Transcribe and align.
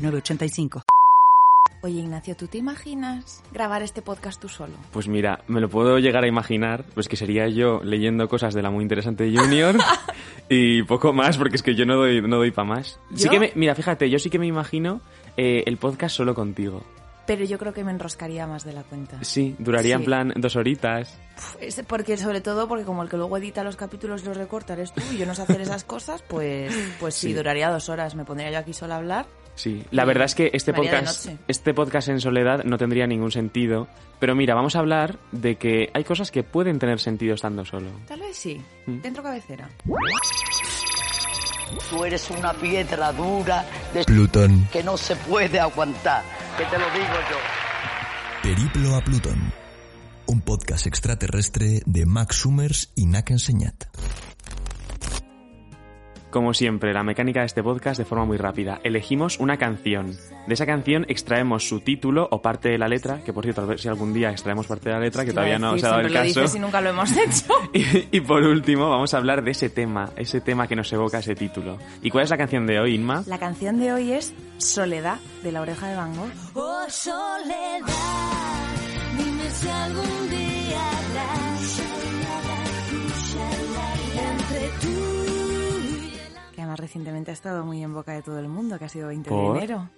906985. 0.00 0.82
Oye, 1.82 2.00
Ignacio, 2.00 2.36
¿tú 2.36 2.46
te 2.46 2.58
imaginas 2.58 3.42
grabar 3.52 3.82
este 3.82 4.02
podcast 4.02 4.38
tú 4.40 4.48
solo? 4.50 4.74
Pues 4.92 5.08
mira, 5.08 5.42
me 5.48 5.60
lo 5.62 5.70
puedo 5.70 5.98
llegar 5.98 6.24
a 6.24 6.28
imaginar, 6.28 6.84
pues 6.94 7.08
que 7.08 7.16
sería 7.16 7.48
yo 7.48 7.80
leyendo 7.82 8.28
cosas 8.28 8.52
de 8.52 8.60
la 8.60 8.70
muy 8.70 8.82
interesante 8.82 9.32
Junior 9.34 9.76
y 10.50 10.82
poco 10.82 11.14
más, 11.14 11.38
porque 11.38 11.56
es 11.56 11.62
que 11.62 11.74
yo 11.74 11.86
no 11.86 11.96
doy, 11.96 12.20
no 12.20 12.36
doy 12.36 12.50
para 12.50 12.68
más. 12.68 13.00
Sí 13.14 13.30
que 13.30 13.40
me- 13.40 13.52
mira, 13.54 13.74
fíjate, 13.74 14.10
yo 14.10 14.18
sí 14.18 14.28
que 14.28 14.38
me 14.38 14.46
imagino 14.46 15.00
eh, 15.38 15.62
el 15.66 15.78
podcast 15.78 16.16
solo 16.16 16.34
contigo. 16.34 16.82
Pero 17.26 17.44
yo 17.44 17.58
creo 17.58 17.72
que 17.72 17.84
me 17.84 17.92
enroscaría 17.92 18.46
más 18.46 18.64
de 18.64 18.72
la 18.72 18.82
cuenta. 18.82 19.22
Sí, 19.22 19.54
duraría 19.58 19.96
Sí. 19.96 20.02
en 20.02 20.04
plan 20.04 20.32
dos 20.36 20.56
horitas. 20.56 21.16
Es 21.60 21.80
porque 21.86 22.16
sobre 22.18 22.40
todo 22.42 22.66
porque 22.68 22.84
como 22.84 23.02
el 23.04 23.08
que 23.08 23.16
luego 23.16 23.36
edita 23.38 23.62
los 23.64 23.76
capítulos 23.76 24.22
y 24.22 24.26
los 24.26 24.36
recorta 24.36 24.72
eres 24.74 24.92
tú 24.92 25.00
y 25.12 25.16
yo 25.18 25.24
no 25.26 25.34
sé 25.34 25.42
hacer 25.42 25.60
esas 25.60 25.84
cosas, 25.84 26.22
pues 26.28 26.74
pues 26.98 27.14
sí, 27.14 27.28
Sí. 27.28 27.34
duraría 27.34 27.70
dos 27.70 27.88
horas. 27.88 28.14
Me 28.16 28.24
pondría 28.24 28.50
yo 28.50 28.58
aquí 28.58 28.72
sola 28.74 28.96
a 28.96 28.98
hablar. 28.98 29.26
Sí, 29.60 29.84
la 29.90 30.06
verdad 30.06 30.24
es 30.24 30.34
que 30.34 30.50
este 30.54 30.72
podcast, 30.72 31.28
este 31.46 31.74
podcast 31.74 32.08
en 32.08 32.18
soledad 32.18 32.64
no 32.64 32.78
tendría 32.78 33.06
ningún 33.06 33.30
sentido. 33.30 33.88
Pero 34.18 34.34
mira, 34.34 34.54
vamos 34.54 34.74
a 34.74 34.78
hablar 34.78 35.18
de 35.32 35.56
que 35.56 35.90
hay 35.92 36.02
cosas 36.02 36.30
que 36.30 36.42
pueden 36.42 36.78
tener 36.78 36.98
sentido 36.98 37.34
estando 37.34 37.66
solo. 37.66 37.90
Tal 38.08 38.20
vez 38.20 38.38
sí. 38.38 38.58
Mm. 38.86 39.00
Dentro 39.02 39.22
cabecera. 39.22 39.68
Tú 41.90 42.04
eres 42.06 42.30
una 42.30 42.54
piedra 42.54 43.12
dura 43.12 43.66
de 43.92 44.02
Plutón. 44.04 44.66
que 44.72 44.82
no 44.82 44.96
se 44.96 45.14
puede 45.14 45.60
aguantar. 45.60 46.22
Que 46.56 46.64
te 46.64 46.78
lo 46.78 46.86
digo 46.92 47.14
yo. 47.30 48.42
Periplo 48.42 48.96
a 48.96 49.02
Plutón. 49.02 49.52
Un 50.24 50.40
podcast 50.40 50.86
extraterrestre 50.86 51.82
de 51.84 52.06
Max 52.06 52.36
Summers 52.36 52.92
y 52.94 53.04
Nak 53.04 53.30
Enseñat. 53.30 53.84
Como 56.30 56.54
siempre, 56.54 56.92
la 56.94 57.02
mecánica 57.02 57.40
de 57.40 57.46
este 57.46 57.60
podcast 57.60 57.98
de 57.98 58.04
forma 58.04 58.24
muy 58.24 58.36
rápida. 58.36 58.80
Elegimos 58.84 59.40
una 59.40 59.56
canción. 59.56 60.16
De 60.46 60.54
esa 60.54 60.64
canción 60.64 61.04
extraemos 61.08 61.68
su 61.68 61.80
título 61.80 62.28
o 62.30 62.40
parte 62.40 62.68
de 62.68 62.78
la 62.78 62.86
letra, 62.86 63.20
que 63.24 63.32
por 63.32 63.42
cierto, 63.42 63.62
a 63.62 63.64
ver 63.64 63.80
si 63.80 63.88
algún 63.88 64.12
día 64.12 64.30
extraemos 64.30 64.68
parte 64.68 64.90
de 64.90 64.94
la 64.94 65.00
letra, 65.00 65.24
que 65.24 65.32
todavía 65.32 65.58
no 65.58 65.76
se 65.76 65.86
ha 65.86 65.88
dado 65.90 66.02
el 66.02 66.06
Siempre 66.08 66.28
lo 66.28 66.28
caso. 66.28 66.40
dices 66.40 66.56
y 66.56 66.58
nunca 66.60 66.80
lo 66.80 66.90
hemos 66.90 67.10
hecho. 67.16 67.52
Y, 67.72 68.16
y 68.16 68.20
por 68.20 68.42
último, 68.44 68.88
vamos 68.90 69.12
a 69.14 69.18
hablar 69.18 69.42
de 69.42 69.50
ese 69.50 69.70
tema, 69.70 70.10
ese 70.16 70.40
tema 70.40 70.66
que 70.68 70.76
nos 70.76 70.92
evoca 70.92 71.18
ese 71.18 71.34
título. 71.34 71.78
¿Y 72.02 72.10
cuál 72.10 72.24
es 72.24 72.30
la 72.30 72.38
canción 72.38 72.66
de 72.66 72.78
hoy, 72.78 72.94
Inma? 72.94 73.22
La 73.26 73.38
canción 73.38 73.78
de 73.80 73.92
hoy 73.92 74.12
es 74.12 74.32
Soledad, 74.58 75.18
de 75.42 75.50
La 75.52 75.60
Oreja 75.62 75.88
de 75.88 75.96
Van 75.96 76.14
Gogh. 76.14 76.30
Oh 76.54 76.84
soledad, 76.88 77.80
dime 79.18 79.50
si 79.50 79.68
algún 79.68 80.19
recientemente 86.80 87.30
ha 87.30 87.34
estado 87.34 87.64
muy 87.64 87.82
en 87.82 87.92
boca 87.94 88.12
de 88.12 88.22
todo 88.22 88.38
el 88.38 88.48
mundo, 88.48 88.78
que 88.78 88.84
ha 88.86 88.88
sido 88.88 89.08
20 89.08 89.28
¿Por? 89.30 89.52
de 89.54 89.58
enero. 89.64 89.88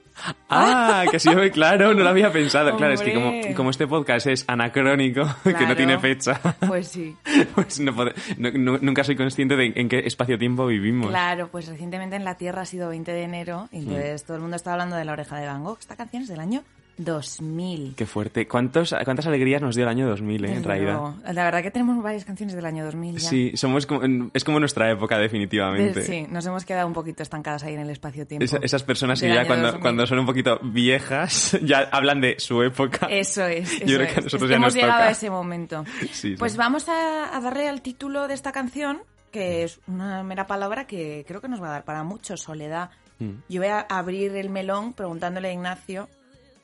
Ah, 0.51 1.05
que 1.11 1.17
ha 1.17 1.21
sido 1.21 1.41
claro, 1.53 1.95
no 1.95 2.03
lo 2.03 2.09
había 2.11 2.31
pensado. 2.31 2.77
Claro, 2.77 2.93
es 2.93 3.01
que 3.01 3.15
como, 3.15 3.33
como 3.57 3.71
este 3.71 3.87
podcast 3.87 4.27
es 4.27 4.45
anacrónico, 4.47 5.23
que 5.45 5.67
no 5.67 5.75
tiene 5.75 5.99
fecha, 5.99 6.39
Pues 6.67 6.89
sí. 6.89 7.17
pues 7.55 7.81
no 7.81 7.93
pode- 7.95 8.15
no- 8.37 8.51
no- 8.53 8.79
nunca 8.83 9.05
soy 9.05 9.17
consciente 9.17 9.57
de 9.57 9.73
en 9.75 9.89
qué 9.89 10.01
espacio-tiempo 10.01 10.67
vivimos. 10.67 11.09
Claro, 11.09 11.49
pues 11.49 11.67
recientemente 11.67 12.17
en 12.17 12.25
la 12.25 12.35
Tierra 12.37 12.63
ha 12.63 12.67
sido 12.67 12.91
20 12.91 13.11
de 13.11 13.23
enero 13.23 13.69
y 13.73 13.79
entonces 13.79 14.25
todo 14.25 14.37
el 14.37 14.43
mundo 14.43 14.57
está 14.57 14.73
hablando 14.73 14.97
de 14.97 15.05
La 15.07 15.13
Oreja 15.13 15.37
de 15.39 15.47
Van 15.47 15.65
Gogh. 15.65 15.79
Esta 15.81 15.97
canción 15.97 16.25
es 16.25 16.29
del 16.29 16.41
año 16.41 16.63
2000. 16.99 17.95
Qué 17.97 18.07
fuerte. 18.07 18.47
¿Cuántos, 18.47 18.95
¿Cuántas 19.05 19.27
alegrías 19.27 19.63
nos 19.63 19.75
dio 19.75 19.85
el 19.85 19.91
año 19.91 20.09
2000, 20.09 20.45
eh, 20.45 20.53
en 20.55 20.65
realidad? 20.65 21.01
La 21.33 21.45
verdad 21.45 21.63
que 21.63 21.71
tenemos 21.71 22.03
varias 22.03 22.25
canciones 22.25 22.55
del 22.55 22.65
año 22.67 22.85
2000 22.85 23.19
ya. 23.19 23.29
Sí, 23.29 23.53
somos 23.57 23.87
como, 23.87 24.31
es 24.33 24.45
como 24.45 24.59
nuestra 24.61 24.91
época, 24.91 25.19
definitivamente. 25.19 26.01
De- 26.01 26.07
sí, 26.07 26.27
nos 26.31 26.45
hemos 26.47 26.65
quedado 26.65 26.87
un 26.87 26.93
poquito 26.93 27.23
estancadas 27.23 27.63
ahí 27.65 27.75
en 27.75 27.81
el 27.81 27.91
espacio-tiempo. 27.91 28.45
Esa- 28.45 28.59
esas 28.63 28.83
personas 28.83 29.21
que 29.21 29.29
ya 29.29 29.47
cuando, 29.47 29.67
2000. 29.69 29.81
cuando 29.83 30.07
son 30.07 30.19
un 30.21 30.27
poquito 30.27 30.59
viejas 30.63 31.59
ya 31.63 31.89
hablan 31.93 32.21
de 32.21 32.37
su 32.39 32.63
época. 32.63 33.07
Eso 33.11 33.47
es. 33.47 33.73
Eso 33.73 33.87
Yo 33.87 33.97
creo 33.97 34.07
es. 34.09 34.13
que 34.15 34.21
a 34.21 34.23
nosotros 34.23 34.43
Es 34.43 34.51
ya 34.51 34.57
hemos 34.57 34.67
nos 34.67 34.75
llegado 34.75 34.93
toca. 34.99 35.09
a 35.09 35.11
ese 35.11 35.31
momento. 35.31 35.85
Sí, 36.13 36.37
Pues 36.39 36.53
sí. 36.53 36.59
vamos 36.59 36.89
a, 36.89 37.37
a 37.37 37.41
darle 37.41 37.69
al 37.69 37.83
título 37.83 38.29
de 38.29 38.35
esta 38.35 38.53
canción, 38.53 39.01
que 39.31 39.65
es 39.65 39.81
una 39.87 40.23
mera 40.23 40.47
palabra 40.47 40.87
que 40.87 41.25
creo 41.27 41.41
que 41.41 41.49
nos 41.49 41.63
va 41.63 41.69
a 41.69 41.73
dar 41.73 41.85
para 41.85 42.05
mucho, 42.05 42.37
soledad. 42.37 42.91
Mm. 43.19 43.31
Yo 43.49 43.61
voy 43.61 43.71
a 43.71 43.81
abrir 43.81 44.37
el 44.37 44.51
melón 44.51 44.93
preguntándole 44.93 45.49
a 45.49 45.53
Ignacio 45.53 46.09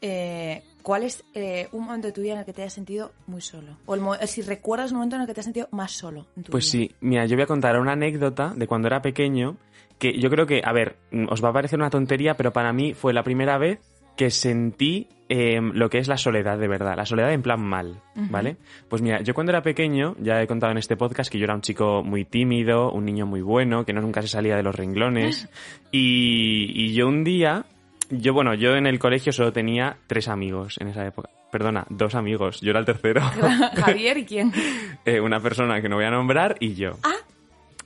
eh, 0.00 0.62
cuál 0.82 1.02
es 1.02 1.24
eh, 1.34 1.68
un 1.72 1.84
momento 1.84 2.06
de 2.06 2.12
tu 2.12 2.20
vida 2.22 2.32
en 2.34 2.38
el 2.40 2.44
que 2.44 2.52
te 2.52 2.62
hayas 2.62 2.72
sentido 2.74 3.12
muy 3.26 3.40
solo. 3.40 3.76
O 3.86 3.94
el 3.94 4.00
mo- 4.00 4.14
si 4.26 4.42
recuerdas 4.42 4.90
un 4.92 4.98
momento 4.98 5.16
en 5.16 5.22
el 5.22 5.28
que 5.28 5.34
te 5.34 5.40
has 5.40 5.44
sentido 5.46 5.68
más 5.72 5.92
solo 5.92 6.26
en 6.36 6.44
tu 6.44 6.52
Pues 6.52 6.64
vida. 6.64 6.70
sí, 6.88 6.94
mira, 7.00 7.26
yo 7.26 7.36
voy 7.36 7.42
a 7.44 7.46
contar 7.46 7.78
una 7.78 7.92
anécdota 7.92 8.52
de 8.56 8.66
cuando 8.66 8.88
era 8.88 9.02
pequeño 9.02 9.56
que 9.98 10.18
yo 10.18 10.30
creo 10.30 10.46
que, 10.46 10.62
a 10.64 10.72
ver, 10.72 10.96
mm, 11.10 11.26
os 11.30 11.42
va 11.44 11.48
a 11.48 11.52
parecer 11.52 11.78
una 11.78 11.90
tontería, 11.90 12.36
pero 12.36 12.52
para 12.52 12.72
mí 12.72 12.94
fue 12.94 13.12
la 13.12 13.22
primera 13.24 13.58
vez 13.58 13.80
que 14.16 14.30
sentí 14.30 15.06
eh, 15.28 15.60
lo 15.60 15.90
que 15.90 15.98
es 15.98 16.08
la 16.08 16.16
soledad 16.16 16.58
de 16.58 16.66
verdad, 16.66 16.96
la 16.96 17.04
soledad 17.06 17.32
en 17.32 17.42
plan 17.42 17.60
mal, 17.60 18.00
¿vale? 18.14 18.56
Pues 18.88 19.00
mira, 19.02 19.20
yo 19.22 19.32
cuando 19.34 19.52
era 19.52 19.62
pequeño, 19.62 20.16
ya 20.20 20.40
he 20.42 20.46
contado 20.48 20.72
en 20.72 20.78
este 20.78 20.96
podcast 20.96 21.30
que 21.30 21.38
yo 21.38 21.44
era 21.44 21.54
un 21.54 21.60
chico 21.60 22.02
muy 22.02 22.24
tímido, 22.24 22.90
un 22.90 23.04
niño 23.04 23.26
muy 23.26 23.42
bueno, 23.42 23.84
que 23.84 23.92
no 23.92 24.00
nunca 24.00 24.22
se 24.22 24.28
salía 24.28 24.56
de 24.56 24.62
los 24.62 24.74
renglones, 24.74 25.48
y, 25.92 26.72
y 26.74 26.94
yo 26.94 27.06
un 27.08 27.22
día, 27.24 27.66
yo 28.10 28.32
bueno, 28.32 28.54
yo 28.54 28.74
en 28.76 28.86
el 28.86 28.98
colegio 28.98 29.32
solo 29.32 29.52
tenía 29.52 29.96
tres 30.06 30.28
amigos 30.28 30.76
en 30.80 30.88
esa 30.88 31.06
época. 31.06 31.30
Perdona, 31.50 31.86
dos 31.88 32.14
amigos, 32.14 32.60
yo 32.60 32.70
era 32.70 32.80
el 32.80 32.86
tercero. 32.86 33.22
Javier 33.76 34.18
y 34.18 34.24
quién. 34.24 34.52
Eh, 35.04 35.20
una 35.20 35.40
persona 35.40 35.80
que 35.80 35.88
no 35.88 35.96
voy 35.96 36.04
a 36.04 36.10
nombrar 36.10 36.56
y 36.60 36.74
yo. 36.74 36.98
Ah. 37.02 37.14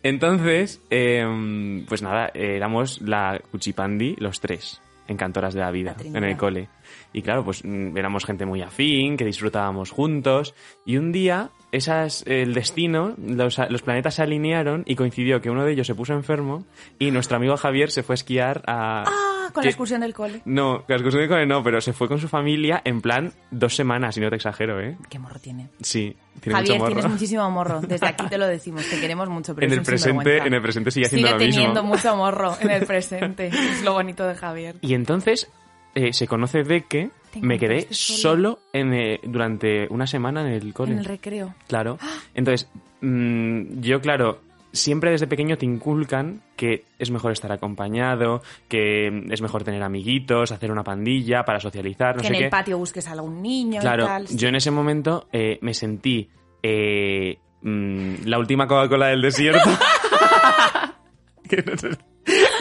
Entonces, 0.03 0.81
em, 0.91 1.85
pues 1.87 2.03
nada, 2.03 2.33
eh, 2.35 2.57
éramos 2.57 3.01
la 3.01 3.41
Cuchipandi, 3.53 4.17
los 4.19 4.41
tres, 4.41 4.81
encantoras 5.07 5.55
de 5.55 5.61
la 5.61 5.71
vida, 5.71 5.95
La 5.99 6.19
en 6.19 6.25
el 6.25 6.37
cole. 6.37 6.69
Y 7.13 7.23
claro, 7.23 7.45
pues 7.45 7.65
mm, 7.65 7.97
éramos 7.97 8.25
gente 8.25 8.45
muy 8.45 8.61
afín, 8.63 9.17
que 9.17 9.25
disfrutábamos 9.25 9.93
juntos. 9.93 10.55
Y 10.85 10.97
un 10.97 11.13
día, 11.13 11.51
esas, 11.73 12.23
el 12.27 12.55
destino, 12.55 13.15
los, 13.19 13.59
los 13.69 13.83
planetas 13.83 14.15
se 14.15 14.23
alinearon 14.23 14.83
y 14.87 14.95
coincidió 14.95 15.41
que 15.41 15.51
uno 15.51 15.65
de 15.65 15.73
ellos 15.73 15.87
se 15.87 15.95
puso 15.95 16.13
enfermo 16.13 16.65
y 16.99 17.11
nuestro 17.11 17.37
amigo 17.39 17.57
Javier 17.57 17.91
se 17.91 18.03
fue 18.03 18.13
a 18.13 18.17
esquiar 18.17 18.63
a... 18.67 19.05
Ah, 19.07 19.49
con 19.53 19.63
que- 19.63 19.67
la 19.67 19.71
excursión 19.71 20.01
del 20.03 20.15
cole. 20.15 20.41
No, 20.45 20.77
con 20.79 20.85
la 20.89 20.95
excursión 20.97 21.23
de 21.23 21.29
cole 21.29 21.47
no, 21.47 21.63
pero 21.63 21.81
se 21.81 21.93
fue 21.93 22.09
con 22.09 22.19
su 22.19 22.29
familia 22.29 22.81
en 22.85 23.01
plan 23.03 23.33
dos 23.51 23.75
semanas, 23.75 24.17
y 24.17 24.21
no 24.21 24.31
te 24.31 24.37
exagero, 24.37 24.81
¿eh? 24.81 24.97
¿Qué 25.11 25.19
morro 25.19 25.39
tiene? 25.41 25.69
Sí, 25.81 26.17
tiene 26.41 26.59
Javier, 26.59 26.73
mucho 26.75 26.79
morro. 26.85 26.95
tienes 26.95 27.11
muchísimo 27.13 27.51
morro. 27.51 27.81
Desde 27.87 28.07
aquí 28.07 28.27
te 28.29 28.39
lo 28.39 28.47
decimos, 28.47 28.87
te 28.89 29.01
queremos 29.01 29.29
mucho. 29.29 29.55
Pero 29.55 29.67
en 29.67 29.73
el 29.79 29.83
presente, 29.83 30.39
en 30.39 30.55
el 30.55 30.63
presente 30.63 30.91
sigue 30.91 31.07
haciendo 31.07 31.29
Sigue 31.29 31.39
lo 31.39 31.45
mismo. 31.47 31.61
teniendo 31.61 31.83
mucho 31.85 32.17
morro 32.17 32.57
en 32.61 32.71
el 32.71 32.87
presente. 32.87 33.49
es 33.49 33.83
lo 33.83 33.93
bonito 33.95 34.27
de 34.27 34.35
Javier. 34.35 34.77
Y 34.81 34.95
entonces 34.95 35.51
eh, 35.95 36.13
se 36.13 36.27
conoce 36.27 36.63
de 36.65 36.83
que 36.87 37.11
me 37.41 37.59
quedé 37.59 37.87
solo. 37.91 38.19
solo 38.19 38.59
en, 38.73 38.93
eh, 38.95 39.21
durante 39.23 39.87
una 39.91 40.07
semana 40.07 40.41
en 40.43 40.53
el 40.53 40.73
cole. 40.75 40.93
En 40.93 40.99
el 40.99 41.05
recreo. 41.05 41.55
Claro. 41.69 41.99
Entonces, 42.35 42.69
mm, 43.01 43.81
yo, 43.81 44.01
claro, 44.01 44.41
siempre 44.73 45.11
desde 45.11 45.27
pequeño 45.27 45.57
te 45.59 45.67
inculcan 45.67 46.43
que 46.57 46.85
es 46.99 47.11
mejor 47.11 47.33
estar 47.33 47.53
acompañado, 47.53 48.43
que 48.69 49.09
es 49.31 49.43
mejor 49.43 49.65
tener 49.65 49.83
amiguitos, 49.83 50.51
hacer 50.53 50.71
una 50.73 50.83
pandilla 50.85 51.45
para 51.45 51.61
socializar, 51.61 52.17
no 52.17 52.23
que 52.23 52.29
sé 52.29 52.35
en 52.35 52.39
qué. 52.39 52.45
el 52.45 52.51
patio 52.51 52.79
busques 52.79 53.07
a 53.09 53.13
algún 53.13 53.43
niño 53.43 53.81
Claro, 53.81 54.05
y 54.05 54.07
tal. 54.07 54.27
yo 54.29 54.49
en 54.49 54.57
ese 54.57 54.71
momento 54.71 55.29
eh, 55.33 55.59
me 55.61 55.75
sentí 55.75 56.31
eh, 56.63 57.39
mm, 57.63 58.25
la 58.25 58.39
última 58.39 58.67
Coca-Cola 58.67 59.09
del 59.09 59.21
desierto. 59.23 59.69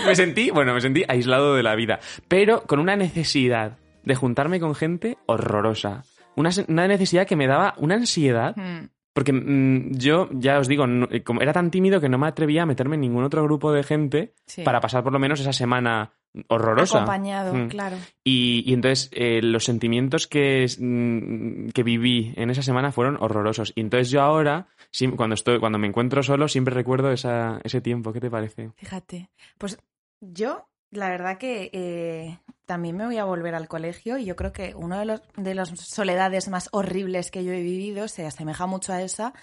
Me 0.06 0.16
sentí, 0.16 0.50
bueno, 0.50 0.74
me 0.74 0.82
sentí 0.82 1.04
aislado 1.08 1.56
de 1.56 1.62
la 1.64 1.76
vida, 1.76 2.00
pero 2.28 2.64
con 2.64 2.80
una 2.80 2.96
necesidad 2.96 3.78
de 4.04 4.16
juntarme 4.16 4.60
con 4.60 4.76
gente 4.76 5.18
horrorosa. 5.28 6.04
Una, 6.36 6.50
una 6.68 6.88
necesidad 6.88 7.28
que 7.28 7.36
me 7.36 7.48
daba 7.48 7.74
una 7.78 7.96
ansiedad, 7.96 8.56
Mm. 8.56 8.88
porque 9.14 9.34
mm, 9.34 9.92
yo, 9.98 10.30
ya 10.32 10.58
os 10.60 10.68
digo, 10.68 10.88
no- 10.88 11.08
era 11.42 11.54
tan 11.54 11.70
tímido 11.72 12.00
que 12.00 12.08
no 12.10 12.18
me 12.18 12.28
atrevía 12.28 12.64
a 12.64 12.66
meterme 12.66 12.96
en 12.96 13.02
ningún 13.02 13.24
otro 13.24 13.44
grupo 13.44 13.72
de 13.74 13.84
gente 13.84 14.34
Sí. 14.46 14.64
para 14.64 14.80
pasar 14.80 15.04
por 15.04 15.12
lo 15.14 15.20
menos 15.20 15.40
esa 15.42 15.52
semana 15.54 16.14
horrorosa. 16.48 17.00
Acompañado, 17.00 17.54
Mm. 17.54 17.68
claro. 17.68 17.98
Y, 18.24 18.64
y 18.66 18.74
entonces 18.74 19.10
eh, 19.12 19.42
los 19.44 19.66
sentimientos 19.66 20.28
que, 20.28 20.66
mm, 20.80 21.72
que 21.72 21.84
viví 21.84 22.32
en 22.38 22.50
esa 22.50 22.62
semana 22.62 22.94
fueron 22.94 23.18
horrorosos. 23.20 23.74
Y 23.76 23.82
entonces 23.82 24.10
yo 24.10 24.22
ahora, 24.22 24.68
cuando, 25.18 25.34
estoy, 25.34 25.60
cuando 25.60 25.78
me 25.78 25.88
encuentro 25.88 26.24
solo, 26.24 26.48
siempre 26.48 26.74
recuerdo 26.74 27.12
esa, 27.12 27.60
ese 27.66 27.82
tiempo. 27.82 28.14
¿Qué 28.14 28.22
te 28.22 28.30
parece? 28.32 28.72
Fíjate. 28.78 29.30
Pues 29.58 29.78
yo 30.22 30.70
la 30.92 31.10
verdad 31.10 31.38
que 31.38 31.70
eh, 31.74 32.40
también 32.66 32.96
me 32.96 33.06
voy 33.06 33.18
a 33.18 33.26
volver 33.26 33.56
al 33.56 33.68
colegio 33.68 34.18
y 34.18 34.26
yo 34.26 34.36
creo 34.36 34.52
que 34.52 34.76
una 34.76 35.00
de, 35.00 35.06
los, 35.06 35.22
de 35.36 35.56
las 35.56 35.70
soledades 35.70 36.50
más 36.50 36.70
horribles 36.72 37.32
que 37.32 37.44
yo 37.44 37.54
he 37.54 37.62
vivido 37.62 38.08
se 38.08 38.26
asemeja 38.26 38.66
mucho 38.68 38.94
a 38.94 39.02
esa, 39.02 39.34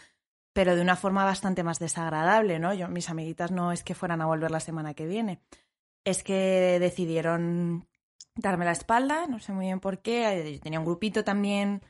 pero 0.53 0.77
de 0.77 0.83
una 0.83 0.97
forma 0.97 1.25
bastante 1.25 1.63
más 1.63 1.79
desagradable, 1.79 2.59
¿no? 2.59 2.75
Yo, 2.75 2.89
mis 2.89 3.11
amiguitas 3.11 3.51
no 3.51 3.73
es 3.73 3.83
que 3.83 3.95
fueran 3.95 4.21
a 4.21 4.27
volver 4.27 4.51
la 4.51 4.61
semana 4.61 4.95
que 4.95 5.07
viene, 5.07 5.41
es 6.05 6.23
que 6.23 6.79
decidieron 6.81 7.89
darme 8.35 8.65
la 8.65 8.73
espalda, 8.73 9.27
no 9.27 9.41
sé 9.41 9.53
muy 9.53 9.67
bien 9.67 9.81
por 9.81 10.01
qué, 10.01 10.53
yo 10.55 10.61
tenía 10.61 10.79
un 10.79 10.87
grupito 10.87 11.25
también 11.25 11.83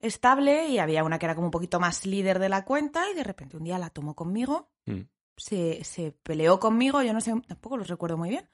estable 0.00 0.68
y 0.68 0.78
había 0.78 1.04
una 1.04 1.18
que 1.18 1.26
era 1.26 1.34
como 1.34 1.46
un 1.46 1.50
poquito 1.50 1.80
más 1.80 2.04
líder 2.04 2.38
de 2.38 2.48
la 2.48 2.64
cuenta 2.64 3.10
y 3.10 3.14
de 3.14 3.24
repente 3.24 3.56
un 3.56 3.64
día 3.64 3.78
la 3.78 3.90
tomó 3.90 4.14
conmigo, 4.14 4.70
Mm. 4.86 5.08
se, 5.36 5.82
se 5.82 6.12
peleó 6.12 6.60
conmigo, 6.60 7.02
yo 7.02 7.14
no 7.14 7.20
sé, 7.22 7.32
tampoco 7.48 7.78
lo 7.78 7.84
recuerdo 7.84 8.18
muy 8.18 8.28
bien, 8.28 8.48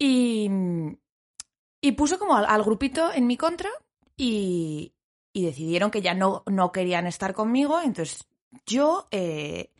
y, 0.00 0.50
y 1.82 1.92
puso 1.92 2.18
como 2.18 2.34
al, 2.34 2.62
grupito 2.64 3.12
en 3.12 3.26
mi 3.26 3.36
contra 3.36 3.68
y, 4.16 4.94
y 5.32 5.44
decidieron 5.44 5.90
que 5.90 6.00
ya 6.00 6.14
no, 6.14 6.42
no 6.46 6.72
querían 6.72 7.06
estar 7.06 7.34
conmigo, 7.34 7.80
entonces 7.80 8.26
yo 8.66 9.06
eh, 9.10 9.70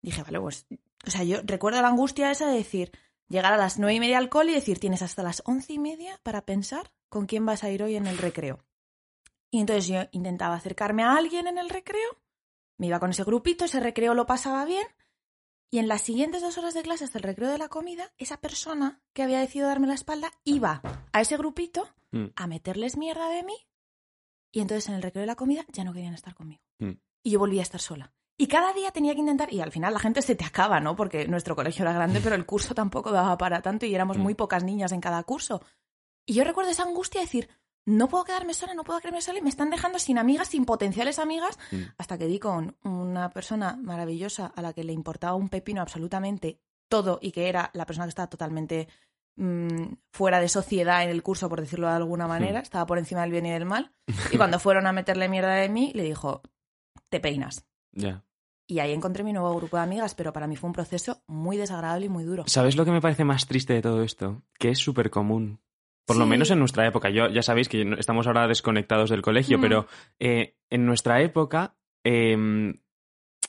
dije, 0.00 0.22
vale, 0.22 0.40
pues, 0.40 0.66
o 1.06 1.10
sea, 1.10 1.22
yo 1.24 1.40
recuerdo 1.44 1.82
la 1.82 1.88
angustia 1.88 2.30
esa 2.30 2.48
de 2.48 2.56
decir, 2.56 2.90
llegar 3.28 3.52
a 3.52 3.58
las 3.58 3.78
nueve 3.78 3.94
y 3.94 4.00
media 4.00 4.16
al 4.16 4.30
cole 4.30 4.52
y 4.52 4.54
decir, 4.54 4.80
tienes 4.80 5.02
hasta 5.02 5.22
las 5.22 5.42
once 5.44 5.74
y 5.74 5.78
media 5.78 6.18
para 6.22 6.46
pensar 6.46 6.90
con 7.10 7.26
quién 7.26 7.44
vas 7.44 7.62
a 7.62 7.70
ir 7.70 7.82
hoy 7.82 7.96
en 7.96 8.06
el 8.06 8.16
recreo. 8.16 8.64
Y 9.50 9.60
entonces 9.60 9.86
yo 9.86 10.00
intentaba 10.10 10.54
acercarme 10.54 11.02
a 11.02 11.16
alguien 11.16 11.46
en 11.48 11.58
el 11.58 11.68
recreo, 11.68 12.18
me 12.78 12.86
iba 12.86 12.98
con 12.98 13.10
ese 13.10 13.24
grupito, 13.24 13.66
ese 13.66 13.80
recreo 13.80 14.14
lo 14.14 14.26
pasaba 14.26 14.64
bien, 14.64 14.86
y 15.70 15.78
en 15.78 15.88
las 15.88 16.02
siguientes 16.02 16.42
dos 16.42 16.58
horas 16.58 16.74
de 16.74 16.82
clase 16.82 17.04
hasta 17.04 17.18
el 17.18 17.24
recreo 17.24 17.50
de 17.50 17.58
la 17.58 17.68
comida, 17.68 18.12
esa 18.18 18.36
persona 18.38 19.02
que 19.12 19.22
había 19.22 19.40
decidido 19.40 19.68
darme 19.68 19.86
la 19.88 19.94
espalda 19.94 20.30
iba 20.44 20.80
a 21.12 21.20
ese 21.20 21.36
grupito 21.36 21.88
Mm. 22.12 22.26
a 22.36 22.46
meterles 22.46 22.96
mierda 22.96 23.28
de 23.28 23.42
mí, 23.42 23.56
y 24.52 24.60
entonces 24.60 24.88
en 24.88 24.94
el 24.94 25.02
recreo 25.02 25.22
de 25.22 25.26
la 25.26 25.34
comida 25.34 25.66
ya 25.72 25.82
no 25.84 25.92
querían 25.92 26.14
estar 26.14 26.34
conmigo. 26.34 26.62
Mm. 26.78 26.92
Y 27.24 27.30
yo 27.32 27.38
volvía 27.40 27.60
a 27.60 27.64
estar 27.64 27.80
sola. 27.80 28.12
Y 28.38 28.46
cada 28.46 28.72
día 28.72 28.90
tenía 28.92 29.12
que 29.14 29.20
intentar, 29.20 29.52
y 29.52 29.60
al 29.60 29.72
final 29.72 29.92
la 29.92 29.98
gente 29.98 30.22
se 30.22 30.36
te 30.36 30.44
acaba, 30.44 30.78
¿no? 30.78 30.94
Porque 30.94 31.26
nuestro 31.26 31.56
colegio 31.56 31.82
era 31.82 31.92
grande, 31.92 32.20
pero 32.22 32.36
el 32.36 32.46
curso 32.46 32.74
tampoco 32.74 33.10
daba 33.10 33.36
para 33.36 33.60
tanto 33.60 33.86
y 33.86 33.94
éramos 33.94 34.18
Mm. 34.18 34.22
muy 34.22 34.34
pocas 34.34 34.62
niñas 34.62 34.92
en 34.92 35.00
cada 35.00 35.22
curso. 35.24 35.62
Y 36.24 36.34
yo 36.34 36.44
recuerdo 36.44 36.70
esa 36.70 36.84
angustia 36.84 37.20
de 37.20 37.26
decir, 37.26 37.48
no 37.86 38.08
puedo 38.08 38.24
quedarme 38.24 38.52
sola, 38.52 38.74
no 38.74 38.84
puedo 38.84 39.00
quedarme 39.00 39.22
sola, 39.22 39.38
y 39.38 39.42
me 39.42 39.48
están 39.48 39.70
dejando 39.70 39.98
sin 39.98 40.18
amigas, 40.18 40.48
sin 40.48 40.64
potenciales 40.64 41.18
amigas, 41.18 41.58
Mm. 41.70 41.82
hasta 41.98 42.18
que 42.18 42.26
di 42.26 42.38
con 42.38 42.76
una 42.82 43.30
persona 43.30 43.78
maravillosa 43.80 44.52
a 44.54 44.60
la 44.60 44.72
que 44.72 44.84
le 44.84 44.92
importaba 44.92 45.34
un 45.34 45.48
pepino 45.48 45.80
absolutamente 45.80 46.60
todo 46.88 47.18
y 47.22 47.32
que 47.32 47.48
era 47.48 47.70
la 47.72 47.86
persona 47.86 48.06
que 48.06 48.10
estaba 48.10 48.28
totalmente 48.28 48.88
mm, 49.38 49.92
fuera 50.12 50.40
de 50.40 50.48
sociedad 50.48 51.02
en 51.02 51.10
el 51.10 51.22
curso, 51.22 51.48
por 51.48 51.60
decirlo 51.60 51.88
de 51.88 51.94
alguna 51.94 52.26
manera, 52.26 52.60
estaba 52.60 52.86
por 52.86 52.96
encima 52.98 53.20
del 53.20 53.32
bien 53.32 53.44
y 53.46 53.50
del 53.50 53.66
mal. 53.66 53.92
Y 54.32 54.36
cuando 54.38 54.58
fueron 54.58 54.86
a 54.86 54.92
meterle 54.92 55.28
mierda 55.28 55.52
de 55.54 55.68
mí, 55.68 55.92
le 55.94 56.04
dijo, 56.04 56.40
te 57.10 57.20
peinas. 57.20 57.66
Ya. 57.92 58.24
Y 58.66 58.78
ahí 58.80 58.92
encontré 58.92 59.22
mi 59.22 59.32
nuevo 59.32 59.54
grupo 59.54 59.76
de 59.76 59.82
amigas, 59.82 60.14
pero 60.14 60.32
para 60.32 60.46
mí 60.46 60.56
fue 60.56 60.68
un 60.68 60.72
proceso 60.72 61.22
muy 61.26 61.56
desagradable 61.56 62.06
y 62.06 62.08
muy 62.08 62.24
duro. 62.24 62.44
¿Sabes 62.46 62.76
lo 62.76 62.84
que 62.84 62.90
me 62.90 63.00
parece 63.00 63.24
más 63.24 63.46
triste 63.46 63.74
de 63.74 63.82
todo 63.82 64.02
esto? 64.02 64.42
Que 64.58 64.70
es 64.70 64.78
súper 64.78 65.10
común. 65.10 65.60
Por 66.06 66.16
lo 66.16 66.26
menos 66.26 66.50
en 66.50 66.58
nuestra 66.60 66.86
época. 66.86 67.10
Yo, 67.10 67.28
ya 67.28 67.42
sabéis 67.42 67.68
que 67.68 67.82
estamos 67.98 68.26
ahora 68.26 68.46
desconectados 68.46 69.10
del 69.10 69.22
colegio, 69.22 69.58
Mm. 69.58 69.60
pero 69.60 69.86
eh, 70.20 70.56
en 70.70 70.86
nuestra 70.86 71.20
época. 71.20 71.74
eh, 72.04 72.72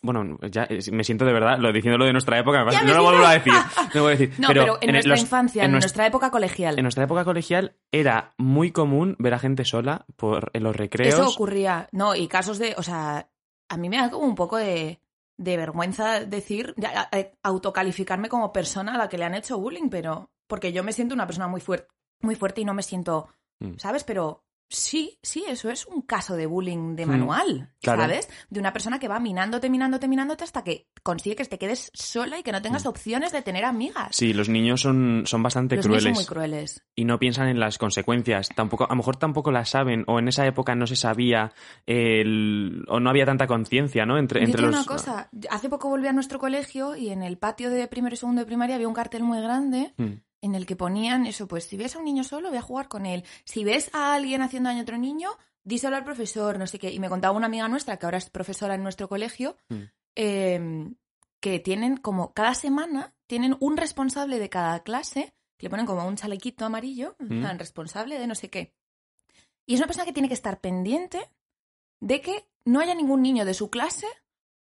bueno, 0.04 0.38
ya 0.52 0.66
eh, 0.70 0.80
me 0.92 1.04
siento 1.04 1.26
de 1.26 1.34
verdad, 1.34 1.58
lo 1.58 1.72
diciendo 1.74 1.98
lo 1.98 2.06
de 2.06 2.12
nuestra 2.14 2.38
época, 2.38 2.64
me 2.64 2.72
no 2.84 2.94
lo 2.94 3.04
vuelvo 3.04 3.26
a 3.26 3.34
decir. 3.34 3.54
No 3.96 4.04
voy 4.04 4.14
a 4.14 4.16
decir. 4.18 4.34
No, 4.38 4.48
pero, 4.50 4.78
en, 4.80 4.92
nuestra 4.92 5.12
los- 5.14 5.22
infancia, 5.22 5.64
en, 5.64 5.70
en 5.72 5.76
nues- 5.76 5.82
nuestra 5.82 6.06
época 6.06 6.30
colegial, 6.30 6.78
en 6.78 6.84
nuestra 6.84 7.04
época 7.06 7.26
colegial 7.26 7.76
era 7.92 8.34
muy 8.38 8.72
común 8.72 9.16
ver 9.18 9.34
a 9.34 9.40
gente 9.40 9.66
sola 9.66 10.06
por, 10.16 10.52
en 10.54 10.64
los 10.64 10.76
recreos. 10.76 11.16
eso 11.16 11.28
ocurría. 11.28 11.90
No, 11.92 12.16
y 12.16 12.28
casos 12.28 12.60
de, 12.60 12.76
o 12.78 12.84
sea, 12.84 13.30
a 13.70 13.78
mí 13.78 13.90
me 13.90 13.98
da 13.98 14.12
como 14.12 14.28
un 14.28 14.36
poco 14.36 14.58
de, 14.58 15.00
de 15.38 15.58
vergüenza 15.58 16.24
decir, 16.24 16.76
de- 16.78 17.32
autocalificarme 17.44 18.30
como 18.30 18.54
persona 18.54 18.94
a 18.96 18.98
la 19.00 19.10
que 19.10 19.18
le 19.18 19.26
han 19.26 19.34
hecho 19.36 19.58
bullying, 19.58 19.90
pero 19.90 20.30
porque 20.48 20.72
yo 20.72 20.84
me 20.84 20.94
siento 20.94 21.16
una 21.16 21.26
persona 21.26 21.48
muy 21.48 21.60
fuerte, 21.60 21.88
muy 22.22 22.36
fuerte 22.36 22.62
y 22.62 22.66
no 22.66 22.74
me 22.74 22.84
siento, 22.84 23.28
Mm. 23.60 23.78
¿sabes? 23.78 24.04
Pero 24.04 24.44
sí, 24.70 25.18
sí, 25.24 25.46
eso 25.48 25.70
es 25.70 25.86
un 25.88 26.02
caso 26.02 26.36
de 26.36 26.46
bullying 26.46 26.96
de 26.98 27.06
Mm, 27.06 27.10
manual, 27.10 27.74
claro. 27.82 28.02
¿sabes? 28.02 28.28
De 28.50 28.60
una 28.60 28.74
persona 28.74 29.00
que 29.00 29.08
va 29.08 29.18
minándote, 29.20 29.70
minándote, 29.70 30.10
minándote 30.10 30.44
hasta 30.44 30.64
que 30.64 30.90
consigue 31.04 31.38
que 31.38 31.46
te 31.46 31.58
quedes 31.58 31.90
sola 31.94 32.38
y 32.38 32.44
que 32.44 32.52
no 32.52 32.62
tengas 32.62 32.86
opciones 32.86 33.32
de 33.32 33.42
tener 33.42 33.64
amigas. 33.64 34.10
Mm. 34.10 34.14
Sí, 34.14 34.34
los 34.34 34.50
niños 34.50 34.82
son, 34.82 35.24
son 35.26 35.42
bastante 35.42 35.78
Los 35.78 35.88
niños 35.88 36.04
crueles. 36.04 36.18
son 36.18 36.22
muy 36.22 36.28
crueles. 36.28 36.84
y 36.96 37.06
no 37.06 37.18
piensan 37.18 37.48
en 37.48 37.60
las 37.62 37.78
consecuencias. 37.78 38.50
Tampoco, 38.56 38.84
a 38.84 38.90
lo 38.90 38.96
mejor 38.98 39.16
tampoco 39.16 39.52
las 39.52 39.70
saben, 39.70 40.04
o 40.08 40.20
en 40.20 40.28
esa 40.28 40.46
época 40.46 40.76
no 40.76 40.86
se 40.86 40.98
sabía, 40.98 41.54
el- 41.86 42.84
o 42.90 43.00
no 43.00 43.10
había 43.10 43.26
tanta 43.26 43.48
conciencia, 43.48 44.06
¿no? 44.06 44.18
Entre, 44.18 44.44
entre 44.44 44.62
los. 44.64 44.70
una 44.76 44.86
cosa, 44.86 45.30
hace 45.50 45.70
poco 45.70 45.90
volví 45.90 46.08
a 46.08 46.14
nuestro 46.14 46.40
colegio 46.40 46.96
y 46.96 47.10
en 47.10 47.24
el 47.24 47.38
patio 47.38 47.70
de 47.70 47.88
primero 47.88 48.14
y 48.14 48.18
segundo 48.18 48.42
de 48.42 48.46
primaria 48.46 48.76
había 48.76 48.88
un 48.88 48.94
cartel 48.94 49.24
muy 49.24 49.40
grande 49.42 49.94
Mm, 49.98 50.14
en 50.42 50.56
el 50.56 50.66
que 50.66 50.76
ponían 50.76 51.26
eso, 51.26 51.48
pues 51.48 51.64
si 51.66 51.78
ves 51.78 51.96
a 51.96 52.00
un 52.00 52.06
niño 52.06 52.24
solo, 52.24 52.52
ve 52.52 52.58
a 52.60 52.62
jugar 52.62 52.88
con 52.88 53.06
él. 53.06 53.24
Si 53.44 53.64
ves 53.64 53.90
a 53.94 54.14
alguien 54.14 54.42
haciendo 54.42 54.70
daño 54.70 54.80
a 54.80 54.84
otro 54.84 54.98
niño, 54.98 55.30
díselo 55.64 55.96
al 55.96 56.04
profesor, 56.04 56.58
no 56.60 56.68
sé 56.68 56.80
qué. 56.80 56.92
Y 56.92 57.00
me 57.00 57.10
contaba 57.10 57.36
una 57.36 57.48
amiga 57.48 57.68
nuestra, 57.68 57.98
que 57.98 58.06
ahora 58.06 58.18
es 58.20 58.30
profesora 58.30 58.76
en 58.76 58.84
nuestro 58.84 59.10
colegio, 59.10 59.58
Mm. 59.70 59.84
eh, 60.16 60.94
que 61.40 61.60
tienen 61.60 61.98
como 61.98 62.34
cada 62.34 62.54
semana, 62.56 63.14
tienen 63.28 63.56
un 63.60 63.78
responsable 63.78 64.40
de 64.40 64.50
cada 64.50 64.80
clase, 64.82 65.34
que 65.58 65.66
le 65.66 65.70
ponen 65.70 65.86
como 65.86 66.06
un 66.08 66.16
chalequito 66.16 66.66
amarillo, 66.66 67.16
Mm. 67.20 67.40
plan, 67.42 67.60
responsable 67.60 68.18
de 68.20 68.28
no 68.28 68.36
sé 68.36 68.50
qué. 68.50 68.74
Y 69.66 69.74
es 69.74 69.80
una 69.80 69.88
persona 69.88 70.06
que 70.06 70.14
tiene 70.14 70.28
que 70.30 70.34
estar 70.34 70.60
pendiente 70.62 71.30
de 72.00 72.22
que 72.22 72.48
no 72.66 72.80
haya 72.80 72.94
ningún 72.96 73.22
niño 73.22 73.44
de 73.44 73.54
su 73.54 73.70
clase 73.70 74.08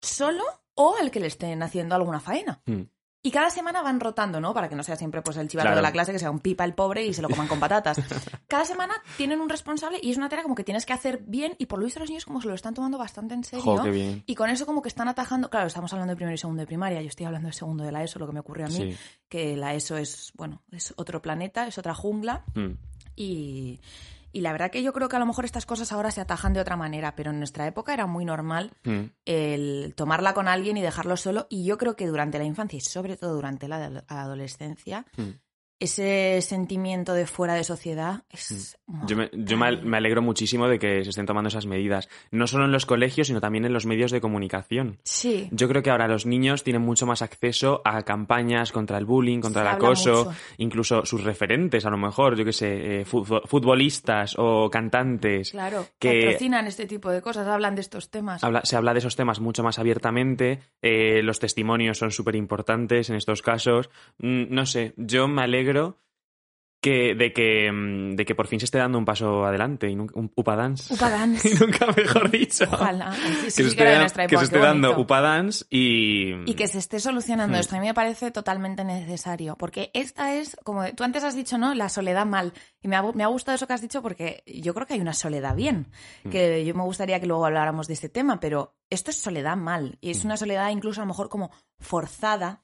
solo 0.02 0.44
o 0.76 0.96
al 1.00 1.12
que 1.12 1.20
le 1.20 1.28
estén 1.28 1.62
haciendo 1.64 1.96
alguna 1.96 2.20
faena. 2.20 2.62
mm. 2.66 2.82
Y 3.26 3.32
cada 3.32 3.50
semana 3.50 3.82
van 3.82 4.00
rotando, 4.00 4.40
¿no? 4.40 4.54
Para 4.54 4.70
que 4.70 4.76
no 4.76 4.84
sea 4.84 4.96
siempre 4.96 5.24
pues 5.24 5.36
el 5.38 5.48
chivato 5.48 5.66
Claro. 5.66 5.78
de 5.78 5.82
la 5.82 5.92
clase, 5.92 6.12
que 6.12 6.20
sea 6.20 6.30
un 6.30 6.40
pipa 6.40 6.64
el 6.64 6.76
pobre 6.76 7.04
y 7.04 7.12
se 7.12 7.24
lo 7.24 7.28
coman 7.30 7.48
con 7.48 7.60
patatas. 7.60 7.98
Cada 8.48 8.66
semana 8.66 8.94
tienen 9.18 9.42
un 9.42 9.50
responsable 9.50 9.98
y 10.00 10.12
es 10.12 10.18
una 10.18 10.30
tarea 10.30 10.44
como 10.44 10.54
que 10.54 10.64
tienes 10.64 10.86
que 10.86 10.94
hacer 10.94 11.24
bien 11.26 11.56
y 11.58 11.66
por 11.66 11.80
lo 11.80 11.86
visto 11.86 12.00
los 12.00 12.08
niños 12.10 12.24
como 12.24 12.40
se 12.40 12.48
lo 12.48 12.54
están 12.54 12.76
tomando 12.76 13.00
bastante 13.00 13.34
en 13.34 13.44
serio. 13.44 13.64
Jo, 13.66 13.82
qué 13.82 13.90
bien. 13.90 14.24
Y 14.28 14.36
con 14.36 14.52
eso 14.52 14.68
como 14.68 14.84
que 14.84 14.90
están 14.90 15.08
atajando, 15.08 15.50
claro, 15.50 15.66
estamos 15.66 15.92
hablando 15.92 16.12
de 16.12 16.18
primero 16.18 16.36
y 16.36 16.38
segundo 16.38 16.60
de 16.62 16.68
primaria, 16.68 17.02
yo 17.02 17.08
estoy 17.08 17.26
hablando 17.26 17.48
de 17.48 17.54
segundo 17.54 17.84
de 17.84 17.92
la 17.92 18.04
ESO, 18.04 18.20
lo 18.20 18.28
que 18.28 18.34
me 18.34 18.42
ocurrió 18.42 18.68
a 18.68 18.70
mí, 18.70 18.76
Sí. 18.94 18.98
que 19.28 19.58
la 19.58 19.74
ESO 19.74 19.98
es, 19.98 20.32
bueno, 20.36 20.62
es 20.72 20.94
otro 20.96 21.20
planeta, 21.22 21.66
es 21.66 21.80
otra 21.80 21.96
jungla 21.96 22.44
Mm. 22.54 22.74
y, 23.16 23.80
y 24.36 24.42
la 24.42 24.52
verdad 24.52 24.70
que 24.70 24.84
yo 24.84 24.92
creo 24.92 25.08
que 25.08 25.16
a 25.16 25.20
lo 25.20 25.26
mejor 25.26 25.46
estas 25.46 25.66
cosas 25.66 25.92
ahora 25.94 26.12
se 26.12 26.20
atajan 26.20 26.52
de 26.54 26.60
otra 26.60 26.76
manera, 26.76 27.16
pero 27.16 27.32
en 27.32 27.38
nuestra 27.40 27.66
época 27.68 27.94
era 27.94 28.06
muy 28.06 28.26
normal 28.26 28.72
Mm. 28.84 29.04
el 29.26 29.94
tomarla 29.96 30.34
con 30.34 30.48
alguien 30.50 30.76
y 30.78 30.82
dejarlo 30.82 31.16
solo. 31.16 31.48
Y 31.50 31.66
yo 31.66 31.78
creo 31.78 31.96
que 31.96 32.06
durante 32.06 32.38
la 32.38 32.44
infancia 32.44 32.78
y 32.78 32.82
sobre 32.82 33.16
todo 33.16 33.34
durante 33.34 33.68
la 33.68 33.90
adol- 33.90 34.04
adolescencia, 34.08 35.06
Mm. 35.18 35.30
Ese 35.80 36.42
sentimiento 36.42 37.14
de 37.14 37.28
fuera 37.28 37.54
de 37.56 37.64
sociedad 37.64 38.24
es... 38.30 38.78
Yo, 39.08 39.18
me, 39.18 39.30
yo 39.34 39.58
me 39.58 39.66
al- 39.66 39.84
me 39.84 39.98
alegro 39.98 40.22
muchísimo 40.22 40.68
de 40.68 40.80
que 40.80 41.04
se 41.04 41.10
estén 41.10 41.26
tomando 41.26 41.50
esas 41.50 41.66
medidas, 41.66 42.08
no 42.32 42.48
solo 42.48 42.66
en 42.66 42.72
los 42.72 42.86
colegios, 42.86 43.28
sino 43.28 43.42
también 43.42 43.66
en 43.66 43.74
los 43.74 43.86
medios 43.86 44.12
de 44.12 44.22
comunicación. 44.22 45.00
Sí. 45.04 45.50
Yo 45.52 45.68
creo 45.68 45.84
que 45.84 45.90
ahora 45.90 46.08
los 46.08 46.26
niños 46.26 46.64
tienen 46.64 46.82
mucho 46.82 47.06
más 47.06 47.22
acceso 47.22 47.82
a 47.84 48.04
campañas 48.04 48.72
contra 48.72 48.98
el 48.98 49.06
bullying, 49.06 49.42
contra 49.42 49.64
Se 49.64 49.70
el 49.70 49.76
acoso, 49.76 50.34
incluso 50.58 51.06
sus 51.06 51.24
referentes, 51.24 51.86
a 51.86 51.90
lo 51.90 51.98
mejor, 51.98 52.38
yo 52.38 52.46
qué 52.46 52.54
sé, 52.54 53.02
eh, 53.02 53.06
futbo- 53.06 53.42
futbolistas 53.46 54.36
o 54.38 54.70
cantantes. 54.70 55.52
Claro, 55.52 55.86
que- 56.00 56.22
patrocinan 56.26 56.68
este 56.68 56.86
tipo 56.86 57.10
de 57.10 57.22
cosas, 57.22 57.48
hablan 57.48 57.76
de 57.76 57.82
estos 57.82 58.10
temas. 58.12 58.44
Habla- 58.44 58.62
se 58.64 58.78
habla 58.78 58.94
de 58.94 59.00
esos 59.00 59.16
temas 59.16 59.40
mucho 59.42 59.62
más 59.64 59.78
abiertamente, 59.80 60.60
eh, 60.82 61.22
los 61.24 61.40
testimonios 61.40 61.98
son 61.98 62.12
súper 62.12 62.36
importantes 62.36 63.10
en 63.10 63.18
estos 63.18 63.42
casos. 63.42 63.90
Mm, 64.20 64.46
no 64.54 64.66
sé, 64.66 64.94
yo 64.98 65.28
me 65.28 65.42
alegro 65.42 65.65
que, 66.82 67.16
de, 67.16 67.34
que, 67.34 67.72
mm, 67.72 68.16
de 68.16 68.26
que 68.26 68.36
por 68.36 68.46
fin 68.46 68.60
se 68.60 68.66
esté 68.66 68.78
dando 68.78 69.00
un 69.00 69.06
paso 69.06 69.44
adelante, 69.44 69.90
y 69.90 69.96
nunca- 69.96 70.20
un 70.20 70.32
upa 70.36 70.56
dance. 70.56 70.94
Upa 70.94 71.10
dance. 71.10 71.50
y 71.50 71.56
nunca 71.56 71.88
mejor 71.98 72.30
dicho. 72.30 72.66
Ojalá. 72.72 73.12
Sí, 73.12 73.22
sí, 73.22 73.44
que 73.46 73.50
sí, 73.50 73.54
se 73.72 74.04
esté, 74.06 74.28
que 74.28 74.38
se 74.38 74.60
dando 74.60 75.00
upa 75.00 75.20
dance 75.20 75.66
y... 75.72 76.34
Y 76.46 76.54
que 76.54 76.68
se 76.68 76.78
esté 76.78 77.00
solucionando 77.00 77.58
Mm. 77.58 77.62
esto. 77.62 77.76
A 77.76 77.80
mí 77.80 77.88
me 77.88 77.96
parece 77.96 78.30
totalmente 78.30 78.84
necesario. 78.84 79.56
Porque 79.58 79.90
esta 79.96 80.36
es, 80.36 80.58
como 80.64 80.86
tú 80.94 81.04
antes 81.04 81.24
has 81.24 81.34
dicho, 81.36 81.58
¿no? 81.58 81.74
La 81.74 81.90
soledad 81.90 82.28
mal. 82.28 82.54
Y 82.84 82.88
me 82.88 82.98
ha, 82.98 83.02
me 83.14 83.24
ha 83.24 83.28
gustado 83.28 83.56
eso 83.56 83.66
que 83.66 83.74
has 83.74 83.82
dicho 83.82 84.04
porque 84.04 84.44
yo 84.46 84.76
creo 84.76 84.86
que 84.86 84.94
hay 84.94 85.02
una 85.02 85.14
soledad 85.14 85.56
bien. 85.56 85.88
Mm. 86.24 86.30
Que 86.30 86.66
yo 86.66 86.76
me 86.76 86.84
gustaría 86.84 87.20
que 87.20 87.26
luego 87.26 87.48
habláramos 87.48 87.88
de 87.88 87.94
este 87.96 88.10
tema, 88.10 88.40
pero 88.40 88.76
esto 88.92 89.10
es 89.10 89.18
soledad 89.18 89.58
mal. 89.58 89.98
Y 90.02 90.12
es 90.12 90.24
Mm. 90.24 90.28
una 90.28 90.38
soledad 90.38 90.70
incluso 90.70 91.02
a 91.02 91.06
lo 91.06 91.08
mejor 91.08 91.30
como 91.30 91.50
forzada. 91.80 92.64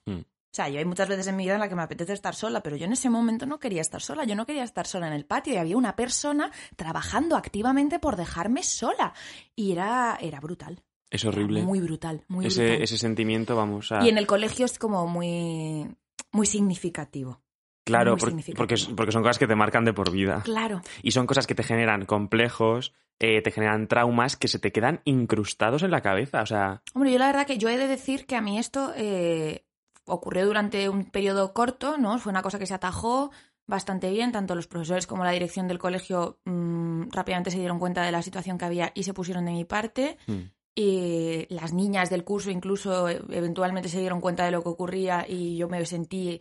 O 0.52 0.54
sea, 0.54 0.68
yo 0.68 0.78
hay 0.78 0.84
muchas 0.84 1.08
veces 1.08 1.26
en 1.28 1.36
mi 1.36 1.44
vida 1.44 1.54
en 1.54 1.60
la 1.60 1.68
que 1.70 1.74
me 1.74 1.80
apetece 1.80 2.12
estar 2.12 2.34
sola, 2.34 2.62
pero 2.62 2.76
yo 2.76 2.84
en 2.84 2.92
ese 2.92 3.08
momento 3.08 3.46
no 3.46 3.58
quería 3.58 3.80
estar 3.80 4.02
sola. 4.02 4.24
Yo 4.24 4.34
no 4.34 4.44
quería 4.44 4.64
estar 4.64 4.86
sola 4.86 5.06
en 5.06 5.14
el 5.14 5.24
patio 5.24 5.54
y 5.54 5.56
había 5.56 5.78
una 5.78 5.96
persona 5.96 6.50
trabajando 6.76 7.36
activamente 7.36 7.98
por 7.98 8.16
dejarme 8.16 8.62
sola. 8.62 9.14
Y 9.56 9.72
era, 9.72 10.18
era 10.20 10.40
brutal. 10.40 10.82
Es 11.08 11.24
horrible. 11.24 11.62
Muy 11.62 11.80
brutal, 11.80 12.24
muy 12.28 12.44
brutal. 12.44 12.66
ese, 12.66 12.82
ese 12.82 12.98
sentimiento, 12.98 13.56
vamos 13.56 13.92
a... 13.92 14.04
Y 14.04 14.10
en 14.10 14.18
el 14.18 14.26
colegio 14.26 14.66
es 14.66 14.78
como 14.78 15.06
muy, 15.06 15.88
muy 16.32 16.46
significativo. 16.46 17.40
Claro, 17.84 18.16
porque, 18.18 18.54
porque 18.94 19.12
son 19.12 19.22
cosas 19.22 19.38
que 19.38 19.46
te 19.46 19.56
marcan 19.56 19.86
de 19.86 19.94
por 19.94 20.10
vida. 20.10 20.42
Claro. 20.44 20.82
Y 21.02 21.12
son 21.12 21.26
cosas 21.26 21.46
que 21.46 21.54
te 21.54 21.62
generan 21.62 22.04
complejos, 22.04 22.92
eh, 23.18 23.40
te 23.42 23.50
generan 23.50 23.88
traumas 23.88 24.36
que 24.36 24.48
se 24.48 24.58
te 24.58 24.70
quedan 24.70 25.00
incrustados 25.04 25.82
en 25.82 25.90
la 25.90 26.02
cabeza. 26.02 26.42
O 26.42 26.46
sea, 26.46 26.82
Hombre, 26.94 27.10
yo 27.10 27.18
la 27.18 27.26
verdad 27.26 27.46
que 27.46 27.58
yo 27.58 27.68
he 27.68 27.78
de 27.78 27.88
decir 27.88 28.26
que 28.26 28.36
a 28.36 28.40
mí 28.40 28.58
esto 28.58 28.92
eh, 28.96 29.64
ocurrió 30.06 30.46
durante 30.46 30.88
un 30.88 31.04
periodo 31.04 31.52
corto, 31.52 31.96
¿no? 31.98 32.18
Fue 32.18 32.30
una 32.30 32.42
cosa 32.42 32.58
que 32.58 32.66
se 32.66 32.74
atajó 32.74 33.30
bastante 33.66 34.10
bien, 34.10 34.32
tanto 34.32 34.54
los 34.54 34.66
profesores 34.66 35.06
como 35.06 35.24
la 35.24 35.30
dirección 35.30 35.68
del 35.68 35.78
colegio 35.78 36.38
mm, 36.44 37.10
rápidamente 37.10 37.50
se 37.50 37.58
dieron 37.58 37.78
cuenta 37.78 38.02
de 38.02 38.12
la 38.12 38.20
situación 38.22 38.58
que 38.58 38.64
había 38.64 38.90
y 38.94 39.04
se 39.04 39.14
pusieron 39.14 39.44
de 39.44 39.52
mi 39.52 39.64
parte. 39.64 40.18
mm, 40.26 40.40
Y 40.74 41.46
las 41.50 41.72
niñas 41.72 42.08
del 42.10 42.24
curso 42.24 42.50
incluso 42.50 43.08
eh, 43.08 43.20
eventualmente 43.30 43.88
se 43.88 44.00
dieron 44.00 44.20
cuenta 44.20 44.44
de 44.44 44.50
lo 44.50 44.62
que 44.62 44.70
ocurría 44.70 45.26
y 45.28 45.56
yo 45.56 45.68
me 45.68 45.84
sentí 45.86 46.40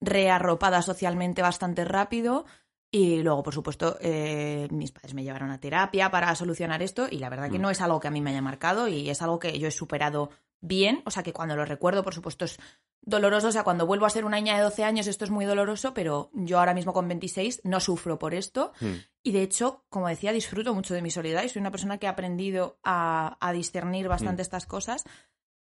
rearropada 0.00 0.82
socialmente 0.82 1.42
bastante 1.42 1.84
rápido. 1.84 2.44
Y 2.90 3.22
luego, 3.22 3.42
por 3.42 3.54
supuesto, 3.54 3.96
eh, 4.00 4.68
mis 4.70 4.92
padres 4.92 5.14
me 5.14 5.22
llevaron 5.24 5.50
a 5.50 5.58
terapia 5.60 6.10
para 6.10 6.34
solucionar 6.34 6.82
esto 6.82 7.06
y 7.10 7.18
la 7.18 7.30
verdad 7.30 7.50
que 7.50 7.58
Mm. 7.58 7.62
no 7.62 7.70
es 7.70 7.80
algo 7.80 8.00
que 8.00 8.08
a 8.08 8.10
mí 8.10 8.20
me 8.20 8.30
haya 8.30 8.42
marcado 8.42 8.86
y 8.86 9.08
es 9.08 9.22
algo 9.22 9.38
que 9.38 9.58
yo 9.58 9.66
he 9.68 9.70
superado 9.70 10.30
bien. 10.62 11.02
O 11.04 11.10
sea 11.10 11.22
que 11.22 11.34
cuando 11.34 11.54
lo 11.56 11.66
recuerdo, 11.66 12.02
por 12.02 12.14
supuesto, 12.14 12.46
es 12.46 12.58
doloroso. 13.02 13.48
O 13.48 13.52
sea, 13.52 13.64
cuando 13.64 13.84
vuelvo 13.86 14.06
a 14.06 14.10
ser 14.10 14.24
una 14.24 14.38
niña 14.38 14.56
de 14.56 14.62
12 14.62 14.84
años 14.84 15.06
esto 15.08 15.24
es 15.24 15.30
muy 15.30 15.44
doloroso, 15.44 15.92
pero 15.92 16.30
yo 16.32 16.58
ahora 16.58 16.72
mismo 16.72 16.92
con 16.94 17.06
26 17.08 17.60
no 17.64 17.80
sufro 17.80 18.18
por 18.18 18.32
esto. 18.32 18.72
mm. 18.80 18.92
Y 19.24 19.32
de 19.32 19.42
hecho, 19.42 19.84
como 19.88 20.08
decía, 20.08 20.32
disfruto 20.32 20.74
mucho 20.74 20.94
de 20.94 21.02
mi 21.02 21.10
soledad 21.10 21.42
y 21.44 21.48
soy 21.48 21.60
una 21.60 21.70
persona 21.70 21.98
que 21.98 22.06
ha 22.06 22.10
aprendido 22.10 22.78
a, 22.82 23.36
a 23.40 23.52
discernir 23.52 24.08
bastante 24.08 24.40
Mm. 24.40 24.46
estas 24.46 24.66
cosas, 24.66 25.04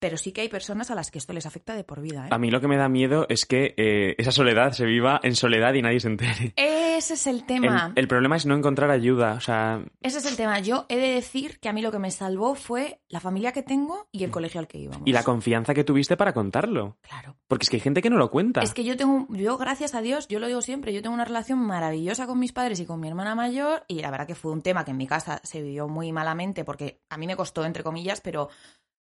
pero 0.00 0.16
sí 0.16 0.32
que 0.32 0.40
hay 0.40 0.48
personas 0.48 0.90
a 0.90 0.94
las 0.96 1.10
que 1.10 1.18
esto 1.18 1.32
les 1.32 1.46
afecta 1.46 1.74
de 1.76 1.84
por 1.84 2.00
vida. 2.00 2.26
¿eh? 2.26 2.28
a 2.32 2.38
mí 2.38 2.50
lo 2.50 2.60
que 2.60 2.66
me 2.68 2.76
da 2.76 2.88
miedo 2.88 3.26
es 3.28 3.46
que 3.46 3.74
eh, 3.76 4.14
esa 4.18 4.32
soledad 4.32 4.72
se 4.72 4.86
viva 4.86 5.20
en 5.22 5.36
soledad 5.36 5.74
y 5.74 5.82
nadie 5.82 6.00
se 6.00 6.08
entere. 6.08 6.54
Ese 6.56 7.14
es 7.14 7.26
el 7.26 7.36
El, 7.36 7.46
tema. 7.46 7.92
el 7.94 8.08
problema 8.08 8.36
es 8.36 8.44
no 8.46 8.54
encontrar 8.54 8.90
ayuda. 8.90 9.34
O 9.34 9.40
sea, 9.40 9.82
Ese 10.02 10.18
es 10.18 10.26
el 10.26 10.36
tema. 10.36 10.58
Yo 10.60 10.86
he 10.88 10.96
de 10.96 11.14
decir 11.14 11.60
que 11.60 11.68
a 11.68 11.72
mí 11.72 11.80
lo 11.82 11.92
que 11.92 11.98
me 11.98 12.10
salvó 12.10 12.54
fue 12.54 13.00
la 13.08 13.20
familia 13.20 13.52
que 13.52 13.62
tengo 13.62 14.08
y 14.12 14.24
el 14.24 14.30
colegio 14.30 14.60
al 14.60 14.66
que 14.68 14.78
íbamos. 14.78 15.06
Y 15.06 15.12
la 15.12 15.22
confianza 15.22 15.72
que 15.74 15.84
tuviste 15.84 16.16
para 16.16 16.32
contarlo. 16.32 16.98
Claro. 17.02 17.36
Porque 17.46 17.64
es 17.64 17.70
que 17.70 17.76
hay 17.76 17.80
gente 17.80 18.02
que 18.02 18.10
no 18.10 18.16
lo 18.16 18.30
cuenta. 18.30 18.62
Es 18.62 18.74
que 18.74 18.84
yo 18.84 18.96
tengo, 18.96 19.26
yo 19.30 19.56
gracias 19.58 19.94
a 19.94 20.02
Dios, 20.02 20.28
yo 20.28 20.40
lo 20.40 20.46
digo 20.46 20.62
siempre, 20.62 20.92
yo 20.92 21.02
tengo 21.02 21.14
una 21.14 21.24
relación 21.24 21.58
maravillosa 21.58 22.26
con 22.26 22.38
mis 22.38 22.52
padres 22.52 22.80
y 22.80 22.86
con 22.86 23.00
mi 23.00 23.08
hermana 23.08 23.34
mayor 23.34 23.84
y 23.88 24.00
la 24.00 24.10
verdad 24.10 24.26
que 24.26 24.34
fue 24.34 24.52
un 24.52 24.62
tema 24.62 24.84
que 24.84 24.90
en 24.92 24.96
mi 24.96 25.06
casa 25.06 25.40
se 25.42 25.62
vivió 25.62 25.88
muy 25.88 26.12
malamente 26.12 26.64
porque 26.64 27.00
a 27.08 27.16
mí 27.16 27.26
me 27.26 27.36
costó, 27.36 27.64
entre 27.64 27.82
comillas, 27.82 28.20
pero 28.20 28.48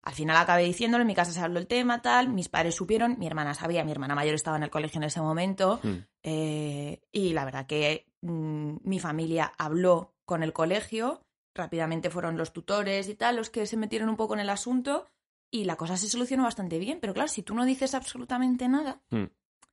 al 0.06 0.14
final 0.14 0.36
acabé 0.36 0.62
diciéndolo, 0.62 1.02
en 1.02 1.08
mi 1.08 1.16
casa 1.16 1.32
se 1.32 1.40
habló 1.40 1.58
el 1.58 1.66
tema, 1.66 2.00
tal, 2.00 2.28
mis 2.28 2.48
padres 2.48 2.76
supieron, 2.76 3.18
mi 3.18 3.26
hermana 3.26 3.54
sabía, 3.54 3.84
mi 3.84 3.90
hermana 3.90 4.14
mayor 4.14 4.36
estaba 4.36 4.56
en 4.56 4.62
el 4.62 4.70
colegio 4.70 4.98
en 4.98 5.04
ese 5.04 5.20
momento 5.20 5.80
Mm. 5.82 5.96
eh, 6.22 7.00
y 7.10 7.32
la 7.32 7.44
verdad 7.44 7.66
que 7.66 8.06
mm, 8.22 8.76
mi 8.84 9.00
familia 9.00 9.52
habló 9.58 10.14
con 10.24 10.42
el 10.44 10.52
colegio, 10.52 11.22
rápidamente 11.54 12.10
fueron 12.10 12.36
los 12.36 12.52
tutores 12.52 13.08
y 13.08 13.14
tal 13.16 13.34
los 13.36 13.50
que 13.50 13.66
se 13.66 13.76
metieron 13.76 14.08
un 14.08 14.16
poco 14.16 14.34
en 14.34 14.40
el 14.40 14.48
asunto 14.50 15.06
y 15.50 15.64
la 15.64 15.74
cosa 15.76 15.96
se 15.96 16.08
solucionó 16.08 16.44
bastante 16.44 16.78
bien, 16.78 16.98
pero 17.00 17.12
claro, 17.12 17.28
si 17.28 17.42
tú 17.42 17.54
no 17.56 17.64
dices 17.64 17.94
absolutamente 17.94 18.68
nada, 18.68 19.02
Mm. 19.10 19.24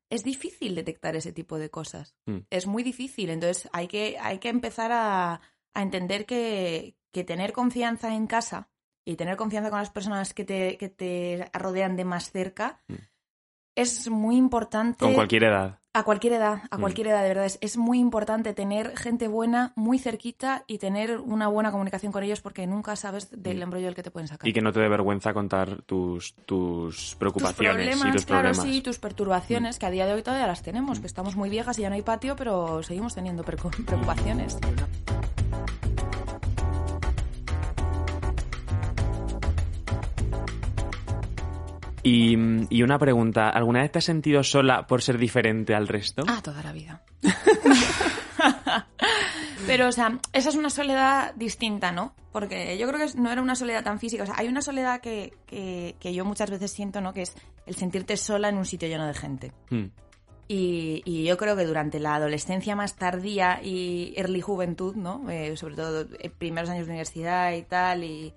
es 0.10 0.24
difícil 0.24 0.74
detectar 0.74 1.16
ese 1.16 1.32
tipo 1.32 1.60
de 1.60 1.70
cosas. 1.70 2.16
Es 2.50 2.66
muy 2.66 2.82
difícil, 2.84 3.30
entonces 3.30 3.70
hay 3.72 3.88
que, 3.88 4.18
hay 4.20 4.40
que 4.40 4.50
empezar 4.50 4.92
a, 4.92 5.42
a 5.76 5.82
entender 5.82 6.26
que, 6.26 6.96
que 7.12 7.24
tener 7.24 7.54
confianza 7.54 8.16
en 8.16 8.26
casa 8.28 8.70
y 9.06 9.16
tener 9.16 9.36
confianza 9.36 9.70
con 9.70 9.80
las 9.80 9.90
personas 9.90 10.34
que 10.34 10.46
te, 10.46 10.78
que 10.78 10.90
te 10.90 11.50
rodean 11.54 11.96
de 11.96 12.06
más 12.06 12.32
cerca 12.32 12.80
Mm. 12.88 12.94
es 13.76 14.10
muy 14.10 14.38
importante. 14.38 15.04
Con 15.04 15.14
cualquier 15.14 15.46
edad. 15.46 15.80
A 15.96 16.02
cualquier 16.04 16.34
edad, 16.34 16.62
a 16.72 16.78
Mm. 16.78 16.82
cualquier 16.82 17.08
edad, 17.08 17.22
de 17.22 17.28
verdad. 17.30 17.46
Es, 17.46 17.60
es 17.62 17.78
muy 17.78 18.00
importante 18.00 18.54
tener 18.54 18.98
gente 18.98 19.28
buena 19.28 19.74
muy 19.76 20.00
cerquita 20.00 20.64
y 20.66 20.80
tener 20.80 21.20
una 21.20 21.48
buena 21.50 21.72
comunicación 21.72 22.12
con 22.12 22.24
ellos 22.24 22.42
porque 22.42 22.66
nunca 22.66 22.96
sabes 22.96 23.30
del 23.32 23.58
Mm. 23.60 23.62
embrollo 23.64 23.86
del 23.86 23.96
que 23.96 24.02
te 24.04 24.10
pueden 24.10 24.28
sacar. 24.28 24.48
Y 24.48 24.54
que 24.54 24.62
no 24.62 24.72
te 24.74 24.80
dé 24.80 24.90
vergüenza 24.90 25.34
contar 25.34 25.82
tus, 25.84 26.34
tus 26.46 26.96
tus 26.96 27.16
preocupaciones 27.16 27.76
problemas, 27.76 28.08
y 28.10 28.12
tus 28.12 28.26
claro, 28.26 28.50
problemas. 28.50 28.74
Sí, 28.76 28.82
tus 28.82 28.98
perturbaciones, 29.00 29.78
que 29.78 29.86
a 29.86 29.92
día 29.92 30.06
de 30.08 30.14
hoy 30.14 30.24
todavía 30.24 30.48
las 30.48 30.64
tenemos, 30.64 31.00
que 31.00 31.08
estamos 31.08 31.36
muy 31.36 31.50
viejas 31.50 31.78
y 31.78 31.84
ya 31.84 31.90
no 31.90 31.96
hay 31.96 32.02
patio, 32.02 32.36
pero 32.36 32.82
seguimos 32.84 33.14
teniendo 33.14 33.44
preocupaciones. 33.44 34.58
Y, 42.04 42.36
y 42.70 42.84
una 42.84 43.00
pregunta, 43.00 43.50
¿alguna 43.50 43.82
vez 43.82 43.92
te 43.92 44.00
has 44.00 44.06
sentido 44.06 44.44
sola 44.44 44.86
por 44.88 45.02
ser 45.02 45.18
diferente 45.18 45.74
al 45.74 45.88
resto? 45.88 46.24
Ah, 46.28 46.42
toda 46.44 46.62
la 46.62 46.74
vida. 46.74 47.02
Pero, 49.68 49.88
o 49.88 49.92
sea, 49.92 50.20
esa 50.34 50.50
es 50.50 50.56
una 50.56 50.70
soledad 50.70 51.34
distinta, 51.36 51.94
¿no? 51.94 52.14
Porque 52.34 52.78
yo 52.78 52.88
creo 52.88 53.00
que 53.00 53.18
no 53.18 53.32
era 53.32 53.42
una 53.42 53.56
soledad 53.56 53.84
tan 53.84 54.00
física. 54.00 54.24
O 54.24 54.26
sea, 54.26 54.36
hay 54.38 54.50
una 54.50 54.62
soledad 54.62 55.00
que, 55.00 55.34
que, 55.46 55.96
que 56.00 56.14
yo 56.14 56.26
muchas 56.26 56.50
veces 56.50 56.72
siento, 56.72 57.00
¿no? 57.00 57.14
Que 57.14 57.22
es 57.22 57.36
el 57.66 57.76
sentirte 57.76 58.18
sola 58.18 58.50
en 58.50 58.58
un 58.58 58.66
sitio 58.66 58.90
lleno 58.90 59.08
de 59.08 59.14
gente. 59.14 59.54
Mm. 59.70 59.86
Y, 60.50 61.02
y 61.06 61.24
yo 61.24 61.38
creo 61.38 61.56
que 61.56 61.66
durante 61.66 62.00
la 62.00 62.16
adolescencia 62.16 62.76
más 62.76 62.96
tardía 62.96 63.62
y 63.64 64.14
early 64.18 64.42
juventud, 64.42 64.96
¿no? 64.96 65.30
Eh, 65.30 65.56
sobre 65.56 65.76
todo 65.76 66.06
en 66.20 66.32
primeros 66.32 66.70
años 66.70 66.86
de 66.86 66.92
universidad 66.92 67.54
y 67.54 67.64
tal, 67.64 68.04
y 68.04 68.34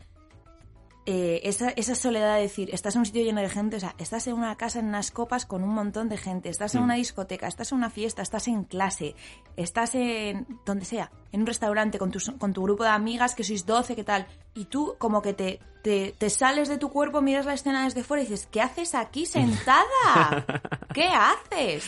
eh, 1.07 1.41
esa, 1.45 1.71
esa 1.71 1.95
soledad 1.95 2.35
de 2.35 2.43
decir, 2.43 2.69
estás 2.75 2.95
en 2.97 3.01
un 3.01 3.07
sitio 3.07 3.23
lleno 3.23 3.41
de 3.41 3.49
gente, 3.49 3.77
o 3.77 3.81
sea, 3.81 3.95
estás 3.99 4.27
en 4.27 4.35
una 4.35 4.57
casa 4.57 4.81
en 4.81 4.87
unas 4.87 5.11
copas 5.13 5.47
con 5.47 5.63
un 5.63 5.71
montón 5.73 6.09
de 6.09 6.17
gente, 6.17 6.49
estás 6.49 6.75
en 6.75 6.81
Mm. 6.81 6.85
una 6.85 6.95
discoteca, 6.95 7.47
estás 7.47 7.71
en 7.73 7.79
una 7.79 7.91
fiesta, 7.91 8.23
estás 8.23 8.49
en 8.49 8.65
clase, 8.65 9.15
estás 9.57 9.95
en 9.95 10.47
donde 10.67 10.85
sea, 10.85 11.11
en 11.33 11.41
un 11.41 11.47
restaurante 11.47 11.99
con, 11.99 12.11
tus, 12.11 12.31
con 12.39 12.53
tu 12.53 12.63
grupo 12.63 12.83
de 12.83 12.91
amigas 12.91 13.35
que 13.35 13.45
sois 13.45 13.65
12, 13.65 13.95
¿qué 13.95 14.05
tal? 14.05 14.27
Y 14.55 14.65
tú 14.67 14.97
como 14.99 15.23
que 15.23 15.33
te, 15.33 15.61
te, 15.83 16.13
te 16.19 16.29
sales 16.29 16.69
de 16.69 16.77
tu 16.79 16.91
cuerpo, 16.91 17.23
miras 17.23 17.47
la 17.47 17.55
escena 17.55 17.85
desde 17.85 18.03
fuera 18.03 18.23
y 18.23 18.27
dices, 18.27 18.49
¿qué 18.51 18.61
haces 18.61 18.95
aquí 18.97 19.27
sentada? 19.27 20.45
¿Qué 20.95 21.07
haces? 21.07 21.85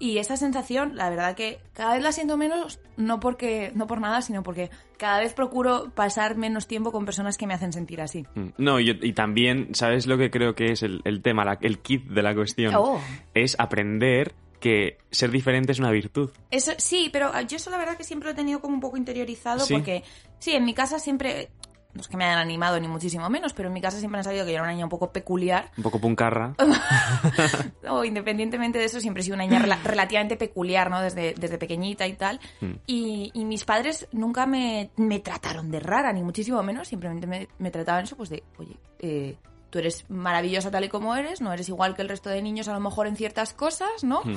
Y 0.00 0.16
esa 0.16 0.38
sensación, 0.38 0.96
la 0.96 1.10
verdad 1.10 1.36
que 1.36 1.60
cada 1.74 1.92
vez 1.92 2.02
la 2.02 2.10
siento 2.10 2.38
menos, 2.38 2.80
no 2.96 3.20
porque 3.20 3.70
no 3.74 3.86
por 3.86 4.00
nada, 4.00 4.22
sino 4.22 4.42
porque 4.42 4.70
cada 4.96 5.20
vez 5.20 5.34
procuro 5.34 5.92
pasar 5.94 6.36
menos 6.36 6.66
tiempo 6.66 6.90
con 6.90 7.04
personas 7.04 7.36
que 7.36 7.46
me 7.46 7.52
hacen 7.52 7.72
sentir 7.74 8.00
así. 8.00 8.24
Mm. 8.34 8.48
No, 8.56 8.80
y, 8.80 9.12
también, 9.12 9.74
¿sabes 9.74 10.06
lo 10.06 10.16
que 10.16 10.30
creo 10.30 10.54
que 10.54 10.72
es 10.72 10.82
el, 10.82 11.02
el 11.04 11.20
tema, 11.20 11.44
la- 11.44 11.58
el 11.60 11.80
kit 11.80 12.06
de 12.06 12.22
la 12.22 12.34
cuestión? 12.34 12.74
Oh. 12.74 12.98
Es 13.34 13.54
aprender 13.60 14.34
que 14.58 14.96
ser 15.10 15.30
diferente 15.30 15.72
es 15.72 15.78
una 15.78 15.90
virtud. 15.90 16.30
Eso 16.50 16.72
sí, 16.78 17.10
pero 17.12 17.30
yo 17.42 17.56
eso 17.56 17.70
la 17.70 17.76
verdad 17.78 17.96
que 17.96 18.04
siempre 18.04 18.28
lo 18.28 18.32
he 18.32 18.36
tenido 18.36 18.60
como 18.60 18.74
un 18.74 18.80
poco 18.80 18.96
interiorizado 18.96 19.60
¿Sí? 19.60 19.74
porque 19.74 20.02
sí, 20.38 20.52
en 20.52 20.64
mi 20.64 20.72
casa 20.74 20.98
siempre 20.98 21.50
no 21.94 22.00
es 22.00 22.08
que 22.08 22.16
me 22.16 22.24
hayan 22.24 22.38
animado 22.38 22.78
ni 22.80 22.86
muchísimo 22.88 23.28
menos, 23.28 23.52
pero 23.52 23.68
en 23.68 23.74
mi 23.74 23.80
casa 23.80 23.98
siempre 23.98 24.18
han 24.18 24.24
sabido 24.24 24.44
que 24.44 24.50
yo 24.52 24.56
era 24.56 24.62
una 24.64 24.72
niña 24.72 24.84
un 24.84 24.90
poco 24.90 25.10
peculiar 25.12 25.70
Un 25.76 25.82
poco 25.82 26.00
puncarra. 26.00 26.54
o 27.88 28.04
independientemente 28.04 28.78
de 28.78 28.84
eso, 28.84 29.00
siempre 29.00 29.20
he 29.22 29.24
sido 29.24 29.34
una 29.34 29.44
niña 29.44 29.60
rela- 29.60 29.82
relativamente 29.82 30.36
peculiar, 30.36 30.90
¿no? 30.90 31.00
Desde, 31.00 31.34
desde 31.34 31.58
pequeñita 31.58 32.06
y 32.06 32.14
tal. 32.14 32.40
Mm. 32.60 32.72
Y, 32.86 33.30
y 33.34 33.44
mis 33.44 33.64
padres 33.64 34.08
nunca 34.12 34.46
me, 34.46 34.90
me 34.96 35.20
trataron 35.20 35.70
de 35.70 35.80
rara, 35.80 36.12
ni 36.12 36.22
muchísimo 36.22 36.62
menos. 36.62 36.88
Simplemente 36.88 37.26
me, 37.26 37.48
me 37.58 37.70
trataban 37.70 38.04
eso, 38.04 38.16
pues 38.16 38.28
de, 38.30 38.42
oye, 38.58 38.76
eh, 39.00 39.36
tú 39.70 39.78
eres 39.78 40.04
maravillosa 40.08 40.70
tal 40.70 40.84
y 40.84 40.88
como 40.88 41.14
eres, 41.16 41.40
no 41.40 41.52
eres 41.52 41.68
igual 41.68 41.94
que 41.96 42.02
el 42.02 42.08
resto 42.08 42.28
de 42.30 42.42
niños 42.42 42.68
a 42.68 42.72
lo 42.72 42.80
mejor 42.80 43.06
en 43.06 43.16
ciertas 43.16 43.52
cosas, 43.52 44.02
¿no? 44.04 44.22
Mm. 44.24 44.36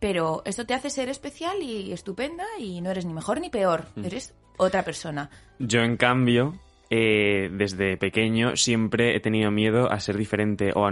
Pero 0.00 0.42
esto 0.44 0.64
te 0.64 0.74
hace 0.74 0.90
ser 0.90 1.08
especial 1.08 1.60
y 1.62 1.92
estupenda 1.92 2.44
y 2.58 2.80
no 2.80 2.90
eres 2.90 3.04
ni 3.04 3.12
mejor 3.12 3.40
ni 3.40 3.50
peor, 3.50 3.86
Mm. 3.96 4.04
eres 4.04 4.34
otra 4.56 4.84
persona. 4.84 5.30
Yo, 5.58 5.80
en 5.82 5.96
cambio, 5.96 6.54
eh, 6.90 7.50
desde 7.52 7.96
pequeño 7.96 8.56
siempre 8.56 9.14
he 9.16 9.20
tenido 9.20 9.50
miedo 9.50 9.90
a 9.92 10.00
ser 10.00 10.16
diferente 10.16 10.70
o 10.74 10.86
a, 10.86 10.90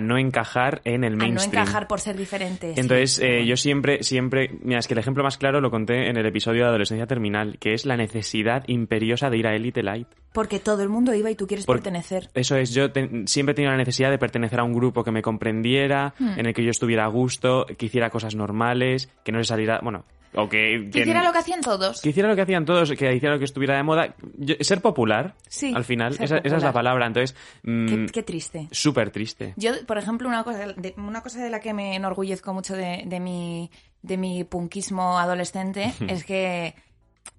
no 0.00 0.18
encajar 0.18 0.80
en 0.84 1.04
el 1.04 1.12
A 1.14 1.16
no 1.16 1.24
mainstream. 1.24 1.62
encajar 1.62 1.86
por 1.88 2.00
ser 2.00 2.16
diferente. 2.16 2.74
sí. 2.74 2.80
Entonces, 2.80 3.18
eh, 3.20 3.46
yo 3.46 3.56
siempre, 3.56 4.02
siempre, 4.02 4.50
mira, 4.62 4.78
es 4.80 4.88
que 4.88 4.94
el 4.94 4.98
ejemplo 4.98 5.22
más 5.22 5.38
claro 5.38 5.60
lo 5.60 5.70
conté 5.70 6.08
en 6.10 6.16
el 6.16 6.26
episodio 6.26 6.62
de 6.62 6.68
Adolescencia 6.68 7.06
Terminal, 7.06 7.58
que 7.58 7.72
es 7.74 7.86
la 7.86 7.96
necesidad 7.96 8.64
imperiosa 8.66 9.30
de 9.30 9.38
ir 9.38 9.46
a 9.46 9.54
Elite 9.54 9.82
Light. 9.82 10.08
Porque 10.32 10.58
todo 10.60 10.82
el 10.82 10.88
mundo 10.88 11.14
iba 11.14 11.30
y 11.30 11.34
tú 11.34 11.46
quieres 11.46 11.66
Por- 11.66 11.76
pertenecer. 11.76 12.30
Eso 12.34 12.56
es, 12.56 12.72
yo 12.74 12.90
te- 12.90 13.26
siempre 13.26 13.52
he 13.52 13.54
tenido 13.54 13.70
la 13.72 13.76
necesidad 13.78 14.10
de 14.10 14.18
pertenecer 14.18 14.60
a 14.60 14.64
un 14.64 14.72
grupo 14.72 15.04
que 15.04 15.10
me 15.12 15.20
comprendiera, 15.22 16.14
Hmm. 16.18 16.38
en 16.38 16.46
el 16.46 16.54
que 16.54 16.64
yo 16.64 16.70
estuviera 16.70 17.04
a 17.04 17.08
gusto, 17.08 17.66
que 17.78 17.86
hiciera 17.86 18.10
cosas 18.10 18.34
normales, 18.34 19.10
que 19.24 19.30
no 19.32 19.38
se 19.38 19.44
saliera, 19.44 19.80
bueno, 19.82 20.04
o 20.34 20.48
que... 20.48 20.88
Que 20.92 21.00
hiciera 21.00 21.22
lo 21.22 21.32
que 21.32 21.38
hacían 21.38 21.60
todos. 21.60 22.00
que 22.00 22.08
hiciera 22.10 22.28
lo 22.28 22.34
que 22.36 22.42
hacían 22.42 22.64
todos, 22.64 22.90
que 22.90 23.14
hiciera 23.14 23.34
lo 23.34 23.38
que 23.38 23.44
estuviera 23.44 23.76
de 23.76 23.82
moda. 23.82 24.14
Yo- 24.36 24.54
ser 24.60 24.80
popular, 24.80 25.34
Sí, 25.48 25.72
al 25.74 25.84
final, 25.84 26.16
esa, 26.18 26.38
esa 26.38 26.56
es 26.56 26.62
la 26.62 26.72
palabra. 26.72 27.06
Entonces, 27.06 27.36
mm, 27.62 27.86
Qué, 27.86 28.06
qué 28.12 28.22
triste. 28.22 28.68
súper 28.70 29.10
triste. 29.10 29.54
Yo, 29.56 29.72
por 29.86 29.98
ejemplo, 29.98 30.28
una 30.28 30.44
cosa 30.44 30.66
de, 30.68 30.94
una 30.96 31.22
cosa 31.22 31.42
de 31.42 31.50
la 31.50 31.60
que 31.60 31.74
me 31.74 31.94
enorgullezco 31.96 32.52
mucho 32.54 32.74
de, 32.76 33.02
de 33.06 33.20
mi, 33.20 33.70
de 34.02 34.16
mi 34.16 34.44
punkismo 34.44 35.18
adolescente 35.18 35.92
es 36.08 36.24
que, 36.24 36.74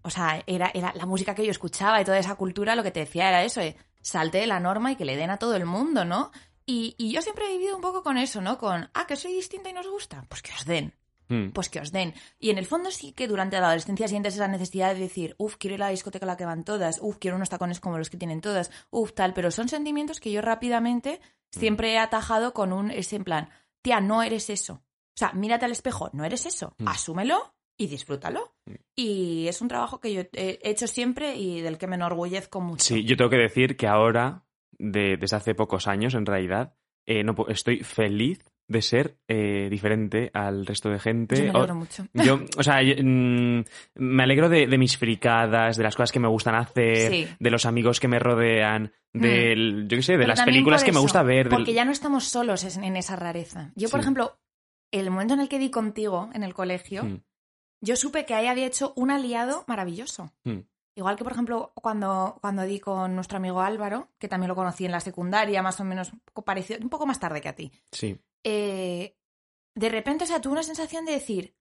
o 0.01 0.09
sea, 0.09 0.43
era, 0.47 0.69
era 0.73 0.93
la 0.95 1.05
música 1.05 1.33
que 1.35 1.45
yo 1.45 1.51
escuchaba 1.51 1.99
y 2.01 2.05
toda 2.05 2.19
esa 2.19 2.35
cultura 2.35 2.75
lo 2.75 2.83
que 2.83 2.91
te 2.91 2.99
decía 3.01 3.29
era 3.29 3.43
eso, 3.43 3.59
eh, 3.61 3.75
salte 4.01 4.37
de 4.37 4.47
la 4.47 4.59
norma 4.59 4.91
y 4.91 4.95
que 4.95 5.05
le 5.05 5.15
den 5.15 5.29
a 5.29 5.37
todo 5.37 5.55
el 5.55 5.65
mundo, 5.65 6.05
¿no? 6.05 6.31
Y, 6.65 6.95
y 6.97 7.11
yo 7.11 7.21
siempre 7.21 7.45
he 7.45 7.57
vivido 7.57 7.75
un 7.75 7.81
poco 7.81 8.03
con 8.03 8.17
eso, 8.17 8.39
¿no? 8.39 8.57
Con, 8.57 8.89
ah, 8.93 9.05
que 9.07 9.15
soy 9.17 9.33
distinta 9.33 9.69
y 9.69 9.73
nos 9.73 9.87
gusta, 9.87 10.23
pues 10.29 10.41
que 10.41 10.51
os 10.53 10.65
den. 10.65 10.93
Mm. 11.29 11.49
pues 11.51 11.69
que 11.69 11.79
os 11.79 11.91
den. 11.91 12.13
Y 12.39 12.49
en 12.49 12.57
el 12.57 12.65
fondo 12.65 12.91
sí 12.91 13.13
que 13.13 13.27
durante 13.27 13.59
la 13.59 13.67
adolescencia 13.67 14.07
sientes 14.07 14.35
esa 14.35 14.47
necesidad 14.47 14.93
de 14.93 14.99
decir, 15.01 15.35
uff, 15.37 15.55
quiero 15.57 15.75
ir 15.75 15.83
a 15.83 15.85
la 15.87 15.91
discoteca 15.91 16.25
a 16.25 16.27
la 16.27 16.37
que 16.37 16.45
van 16.45 16.63
todas, 16.63 16.99
uff, 17.01 17.17
quiero 17.19 17.37
unos 17.37 17.49
tacones 17.49 17.79
como 17.79 17.97
los 17.97 18.09
que 18.09 18.17
tienen 18.17 18.41
todas, 18.41 18.71
uff, 18.91 19.13
tal, 19.13 19.33
pero 19.33 19.51
son 19.51 19.69
sentimientos 19.69 20.19
que 20.19 20.31
yo 20.31 20.41
rápidamente 20.41 21.19
siempre 21.51 21.93
he 21.93 21.99
atajado 21.99 22.53
con 22.53 22.73
un, 22.73 22.91
ese 22.91 23.15
en 23.15 23.23
plan, 23.23 23.49
tía, 23.81 24.01
no 24.01 24.23
eres 24.23 24.49
eso. 24.49 24.73
O 25.15 25.17
sea, 25.17 25.31
mírate 25.33 25.65
al 25.65 25.71
espejo, 25.71 26.09
no 26.13 26.25
eres 26.25 26.45
eso, 26.45 26.75
Mm. 26.79 26.87
asúmelo 26.87 27.53
y 27.77 27.87
disfrútalo. 27.87 28.53
Mm. 28.65 28.73
Y 28.95 29.47
es 29.47 29.61
un 29.61 29.67
trabajo 29.67 29.99
que 29.99 30.13
yo 30.13 30.21
he 30.33 30.59
hecho 30.63 30.87
siempre 30.87 31.35
y 31.35 31.61
del 31.61 31.77
que 31.77 31.87
me 31.87 31.95
enorgullezco 31.95 32.59
mucho. 32.61 32.83
Sí, 32.83 33.03
yo 33.05 33.15
tengo 33.15 33.29
que 33.29 33.37
decir 33.37 33.77
que 33.77 33.87
ahora, 33.87 34.43
de- 34.77 35.17
desde 35.17 35.35
hace 35.37 35.55
pocos 35.55 35.87
años 35.87 36.13
en 36.15 36.25
realidad, 36.25 36.75
eh, 37.05 37.23
no, 37.23 37.35
estoy 37.49 37.83
feliz 37.83 38.43
de 38.67 38.81
ser 38.81 39.17
eh, 39.27 39.67
diferente 39.69 40.31
al 40.33 40.65
resto 40.65 40.89
de 40.89 40.99
gente. 40.99 41.35
Yo 41.37 41.43
me 41.43 41.49
O- 41.51 41.57
alegro 41.57 41.75
mucho. 41.75 42.07
Yo, 42.13 42.39
o 42.57 42.63
sea, 42.63 42.81
yo, 42.81 42.95
mm, 43.03 43.63
me 43.95 44.23
alegro 44.23 44.49
de, 44.49 44.67
de 44.67 44.77
mis 44.77 44.97
fricadas, 44.97 45.77
de 45.77 45.83
las 45.83 45.95
cosas 45.95 46.11
que 46.11 46.19
me 46.19 46.27
gustan 46.27 46.55
hacer, 46.55 47.11
Sí. 47.11 47.27
de 47.39 47.51
los 47.51 47.65
amigos 47.65 47.99
que 47.99 48.07
me 48.07 48.19
rodean, 48.19 48.91
del, 49.13 49.87
yo 49.87 49.97
qué 49.97 50.03
sé, 50.03 50.13
de 50.13 50.19
Pero 50.19 50.29
las 50.29 50.41
películas 50.41 50.83
que 50.83 50.91
me 50.91 50.99
gusta 50.99 51.23
ver. 51.23 51.49
del- 51.49 51.57
Porque 51.57 51.73
ya 51.73 51.85
no 51.85 51.91
estamos 51.91 52.25
solos 52.25 52.63
en 52.77 52.83
en 52.83 52.95
esa 52.97 53.15
rareza. 53.15 53.71
Yo, 53.75 53.89
por 53.89 53.99
ejemplo, 53.99 54.37
el 54.91 55.09
momento 55.11 55.33
en 55.33 55.39
el 55.41 55.49
que 55.49 55.59
di 55.59 55.69
contigo 55.69 56.29
en 56.33 56.43
el 56.43 56.53
colegio, 56.53 57.03
Mm, 57.03 57.21
yo 57.81 57.95
supe 57.95 58.25
que 58.25 58.33
ahí 58.33 58.47
había 58.47 58.65
hecho 58.65 58.93
un 58.95 59.11
aliado 59.11 59.65
maravilloso. 59.67 60.31
mm, 60.45 60.59
Igual 60.95 61.15
que, 61.15 61.23
por 61.23 61.33
ejemplo, 61.33 61.71
cuando, 61.75 62.37
cuando 62.39 62.61
di 62.63 62.79
con 62.79 63.15
nuestro 63.15 63.37
amigo 63.37 63.61
Álvaro, 63.61 64.09
que 64.19 64.27
también 64.27 64.47
lo 64.49 64.55
conocí 64.55 64.85
en 64.85 64.91
la 64.91 64.99
secundaria, 64.99 65.63
más 65.63 65.79
o 65.79 65.83
menos 65.83 66.11
parecido, 66.45 66.79
un 66.83 66.89
poco 66.89 67.07
más 67.07 67.19
tarde 67.19 67.41
que 67.41 67.49
a 67.49 67.55
ti. 67.55 67.71
sí. 67.91 68.15
Eh, 68.43 69.15
de 69.75 69.89
repente, 69.89 70.23
o 70.25 70.27
sea, 70.27 70.41
tuve 70.41 70.53
una 70.53 70.63
sensación 70.63 71.05
de 71.05 71.13
decir, 71.13 71.55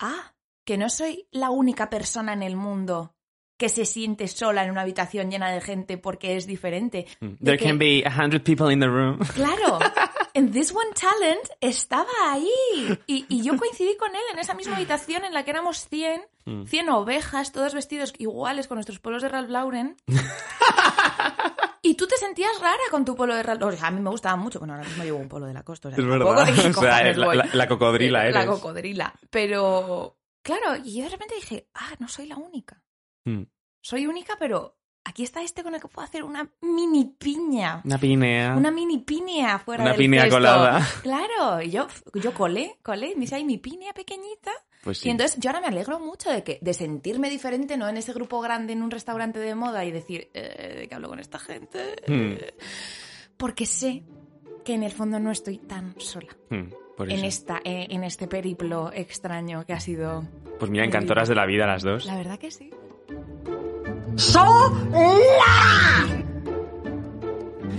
ah, 0.00 0.34
que 0.64 0.76
no 0.78 0.88
soy 0.90 1.28
la 1.30 1.50
única 1.50 1.88
persona 1.90 2.32
en 2.32 2.42
el 2.42 2.56
mundo 2.56 3.12
que 3.58 3.68
se 3.70 3.86
siente 3.86 4.28
sola 4.28 4.64
en 4.64 4.70
una 4.70 4.82
habitación 4.82 5.30
llena 5.30 5.50
de 5.50 5.60
gente 5.62 5.96
porque 5.96 6.36
es 6.36 6.46
diferente. 6.46 7.06
mm. 7.20 7.26
De 7.26 7.36
There 7.44 7.58
que- 7.58 7.64
can 7.66 7.78
be 7.78 8.02
a 8.04 8.10
hundred 8.10 8.42
people 8.42 8.72
in 8.72 8.80
the 8.80 8.86
room. 8.88 9.18
Claro, 9.34 9.78
en 10.34 10.50
This 10.50 10.72
One 10.74 10.90
Talent 10.94 11.48
estaba 11.62 12.10
ahí. 12.26 12.50
Y, 13.06 13.24
y 13.28 13.42
yo 13.42 13.56
coincidí 13.56 13.96
con 13.96 14.14
él 14.14 14.20
en 14.32 14.38
esa 14.40 14.52
misma 14.54 14.76
habitación 14.76 15.24
en 15.24 15.32
la 15.32 15.44
que 15.44 15.50
éramos 15.52 15.88
100, 15.88 16.22
Mm. 16.48 16.64
100 16.66 16.88
ovejas, 16.90 17.50
todos 17.50 17.74
vestidos 17.74 18.12
iguales 18.18 18.68
con 18.68 18.76
nuestros 18.76 19.00
polos 19.00 19.20
de 19.22 19.28
Ralph 19.30 19.50
Lauren. 19.50 19.96
Y 21.86 21.94
tú 21.94 22.06
te 22.06 22.16
sentías 22.16 22.50
rara 22.60 22.82
con 22.90 23.04
tu 23.04 23.14
polo 23.14 23.34
de 23.34 23.44
Lauren. 23.44 23.84
A 23.84 23.90
mí 23.90 24.00
me 24.00 24.10
gustaba 24.10 24.36
mucho, 24.36 24.58
bueno, 24.58 24.74
ahora 24.74 24.86
mismo 24.86 25.04
llevo 25.04 25.18
un 25.18 25.28
polo 25.28 25.46
de 25.46 25.54
la 25.54 25.62
costa. 25.62 25.88
Es 25.90 25.96
verdad. 25.96 26.48
O 26.76 26.80
sea, 26.80 27.02
la, 27.14 27.34
la- 27.34 27.48
la 27.52 27.68
cocodrila 27.68 28.22
eres. 28.22 28.34
La 28.34 28.46
cocodrila. 28.46 29.14
Pero, 29.30 30.18
claro, 30.42 30.76
y 30.84 30.96
yo 30.98 31.04
de 31.04 31.10
repente 31.10 31.34
dije, 31.36 31.68
ah, 31.74 31.90
no 31.98 32.08
soy 32.08 32.26
la 32.26 32.36
única. 32.36 32.82
Mm. 33.24 33.42
Soy 33.80 34.06
única, 34.06 34.34
pero 34.38 34.76
aquí 35.06 35.22
está 35.22 35.42
este 35.42 35.62
con 35.62 35.74
el 35.74 35.80
que 35.80 35.88
puedo 35.88 36.04
hacer 36.06 36.22
una 36.24 36.48
mini 36.60 37.04
piña. 37.18 37.80
Una 37.84 37.98
pinea. 37.98 38.54
Una 38.56 38.70
mini 38.70 38.98
piña 38.98 39.58
fuera 39.58 39.82
Una 39.84 39.92
del 39.92 39.98
piña 39.98 40.22
cesto. 40.22 40.36
colada. 40.36 40.86
Claro, 41.02 41.62
y 41.62 41.70
yo, 41.70 41.86
yo 42.14 42.34
colé, 42.34 42.76
colé, 42.82 43.14
me 43.16 43.24
hice 43.24 43.36
ahí 43.36 43.44
mi 43.44 43.58
piña 43.58 43.92
pequeñita. 43.92 44.50
Pues 44.82 44.98
sí. 44.98 45.08
Y 45.08 45.10
entonces 45.10 45.38
yo 45.40 45.50
ahora 45.50 45.60
me 45.60 45.66
alegro 45.68 45.98
mucho 45.98 46.30
de 46.30 46.42
que 46.44 46.58
de 46.60 46.74
sentirme 46.74 47.30
diferente, 47.30 47.76
no 47.76 47.88
en 47.88 47.96
ese 47.96 48.12
grupo 48.12 48.40
grande 48.40 48.72
en 48.72 48.82
un 48.82 48.90
restaurante 48.90 49.38
de 49.38 49.54
moda 49.54 49.84
y 49.84 49.90
decir, 49.90 50.28
eh, 50.34 50.74
¿de 50.80 50.88
qué 50.88 50.94
hablo 50.94 51.08
con 51.08 51.18
esta 51.18 51.38
gente? 51.38 51.96
Hmm. 52.06 52.34
Porque 53.36 53.66
sé 53.66 54.04
que 54.64 54.74
en 54.74 54.82
el 54.82 54.92
fondo 54.92 55.18
no 55.20 55.30
estoy 55.30 55.58
tan 55.58 55.94
sola 56.00 56.36
Mm, 56.50 56.70
por 56.96 57.10
en, 57.10 57.24
esta, 57.24 57.60
eh, 57.64 57.86
en 57.90 58.02
este 58.04 58.26
periplo 58.28 58.90
extraño 58.92 59.64
que 59.66 59.72
ha 59.72 59.80
sido... 59.80 60.24
Pues 60.58 60.70
mira, 60.70 60.84
encantoras 60.84 61.28
de 61.28 61.34
la 61.34 61.44
vida 61.46 61.66
las 61.66 61.82
dos. 61.82 62.06
La 62.06 62.16
verdad 62.16 62.38
que 62.38 62.50
sí. 62.50 62.70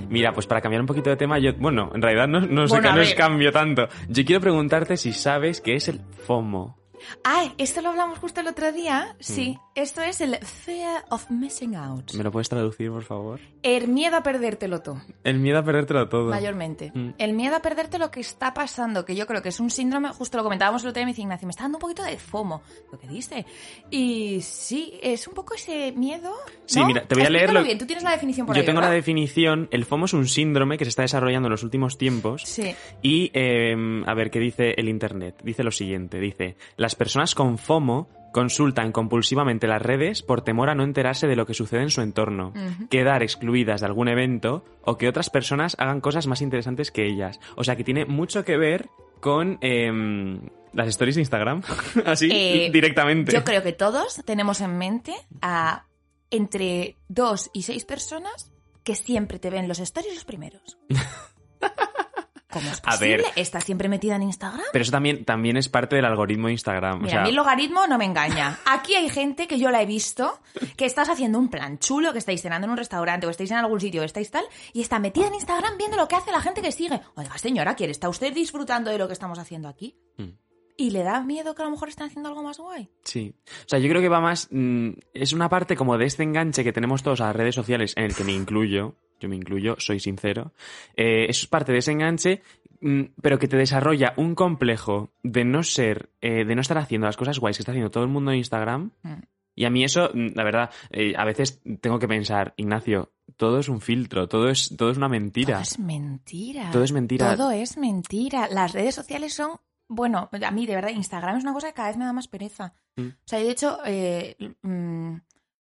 Mira, 0.10 0.34
pues 0.34 0.48
para 0.48 0.62
cambiar 0.62 0.82
un 0.82 0.88
poquito 0.88 1.10
de 1.10 1.18
tema, 1.18 1.38
yo, 1.40 1.54
bueno, 1.58 1.92
en 1.94 2.02
realidad 2.02 2.28
no, 2.28 2.40
no 2.42 2.68
sé 2.68 2.76
Bueno, 2.76 2.90
que 2.90 2.96
no 2.96 3.02
es 3.02 3.14
cambio 3.16 3.52
tanto. 3.52 3.88
Yo 4.08 4.24
quiero 4.24 4.42
preguntarte 4.42 4.98
si 4.98 5.12
sabes 5.14 5.62
qué 5.62 5.76
es 5.76 5.90
el 5.90 6.02
FOMO. 6.26 6.78
Ah, 7.24 7.54
esto 7.58 7.82
lo 7.82 7.90
hablamos 7.90 8.20
justo 8.20 8.42
el 8.42 8.48
otro 8.48 8.72
día. 8.72 9.16
Sí, 9.20 9.58
esto 9.76 10.02
es 10.02 10.22
el 10.22 10.38
Fear 10.38 11.06
of 11.10 11.30
Missing 11.30 11.76
Out. 11.76 12.14
¿Me 12.14 12.24
lo 12.24 12.32
puedes 12.32 12.50
traducir, 12.50 12.90
por 12.92 13.04
favor? 13.04 13.40
El 13.64 13.88
miedo 13.88 14.18
a 14.18 14.24
perdértelo 14.24 14.82
todo. 14.82 15.02
El 15.24 15.40
miedo 15.40 15.60
a 15.60 15.64
perdértelo 15.64 16.08
todo. 16.10 16.30
Mayormente. 16.30 16.92
Mm. 16.94 17.10
El 17.18 17.34
miedo 17.34 17.56
a 17.56 17.62
perderte 17.62 17.98
lo 18.00 18.12
que 18.12 18.20
está 18.20 18.54
pasando, 18.54 19.06
que 19.06 19.16
yo 19.16 19.28
creo 19.28 19.42
que 19.42 19.50
es 19.50 19.60
un 19.60 19.70
síndrome, 19.70 20.10
justo 20.10 20.38
lo 20.38 20.44
comentábamos 20.44 20.84
el 20.84 20.90
otro 20.90 21.00
día, 21.00 21.06
me 21.06 21.12
dice 21.12 21.22
Ignacio, 21.22 21.46
me 21.48 21.52
está 21.52 21.64
dando 21.64 21.78
un 21.78 21.82
poquito 21.82 22.04
de 22.04 22.18
FOMO, 22.18 22.62
lo 22.92 23.00
que 23.00 23.08
dice. 23.08 23.46
Y 23.90 24.40
sí, 24.42 25.00
es 25.02 25.28
un 25.28 25.34
poco 25.34 25.54
ese 25.56 25.92
miedo. 25.94 26.34
Sí, 26.66 26.80
¿no? 26.80 26.88
mira, 26.88 27.02
te 27.08 27.16
voy 27.16 27.24
a 27.26 27.30
leer 27.30 27.44
Explícalo 27.44 27.60
lo- 27.60 27.66
bien, 27.66 27.78
tú 27.78 27.86
tienes 27.86 28.04
la 28.04 28.12
definición 28.12 28.48
por 28.48 28.56
Yo 28.56 28.62
ahí, 28.62 28.66
tengo 28.66 28.82
la 28.82 28.90
definición. 28.90 29.68
El 29.72 29.86
FOMO 29.86 30.06
es 30.06 30.14
un 30.14 30.28
síndrome 30.28 30.78
que 30.78 30.86
se 30.86 30.90
está 30.90 31.02
desarrollando 31.04 31.48
en 31.48 31.52
los 31.52 31.64
últimos 31.64 31.98
tiempos. 31.98 32.44
Sí. 32.46 32.74
Y, 33.02 33.32
eh, 33.34 33.76
a 34.06 34.14
ver, 34.14 34.32
¿qué 34.32 34.40
dice 34.40 34.74
el 34.78 34.90
Internet? 34.90 35.42
Dice 35.44 35.64
lo 35.64 35.72
siguiente, 35.72 36.20
dice, 36.20 36.56
las 36.88 36.96
personas 36.96 37.36
con 37.36 37.58
FOMO 37.58 38.08
consultan 38.32 38.94
compulsivamente 38.94 39.68
las 39.68 39.82
redes 39.82 40.24
por 40.24 40.42
temor 40.42 40.70
a 40.70 40.74
no 40.74 40.86
enterarse 40.86 41.28
de 41.28 41.36
lo 41.36 41.46
que 41.46 41.54
sucede 41.54 41.82
en 41.82 41.90
su 41.90 42.00
entorno, 42.00 42.54
quedar 42.90 43.24
excluidas 43.24 43.82
de 43.82 43.88
algún 43.88 44.08
evento 44.08 44.64
o 44.84 44.98
que 44.98 45.10
otras 45.10 45.30
personas 45.30 45.76
hagan 45.80 46.00
cosas 46.00 46.28
más 46.28 46.42
interesantes 46.42 46.90
que 46.90 47.06
ellas. 47.06 47.42
O 47.58 47.66
sea 47.66 47.76
que 47.76 47.84
tiene 47.84 48.06
mucho 48.06 48.46
que 48.46 48.56
ver 48.56 48.88
con 49.20 49.58
em, 49.60 50.40
las 50.72 50.88
stories 50.88 51.16
de 51.16 51.24
Instagram, 51.24 51.62
así 52.06 52.30
Eh, 52.32 52.70
directamente. 52.72 53.34
Yo 53.34 53.44
creo 53.44 53.62
que 53.62 53.74
todos 53.74 54.22
tenemos 54.24 54.62
en 54.62 54.78
mente 54.78 55.14
a 55.42 55.88
entre 56.32 56.96
dos 57.10 57.50
y 57.52 57.64
seis 57.64 57.84
personas 57.84 58.54
que 58.86 58.96
siempre 58.96 59.40
te 59.40 59.50
ven 59.50 59.68
los 59.68 59.80
stories 59.80 60.16
los 60.16 60.24
primeros. 60.24 60.78
¿Cómo 62.50 62.70
es 62.72 62.80
A 62.80 62.92
posible? 62.92 63.18
ver. 63.18 63.26
¿Estás 63.36 63.64
siempre 63.66 63.90
metida 63.90 64.16
en 64.16 64.24
Instagram? 64.24 64.62
Pero 64.72 64.82
eso 64.84 64.92
también, 64.92 65.26
también 65.26 65.58
es 65.58 65.68
parte 65.68 65.96
del 65.98 66.06
algoritmo 66.06 66.48
de 66.48 66.54
Instagram. 66.54 66.96
o 66.96 67.00
Mira, 67.00 67.12
sea, 67.12 67.20
a 67.20 67.24
mí 67.24 67.30
el 67.30 67.36
logaritmo 67.36 67.88
no 67.88 67.98
me 67.98 68.06
engaña. 68.06 68.58
Aquí 68.66 68.96
hay 68.96 69.10
gente 69.10 69.48
que 69.48 69.60
yo 69.60 69.70
la 69.70 69.82
he 69.82 69.86
visto, 69.86 70.40
que 70.78 70.86
estás 70.86 71.10
haciendo 71.10 71.40
un 71.40 71.50
plan 71.50 71.78
chulo, 71.78 72.14
que 72.14 72.20
estáis 72.20 72.42
cenando 72.42 72.66
en 72.66 72.72
un 72.72 72.78
restaurante 72.78 73.28
o 73.28 73.30
estáis 73.30 73.52
en 73.52 73.58
algún 73.58 73.82
sitio, 73.82 74.02
o 74.02 74.06
estáis 74.06 74.32
tal, 74.32 74.46
y 74.72 74.82
está 74.82 74.98
metida 75.00 75.28
en 75.28 75.34
Instagram 75.36 75.78
viendo 75.78 75.98
lo 75.98 76.08
que 76.08 76.16
hace 76.16 76.32
la 76.32 76.40
gente 76.42 76.62
que 76.62 76.72
sigue. 76.72 77.02
Oiga, 77.16 77.38
señora, 77.38 77.76
¿quiere? 77.76 77.92
¿Está 77.92 78.08
usted 78.08 78.34
disfrutando 78.34 78.92
de 78.92 78.98
lo 78.98 79.08
que 79.08 79.14
estamos 79.14 79.40
haciendo 79.40 79.68
aquí? 79.68 79.98
Mm. 80.18 80.30
¿Y 80.78 80.92
le 80.92 81.04
da 81.04 81.22
miedo 81.24 81.56
que 81.56 81.64
a 81.64 81.66
lo 81.66 81.72
mejor 81.72 81.90
estén 81.90 82.06
haciendo 82.06 82.30
algo 82.30 82.44
más 82.44 82.60
guay? 82.60 82.88
Sí. 83.04 83.34
O 83.66 83.68
sea, 83.68 83.80
yo 83.80 83.90
creo 83.90 84.02
que 84.02 84.10
va 84.10 84.22
más. 84.22 84.48
mm, 84.52 84.90
es 85.14 85.34
una 85.34 85.50
parte 85.50 85.76
como 85.76 85.98
de 85.98 86.06
este 86.06 86.24
enganche 86.24 86.64
que 86.64 86.72
tenemos 86.72 87.02
todos 87.02 87.20
a 87.22 87.26
las 87.28 87.36
redes 87.36 87.56
sociales, 87.56 87.94
en 87.98 88.06
el 88.06 88.16
que 88.16 88.24
me 88.24 88.34
incluyo. 88.34 88.96
Yo 89.20 89.28
me 89.28 89.36
incluyo, 89.36 89.76
soy 89.80 90.00
sincero. 90.00 90.54
Eh, 90.96 91.26
eso 91.28 91.42
es 91.42 91.48
parte 91.48 91.72
de 91.72 91.80
ese 91.80 91.92
enganche, 91.92 92.44
mm, 92.82 93.02
pero 93.20 93.40
que 93.40 93.48
te 93.48 93.58
desarrolla 93.58 94.14
un 94.18 94.36
complejo 94.36 95.12
de 95.24 95.44
no 95.44 95.64
ser, 95.64 96.12
eh, 96.22 96.46
de 96.46 96.54
no 96.56 96.62
estar 96.62 96.78
haciendo 96.78 97.08
las 97.08 97.18
cosas 97.18 97.40
guays 97.40 97.58
que 97.58 97.64
está 97.64 97.72
haciendo 97.72 97.90
todo 97.90 98.04
el 98.04 98.12
mundo 98.12 98.32
en 98.32 98.38
Instagram. 98.38 98.92
Mm. 99.02 99.14
Y 99.56 99.66
a 99.66 99.72
mí 99.72 99.84
eso, 99.84 100.12
la 100.14 100.44
verdad, 100.44 100.70
eh, 100.92 101.16
a 101.18 101.26
veces 101.26 101.64
tengo 101.82 101.98
que 101.98 102.08
pensar, 102.08 102.54
Ignacio, 102.58 103.12
todo 103.38 103.58
es 103.58 103.70
un 103.70 103.82
filtro, 103.82 104.28
todo 104.28 104.50
es, 104.50 104.76
todo 104.78 104.92
es 104.92 104.98
una 104.98 105.10
mentira. 105.10 105.54
Todo 105.54 105.64
es 105.64 105.80
mentira. 105.80 106.70
Todo 106.72 106.84
es 106.84 106.92
mentira. 106.92 107.36
Todo 107.36 107.52
es 107.52 107.76
mentira. 107.76 108.48
Las 108.50 108.74
redes 108.74 108.94
sociales 108.94 109.34
son. 109.34 109.58
Bueno, 109.90 110.30
a 110.32 110.52
mí 110.52 110.66
de 110.66 110.76
verdad, 110.76 110.90
Instagram 110.92 111.38
es 111.38 111.44
una 111.44 111.54
cosa 111.54 111.68
que 111.68 111.74
cada 111.74 111.88
vez 111.90 111.98
me 111.98 112.06
da 112.06 112.14
más 112.14 112.28
pereza. 112.28 112.74
Mm. 112.96 113.08
O 113.08 113.14
sea, 113.26 113.40
de 113.40 113.50
hecho, 113.50 113.80
eh, 113.86 114.36
mm, 114.62 115.16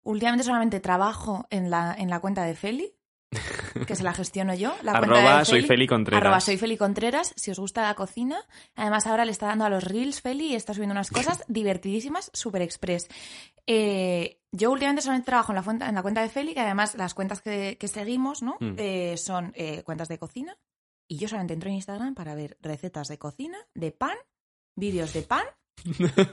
últimamente 0.04 0.44
solamente 0.44 0.80
trabajo 0.80 1.48
en 1.50 1.70
la, 1.70 1.96
en 1.98 2.10
la 2.10 2.20
cuenta 2.20 2.44
de 2.44 2.56
Feli, 2.56 2.94
que 3.88 3.96
se 3.96 4.04
la 4.04 4.14
gestiono 4.14 4.54
yo. 4.54 4.76
La 4.84 4.92
cuenta 5.00 5.16
Arroba 5.18 5.40
de 5.40 5.46
soy 5.46 5.62
Feli 5.64 5.88
Contreras. 5.88 6.22
Arroba 6.22 6.40
soy 6.42 6.58
Feli 6.58 6.78
Contreras, 6.78 7.34
si 7.38 7.50
os 7.52 7.60
gusta 7.60 7.82
la 7.84 7.96
cocina. 7.96 8.38
Además, 8.76 9.08
ahora 9.08 9.26
le 9.26 9.32
está 9.32 9.48
dando 9.48 9.66
a 9.66 9.70
los 9.70 9.84
Reels 9.86 10.22
Feli 10.22 10.48
y 10.52 10.56
está 10.56 10.74
subiendo 10.74 10.92
unas 10.94 11.10
cosas 11.12 11.44
divertidísimas, 11.48 12.30
super 12.34 12.62
express. 12.62 13.08
Eh, 13.68 14.40
yo 14.52 14.72
últimamente 14.72 15.02
solamente 15.02 15.28
trabajo 15.28 15.52
en 15.52 15.56
la, 15.56 15.64
fuente- 15.64 15.86
en 15.86 15.96
la 15.96 16.02
cuenta 16.02 16.22
de 16.22 16.30
Feli, 16.30 16.54
que 16.54 16.60
además 16.60 16.96
las 16.96 17.14
cuentas 17.14 17.42
que, 17.42 17.78
que 17.80 17.88
seguimos 17.88 18.42
¿no? 18.42 18.58
Mm. 18.60 18.74
Eh, 18.78 19.16
son 19.18 19.54
eh, 19.56 19.84
cuentas 19.84 20.08
de 20.10 20.18
cocina. 20.18 20.58
Y 21.12 21.18
yo 21.18 21.28
solamente 21.28 21.54
entro 21.54 21.68
en 21.70 21.76
Instagram 21.76 22.16
para 22.16 22.36
ver 22.36 22.58
recetas 22.62 23.10
de 23.10 23.18
cocina, 23.20 23.58
de 23.76 23.92
pan, 23.92 24.16
vídeos 24.78 25.12
de 25.12 25.24
pan 25.24 25.44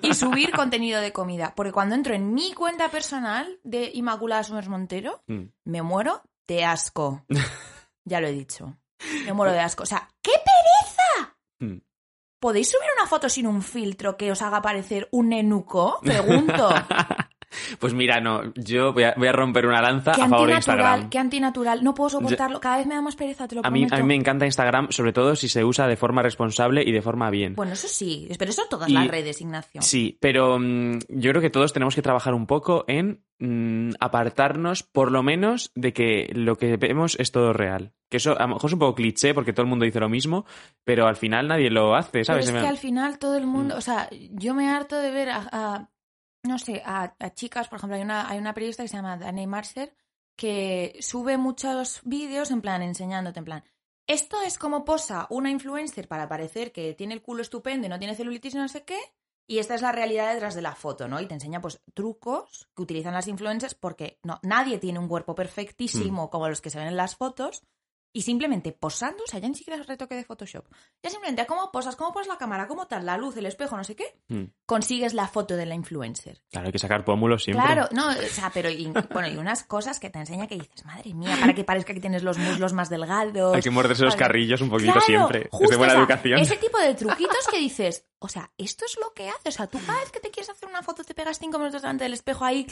y 0.03 0.15
subir 0.15 0.53
contenido 0.57 1.01
de 1.01 1.13
comida. 1.13 1.53
Porque 1.57 1.73
cuando 1.73 1.97
entro 1.97 2.15
en 2.15 2.33
mi 2.33 2.53
cuenta 2.55 2.89
personal 2.89 3.59
de 3.65 3.91
Inmaculada 3.93 4.45
Summers 4.45 4.69
Montero, 4.69 5.25
Mm. 5.27 5.47
me 5.65 5.83
muero 5.83 6.23
de 6.47 6.65
asco. 6.65 7.25
Ya 8.05 8.21
lo 8.21 8.29
he 8.29 8.33
dicho. 8.33 8.79
Me 9.27 9.33
muero 9.33 9.53
de 9.53 9.59
asco. 9.61 9.83
O 9.83 9.87
sea, 9.87 10.09
¡qué 10.23 10.31
pereza! 10.31 11.37
Mm. 11.59 11.83
¿Podéis 12.41 12.71
subir 12.71 12.89
una 12.97 13.07
foto 13.09 13.29
sin 13.29 13.47
un 13.49 13.63
filtro 13.63 14.17
que 14.17 14.31
os 14.31 14.41
haga 14.43 14.63
parecer 14.63 15.09
un 15.11 15.31
nenuco? 15.31 15.99
Pregunto. 16.03 16.71
Pues 17.79 17.95
mira, 17.95 18.21
no, 18.21 18.53
yo 18.55 18.93
voy 18.93 19.05
a, 19.05 19.15
voy 19.17 19.29
a 19.29 19.33
romper 19.33 19.67
una 19.67 19.81
lanza 19.81 20.13
Qué 20.13 20.23
a 20.23 20.29
favor 20.29 20.49
de 20.49 20.55
Instagram. 20.57 21.09
qué 21.11 21.19
antinatural. 21.19 21.83
No 21.83 21.95
puedo 21.95 22.11
soportarlo. 22.11 22.61
Cada 22.61 22.77
vez 22.79 22.87
me 22.87 22.95
da 22.95 23.01
más 23.03 23.17
pereza, 23.17 23.49
te 23.49 23.55
lo 23.55 23.65
A 23.65 23.71
mí, 23.71 23.87
a 23.91 23.97
mí 23.97 24.03
me 24.03 24.15
encanta 24.15 24.45
Instagram, 24.47 24.89
sobre 24.91 25.13
todo 25.13 25.35
si 25.35 25.49
se 25.49 25.65
usa 25.65 25.87
de 25.87 25.97
forma 25.97 26.23
responsable 26.23 26.83
y 26.85 26.93
de 26.93 27.01
forma 27.03 27.31
bien. 27.31 27.55
Bueno, 27.55 27.73
eso 27.73 27.89
sí. 27.89 28.29
Pero 28.39 28.51
eso 28.51 28.63
todas 28.69 28.89
Y- 28.89 28.93
las 28.93 29.09
redes, 29.09 29.41
Ignacio. 29.41 29.81
Sí, 29.83 30.19
pero 30.21 30.59
mm, 30.59 30.99
yo 31.09 31.31
creo 31.31 31.41
que 31.43 31.51
todos 31.51 31.73
tenemos 31.73 31.95
que 31.95 32.03
trabajar 32.03 32.35
un 32.35 32.47
poco 32.47 32.85
en 32.87 33.23
mm, 33.39 33.93
apartarnos, 34.01 34.83
por 34.83 35.11
lo 35.13 35.23
menos, 35.23 35.71
de 35.75 35.93
que 35.93 36.31
lo 36.35 36.57
que 36.57 36.77
vemos 36.77 37.17
es 37.19 37.33
todo 37.33 37.53
real. 37.53 37.93
Que 38.11 38.17
eso 38.19 38.37
a 38.39 38.43
lo 38.43 38.55
mejor 38.55 38.69
es 38.69 38.73
un 38.75 38.79
poco 38.79 38.95
cliché 38.95 39.35
porque 39.35 39.53
todo 39.53 39.63
el 39.65 39.69
mundo 39.69 39.85
dice 39.85 40.01
lo 40.01 40.09
mismo, 40.09 40.45
pero 40.85 41.07
al 41.07 41.17
final 41.17 41.49
nadie 41.49 41.71
lo 41.71 41.95
hace, 41.95 42.11
Pero 42.13 42.25
¿sabes? 42.25 42.47
es 42.47 42.53
que 42.53 42.61
me- 42.61 42.67
al 42.67 42.79
final 42.79 43.19
todo 43.19 43.37
el 43.37 43.47
mundo, 43.47 43.77
o 43.77 43.81
sea, 43.81 44.09
yo 44.33 44.55
me 44.55 44.69
harto 44.69 44.97
de 44.97 45.11
ver 45.11 45.29
a, 45.31 45.49
a- 45.53 45.89
no 46.49 46.59
sé, 46.59 46.83
a, 46.85 47.15
a 47.19 47.35
chicas, 47.35 47.69
por 47.69 47.79
ejemplo, 47.79 47.97
hay 47.97 48.03
una, 48.03 48.29
hay 48.29 48.39
una 48.39 48.55
periodista 48.55 48.83
que 48.83 48.89
se 48.89 48.97
llama 48.97 49.17
Dani 49.17 49.47
Marcer 49.47 49.95
que 50.37 50.97
sube 51.01 51.37
muchos 51.37 52.01
vídeos 52.05 52.51
en 52.51 52.61
plan 52.61 52.83
enseñándote 52.83 53.39
en 53.39 53.45
plan, 53.45 53.65
esto 54.07 54.41
es 54.41 54.59
como 54.59 54.85
posa 54.85 55.27
una 55.31 55.51
influencer 55.51 56.09
para 56.09 56.29
parecer 56.29 56.73
que 56.73 56.95
tiene 56.95 57.15
el 57.15 57.23
culo 57.23 57.43
estupendo 57.43 57.87
y 57.87 57.91
no 57.91 57.99
tiene 57.99 58.15
celulitis 58.15 58.55
y 58.55 58.59
no 58.59 58.69
sé 58.69 58.85
qué, 58.85 58.99
y 59.47 59.59
esta 59.59 59.75
es 59.75 59.83
la 59.83 59.93
realidad 59.93 60.33
detrás 60.33 60.55
de 60.55 60.63
la 60.63 60.75
foto, 60.75 61.09
¿no? 61.09 61.21
Y 61.21 61.27
te 61.27 61.35
enseña 61.35 61.61
pues 61.61 61.81
trucos 61.95 62.69
que 62.77 62.83
utilizan 62.83 63.15
las 63.15 63.29
influencers 63.29 63.75
porque 63.75 64.19
no, 64.23 64.39
nadie 64.43 64.79
tiene 64.79 64.99
un 64.99 65.09
cuerpo 65.09 65.35
perfectísimo 65.35 66.27
Mm. 66.27 66.29
como 66.29 66.49
los 66.49 66.61
que 66.61 66.71
se 66.71 66.79
ven 66.79 66.89
en 66.89 66.97
las 66.97 67.17
fotos. 67.17 67.63
Y 68.13 68.23
simplemente 68.23 68.73
posando, 68.73 69.23
o 69.23 69.27
sea, 69.27 69.39
ya 69.39 69.49
ni 69.49 69.55
siquiera 69.55 69.81
es 69.81 69.87
retoque 69.87 70.15
de 70.15 70.25
Photoshop. 70.25 70.65
Ya 71.03 71.11
simplemente 71.11 71.45
cómo 71.47 71.71
posas, 71.71 71.95
cómo 71.95 72.13
posas 72.13 72.29
la 72.29 72.39
cámara, 72.39 72.67
cómo 72.67 72.87
tal, 72.87 73.05
la 73.05 73.19
luz, 73.19 73.37
el 73.37 73.45
espejo, 73.47 73.77
no 73.77 73.85
sé 73.85 73.95
qué, 73.97 74.19
Mm. 74.29 74.45
consigues 74.67 75.13
la 75.15 75.29
foto 75.29 75.57
de 75.57 75.67
la 75.67 75.75
influencer. 75.75 76.41
Claro, 76.51 76.67
hay 76.67 76.73
que 76.73 76.79
sacar 76.79 77.05
pómulos 77.05 77.45
siempre. 77.45 77.65
Claro, 77.67 77.89
no, 77.93 78.09
o 78.09 78.13
sea, 78.31 78.51
pero 78.53 78.71
y, 78.71 78.87
bueno, 79.13 79.29
y 79.29 79.37
unas 79.37 79.63
cosas 79.63 80.01
que 80.01 80.09
te 80.11 80.19
enseña 80.19 80.47
que 80.47 80.57
dices, 80.57 80.85
madre 80.87 81.13
mía, 81.15 81.37
para 81.39 81.55
que 81.55 81.65
parezca 81.65 81.93
que 81.95 82.01
tienes 82.01 82.23
los 82.23 82.39
muslos 82.39 82.73
más 82.73 82.89
delgados. 82.89 83.55
Hay 83.55 83.63
que 83.63 83.71
morderse 83.71 84.05
los 84.05 84.17
carrillos 84.17 84.61
un 84.63 84.71
poquito 84.71 84.93
Claro, 84.93 85.07
siempre. 85.07 85.49
es 85.61 85.71
de 85.71 85.77
buena 85.77 85.93
o 85.93 85.97
sea, 85.97 86.01
educación. 86.01 86.39
Ese 86.41 86.57
tipo 86.57 86.79
de 86.79 86.95
truquitos 86.95 87.47
que 87.51 87.59
dices, 87.59 88.07
o 88.21 88.29
sea, 88.29 88.51
esto 88.59 88.85
es 88.85 88.97
lo 89.01 89.13
que 89.15 89.29
hace. 89.29 89.49
O 89.49 89.53
sea, 89.53 89.67
tú 89.67 89.79
cada 89.87 90.01
vez 90.01 90.11
que 90.11 90.21
te 90.21 90.31
quieres 90.31 90.51
hacer 90.51 90.69
una 90.69 90.83
foto 90.83 91.05
te 91.05 91.15
pegas 91.15 91.39
cinco 91.39 91.59
minutos 91.59 91.83
delante 91.83 92.05
del 92.05 92.15
espejo 92.15 92.45
ahí, 92.45 92.67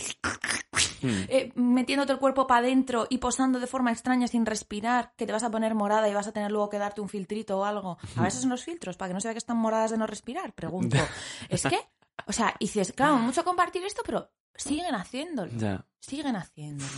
Mm. 1.02 1.08
eh, 1.28 1.52
metiéndote 1.54 2.12
el 2.12 2.18
cuerpo 2.18 2.46
para 2.46 2.60
adentro 2.60 3.06
y 3.10 3.18
posando 3.18 3.60
de 3.60 3.66
forma 3.66 3.92
extraña 3.92 4.28
sin 4.28 4.46
respirar, 4.46 5.12
que 5.16 5.26
te 5.26 5.32
vas 5.32 5.42
a 5.42 5.50
poner 5.50 5.74
morada 5.74 6.08
y 6.08 6.14
vas 6.14 6.26
a 6.26 6.32
tener 6.32 6.50
luego 6.50 6.68
que 6.68 6.78
darte 6.78 7.00
un 7.00 7.08
filtrito 7.08 7.58
o 7.58 7.64
algo. 7.64 7.98
A 8.16 8.22
veces 8.22 8.40
son 8.40 8.50
los 8.50 8.64
filtros, 8.64 8.96
para 8.96 9.08
que 9.10 9.14
no 9.14 9.20
se 9.20 9.28
vea 9.28 9.34
que 9.34 9.38
están 9.38 9.56
moradas 9.58 9.90
de 9.90 9.98
no 9.98 10.06
respirar, 10.06 10.52
pregunto. 10.52 10.96
es 11.48 11.62
que, 11.62 11.78
o 12.26 12.32
sea, 12.32 12.54
dices, 12.58 12.92
claro, 12.92 13.16
mucho 13.16 13.44
compartir 13.44 13.84
esto, 13.84 14.02
pero 14.04 14.30
siguen 14.56 14.94
haciéndolo. 14.94 15.50
Ya. 15.56 15.84
Siguen 16.00 16.36
haciéndolo. 16.36 16.90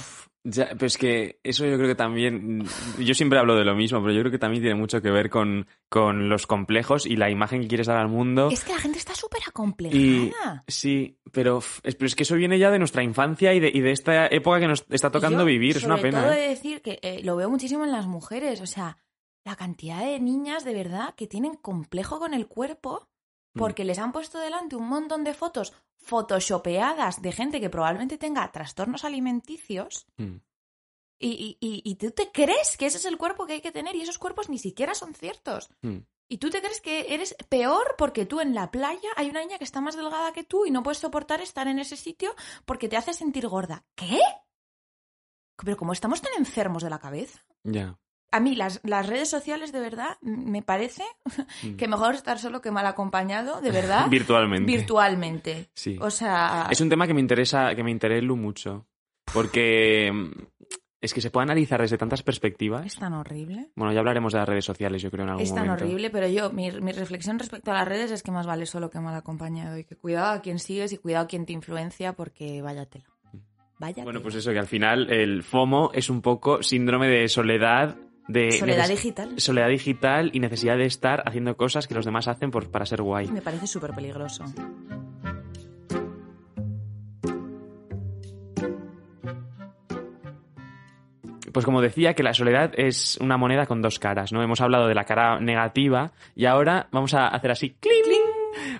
Ya, 0.45 0.67
pero 0.71 0.87
es 0.87 0.97
que 0.97 1.41
eso 1.43 1.67
yo 1.67 1.77
creo 1.77 1.89
que 1.89 1.95
también, 1.95 2.67
yo 2.99 3.15
siempre 3.15 3.39
hablo 3.39 3.55
de 3.55 3.65
lo 3.65 3.75
mismo, 3.75 4.01
pero 4.01 4.13
yo 4.13 4.21
creo 4.21 4.31
que 4.33 4.39
también 4.39 4.63
tiene 4.63 4.79
mucho 4.79 5.03
que 5.03 5.11
ver 5.11 5.29
con, 5.29 5.67
con 5.89 6.29
los 6.29 6.47
complejos 6.47 7.05
y 7.07 7.17
la 7.17 7.29
imagen 7.31 7.61
que 7.63 7.69
quieres 7.69 7.87
dar 7.87 7.99
al 7.99 8.09
mundo. 8.09 8.49
Es 8.51 8.65
que 8.65 8.73
la 8.73 8.79
gente 8.79 8.99
está 8.99 9.15
súper 9.15 9.41
Y 9.45 9.49
acomplejada. 9.49 10.65
sí, 10.67 11.19
pero 11.33 11.59
es, 11.83 11.95
pero 11.97 12.07
es 12.07 12.15
que 12.15 12.23
eso 12.23 12.35
viene 12.37 12.59
ya 12.59 12.71
de 12.71 12.79
nuestra 12.79 13.03
infancia 13.03 13.53
y 13.53 13.61
de, 13.61 13.71
y 13.73 13.81
de 13.81 13.93
esta 13.93 14.27
época 14.29 14.61
que 14.61 14.69
nos 14.69 14.85
está 14.91 15.11
tocando 15.11 15.41
Yo, 15.41 15.47
vivir, 15.47 15.77
es 15.77 15.85
una 15.85 15.99
pena. 15.99 16.23
todo 16.23 16.33
¿eh? 16.33 16.41
de 16.41 16.49
decir 16.49 16.81
que 16.83 16.99
eh, 17.03 17.21
lo 17.25 17.37
veo 17.37 17.51
muchísimo 17.51 17.85
en 17.85 17.93
las 17.93 18.07
mujeres, 18.07 18.61
o 18.61 18.67
sea, 18.67 18.97
la 19.45 19.57
cantidad 19.57 20.01
de 20.05 20.19
niñas 20.21 20.65
de 20.65 20.75
verdad 20.75 21.15
que 21.15 21.27
tienen 21.27 21.55
complejo 21.55 22.19
con 22.19 22.33
el 22.35 22.47
cuerpo. 22.47 23.09
Porque 23.55 23.85
les 23.85 23.99
han 23.99 24.13
puesto 24.13 24.39
delante 24.39 24.77
un 24.77 24.89
montón 24.89 25.25
de 25.25 25.35
fotos 25.35 25.73
photoshopeadas 26.01 27.21
de 27.23 27.33
gente 27.33 27.61
que 27.61 27.71
probablemente 27.71 28.19
tenga 28.19 28.51
trastornos 28.53 29.05
alimenticios 29.05 30.07
Mm. 30.17 30.37
y, 31.21 31.29
y- 31.29 31.59
y- 31.61 31.83
y 31.85 31.95
tú 31.97 32.11
te 32.13 32.31
crees 32.31 32.77
que 32.77 32.87
ese 32.87 32.99
es 32.99 33.05
el 33.05 33.19
cuerpo 33.19 33.47
que 33.47 33.55
hay 33.55 33.61
que 33.61 33.73
tener 33.73 33.97
y 33.97 34.03
esos 34.03 34.19
cuerpos 34.19 34.49
ni 34.49 34.59
siquiera 34.59 34.95
son 34.95 35.15
ciertos. 35.15 35.69
Mm. 35.83 35.99
Y 36.31 36.39
tú 36.39 36.51
te 36.51 36.61
crees 36.61 36.81
que 36.83 37.15
eres 37.15 37.35
peor 37.49 37.95
porque 37.97 38.27
tú 38.27 38.41
en 38.41 38.55
la 38.55 38.71
playa 38.71 39.09
hay 39.17 39.31
una 39.31 39.41
niña 39.41 39.57
que 39.59 39.65
está 39.65 39.81
más 39.81 39.97
delgada 39.97 40.33
que 40.33 40.45
tú 40.45 40.67
y 40.67 40.71
no 40.71 40.83
puedes 40.83 40.99
soportar 40.99 41.41
estar 41.41 41.67
en 41.69 41.79
ese 41.79 41.97
sitio 41.97 42.35
porque 42.67 42.89
te 42.89 42.97
hace 42.99 43.15
sentir 43.15 43.49
gorda. 43.49 43.85
¿Qué? 43.95 44.21
Pero 45.57 45.77
como 45.77 45.93
estamos 45.93 46.21
tan 46.21 46.33
enfermos 46.39 46.83
de 46.83 46.91
la 46.91 46.99
cabeza. 46.99 47.45
Ya. 47.65 47.99
A 48.31 48.41
mí 48.41 48.55
las, 48.55 48.81
las 48.85 49.07
redes 49.07 49.31
sociales 49.31 49.73
de 49.73 49.81
verdad 49.81 50.19
me 50.21 50.63
parece 50.63 51.03
Mm. 51.63 51.77
que 51.77 51.89
mejor 51.89 52.15
estar 52.15 52.39
solo 52.39 52.61
que 52.61 52.71
mal 52.71 52.87
acompañado, 52.87 53.61
de 53.61 53.71
verdad. 53.71 54.07
Virtualmente. 54.11 54.71
Virtualmente. 54.71 55.71
Sí. 55.75 55.97
O 56.01 56.11
sea, 56.11 56.67
Es 56.71 56.81
un 56.81 56.89
tema 56.91 57.07
que 57.07 57.15
me 57.15 57.21
interesa, 57.21 57.75
que 57.75 57.83
me 57.83 57.91
interesa 57.91 58.27
mucho. 58.35 58.87
Porque 59.33 60.11
mm, 60.13 60.31
es 61.01 61.15
que 61.15 61.21
se 61.21 61.31
puede 61.31 61.45
analizar 61.45 61.81
desde 61.81 61.97
tantas 61.99 62.23
perspectivas. 62.23 62.85
es 62.87 62.97
tan 62.97 63.13
horrible. 63.15 63.71
Bueno, 63.77 63.93
ya 63.93 64.01
hablaremos 64.01 64.33
de 64.33 64.41
las 64.41 64.49
redes 64.49 64.65
sociales, 64.65 65.01
yo 65.03 65.11
creo, 65.11 65.25
en 65.25 65.31
algún 65.31 65.43
Es 65.45 65.55
tan 65.55 65.67
momento. 65.67 65.85
horrible, 65.85 66.11
pero 66.11 66.27
yo, 66.29 66.51
mi, 66.51 66.71
mi 66.81 66.93
reflexión 66.93 67.39
respecto 67.39 67.71
a 67.71 67.75
las 67.75 67.89
redes 67.89 68.11
es 68.11 68.23
que 68.23 68.31
más 68.31 68.47
vale 68.47 68.67
solo 68.67 68.91
que 68.91 68.99
mal 69.01 69.15
acompañado 69.15 69.79
y 69.79 69.85
que 69.85 69.97
cuidado 69.97 70.33
a 70.33 70.41
quien 70.43 70.59
sigues 70.59 70.93
y 70.93 70.99
cuidado 70.99 71.25
a 71.25 71.29
quien 71.29 71.47
te 71.47 71.53
influencia 71.53 72.15
porque 72.15 72.61
vaya 72.63 72.87
tela. 72.87 73.05
Vaya 73.79 74.03
Bueno, 74.03 74.21
pues 74.23 74.35
eso, 74.35 74.51
que 74.51 74.59
al 74.59 74.67
final 74.67 75.09
el 75.13 75.45
FOMO 75.45 75.93
es 75.95 76.11
un 76.11 76.21
poco 76.21 76.63
síndrome 76.65 77.07
de 77.07 77.29
soledad. 77.29 77.97
De 78.29 78.53
Soledad 78.53 78.89
digital. 78.89 79.41
Soledad 79.41 79.69
digital 79.69 80.31
y 80.35 80.41
necesidad 80.41 80.77
de 80.77 80.85
estar 80.85 81.23
haciendo 81.27 81.57
cosas 81.57 81.89
que 81.89 81.95
los 81.95 82.05
demás 82.05 82.29
hacen 82.29 82.51
por, 82.51 82.71
para 82.71 82.85
ser 82.87 83.03
guay. 83.03 83.29
Me 83.29 83.41
parece 83.43 83.67
súper 83.67 83.95
peligroso. 83.95 84.45
Pues 91.53 91.65
como 91.65 91.81
decía, 91.81 92.15
que 92.15 92.23
la 92.23 92.35
soledad 92.35 92.73
es 92.77 93.17
una 93.21 93.37
moneda 93.37 93.67
con 93.67 93.83
dos 93.83 93.99
caras, 93.99 94.33
¿no? 94.33 94.43
Hemos 94.43 94.61
hablado 94.61 94.87
de 94.87 94.95
la 94.95 95.05
cara 95.05 95.41
negativa 95.41 96.13
y 96.37 96.45
ahora 96.45 96.87
vamos 96.93 97.15
a 97.15 97.27
hacer 97.27 97.51
así, 97.51 97.77
¡cling! 97.81 98.18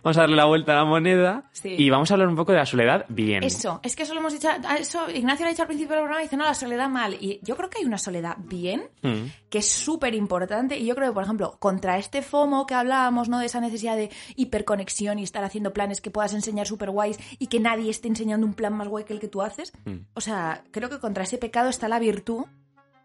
Vamos 0.03 0.17
a 0.17 0.21
darle 0.21 0.37
la 0.37 0.45
vuelta 0.47 0.73
a 0.73 0.77
la 0.77 0.85
moneda 0.85 1.49
Sí. 1.53 1.75
y 1.79 1.91
vamos 1.91 2.11
a 2.11 2.15
hablar 2.15 2.29
un 2.29 2.37
poco 2.37 2.53
de 2.53 2.59
la 2.59 2.67
soledad 2.67 3.05
bien. 3.09 3.43
Eso, 3.45 3.81
es 3.83 3.97
que 3.97 4.03
eso 4.05 4.15
lo 4.15 4.21
hemos 4.21 4.33
dicho, 4.33 4.49
eso 4.79 5.11
Ignacio 5.11 5.45
lo 5.45 5.49
ha 5.49 5.51
dicho 5.51 5.63
al 5.63 5.69
principio 5.69 5.95
del 5.97 6.05
programa, 6.05 6.23
dice, 6.23 6.37
no, 6.37 6.45
la 6.45 6.55
soledad 6.55 6.89
mal. 6.89 7.15
Y 7.21 7.41
yo 7.43 7.57
creo 7.57 7.69
que 7.71 7.79
hay 7.79 7.85
una 7.85 7.99
soledad 7.99 8.37
bien, 8.39 8.83
Mm. 9.03 9.27
que 9.51 9.59
es 9.59 9.69
súper 9.71 10.15
importante. 10.15 10.79
Y 10.79 10.87
yo 10.87 10.95
creo 10.95 11.09
que, 11.09 11.15
por 11.15 11.23
ejemplo, 11.25 11.57
contra 11.59 11.99
este 11.99 12.23
FOMO 12.23 12.67
que 12.67 12.75
hablábamos, 12.75 13.29
¿no? 13.29 13.39
De 13.39 13.47
esa 13.47 13.61
necesidad 13.61 13.97
de 13.97 14.11
hiperconexión 14.37 15.19
y 15.19 15.23
estar 15.23 15.45
haciendo 15.45 15.73
planes 15.73 16.01
que 16.01 16.11
puedas 16.11 16.35
enseñar 16.35 16.67
súper 16.67 16.91
guays 16.91 17.19
y 17.39 17.47
que 17.49 17.61
nadie 17.61 17.91
esté 17.91 18.09
enseñando 18.09 18.47
un 18.47 18.55
plan 18.55 18.75
más 18.75 18.89
guay 18.89 19.05
que 19.05 19.13
el 19.13 19.21
que 19.21 19.29
tú 19.29 19.43
haces. 19.43 19.73
Mm. 19.85 19.99
O 20.15 20.21
sea, 20.21 20.65
creo 20.71 20.89
que 20.89 20.99
contra 20.99 21.25
ese 21.25 21.39
pecado 21.39 21.69
está 21.69 21.89
la 21.89 21.99
virtud 21.99 22.45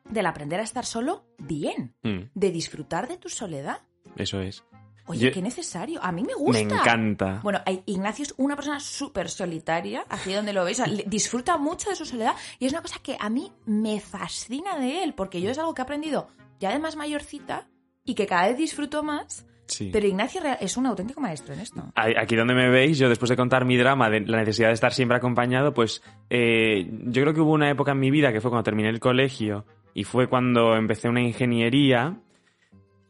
del 0.10 0.26
aprender 0.26 0.60
a 0.60 0.64
estar 0.64 0.86
solo 0.86 1.24
bien, 1.38 1.94
Mm, 2.04 2.30
de 2.34 2.52
disfrutar 2.52 3.08
de 3.08 3.18
tu 3.18 3.30
soledad. 3.30 3.78
Eso 4.18 4.42
es. 4.42 4.64
Oye, 5.06 5.26
Yo- 5.28 5.32
qué 5.32 5.42
necesario. 5.42 6.00
A 6.02 6.12
mí 6.12 6.24
me 6.24 6.34
gusta. 6.34 6.64
Me 6.64 6.74
encanta. 6.74 7.40
Bueno, 7.44 7.60
Ignacio 7.86 8.24
es 8.24 8.34
una 8.38 8.56
persona 8.56 8.80
súper 8.80 9.30
solitaria, 9.30 10.06
así 10.10 10.32
donde 10.34 10.54
lo 10.54 10.64
veis, 10.64 10.80
o 10.80 10.86
sea, 10.86 10.94
le- 10.94 11.04
disfruta 11.08 11.58
mucho 11.58 11.90
de 11.90 11.96
su 11.96 12.06
soledad 12.06 12.36
y 12.60 12.66
es 12.66 12.72
una 12.74 12.82
cosa 12.82 13.00
que 13.04 13.18
a 13.20 13.30
mí 13.30 13.52
me 13.66 14.00
fascina 14.00 14.78
de 14.80 15.04
él, 15.04 15.14
porque 15.14 15.42
yo 15.42 15.50
es 15.52 15.58
algo 15.60 15.74
que 15.74 15.82
he 15.82 15.84
aprendido 15.84 16.28
ya 16.60 16.72
de 16.72 16.80
más 16.80 16.96
mayorcita 16.96 17.68
y 18.06 18.16
que 18.16 18.26
cada 18.28 18.48
vez 18.48 18.58
disfruto 18.58 19.04
más, 19.04 19.46
Sí. 19.66 19.90
pero 19.92 20.08
Ignacio 20.08 20.42
es 20.60 20.78
un 20.78 20.86
auténtico 20.86 21.20
maestro 21.22 21.54
en 21.54 21.60
esto. 21.62 21.84
Aquí 21.96 22.36
donde 22.36 22.54
me 22.54 22.70
veis, 22.70 22.98
yo 22.98 23.10
después 23.10 23.30
de 23.30 23.36
contar 23.36 23.66
mi 23.66 23.76
drama 23.78 24.10
de 24.10 24.22
la 24.22 24.38
necesidad 24.40 24.68
de 24.70 24.74
estar 24.74 24.94
siempre 24.94 25.18
acompañado, 25.18 25.74
pues 25.74 26.02
eh, 26.30 26.90
yo 27.08 27.22
creo 27.24 27.34
que 27.34 27.42
hubo 27.42 27.52
una 27.54 27.70
época 27.70 27.92
en 27.92 28.00
mi 28.00 28.12
vida 28.12 28.32
que 28.32 28.40
fue 28.42 28.52
cuando 28.52 28.64
terminé 28.64 28.90
el 28.90 29.00
colegio 29.00 29.66
y 29.94 30.04
fue 30.06 30.28
cuando 30.28 30.76
empecé 30.76 31.08
una 31.10 31.22
ingeniería 31.22 32.18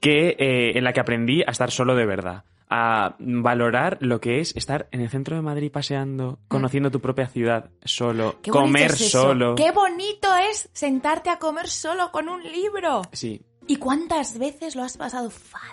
que 0.03 0.35
eh, 0.37 0.77
en 0.77 0.83
la 0.83 0.91
que 0.93 0.99
aprendí 0.99 1.41
a 1.41 1.51
estar 1.51 1.71
solo 1.71 1.95
de 1.95 2.05
verdad, 2.05 2.43
a 2.69 3.15
valorar 3.19 3.97
lo 4.01 4.19
que 4.19 4.39
es 4.39 4.55
estar 4.55 4.87
en 4.91 4.99
el 5.01 5.09
centro 5.09 5.35
de 5.35 5.41
Madrid 5.41 5.71
paseando, 5.71 6.39
conociendo 6.47 6.91
tu 6.91 6.99
propia 6.99 7.27
ciudad 7.27 7.69
solo, 7.85 8.35
comer 8.49 8.91
es 8.91 9.11
solo. 9.11 9.55
Qué 9.55 9.71
bonito 9.71 10.27
es 10.35 10.69
sentarte 10.73 11.29
a 11.29 11.37
comer 11.39 11.67
solo 11.69 12.11
con 12.11 12.29
un 12.29 12.43
libro. 12.43 13.03
Sí, 13.11 13.41
¿Y 13.65 13.77
cuántas 13.77 14.37
veces 14.37 14.75
lo 14.75 14.83
has 14.83 14.97
pasado 14.97 15.29
fatal 15.29 15.69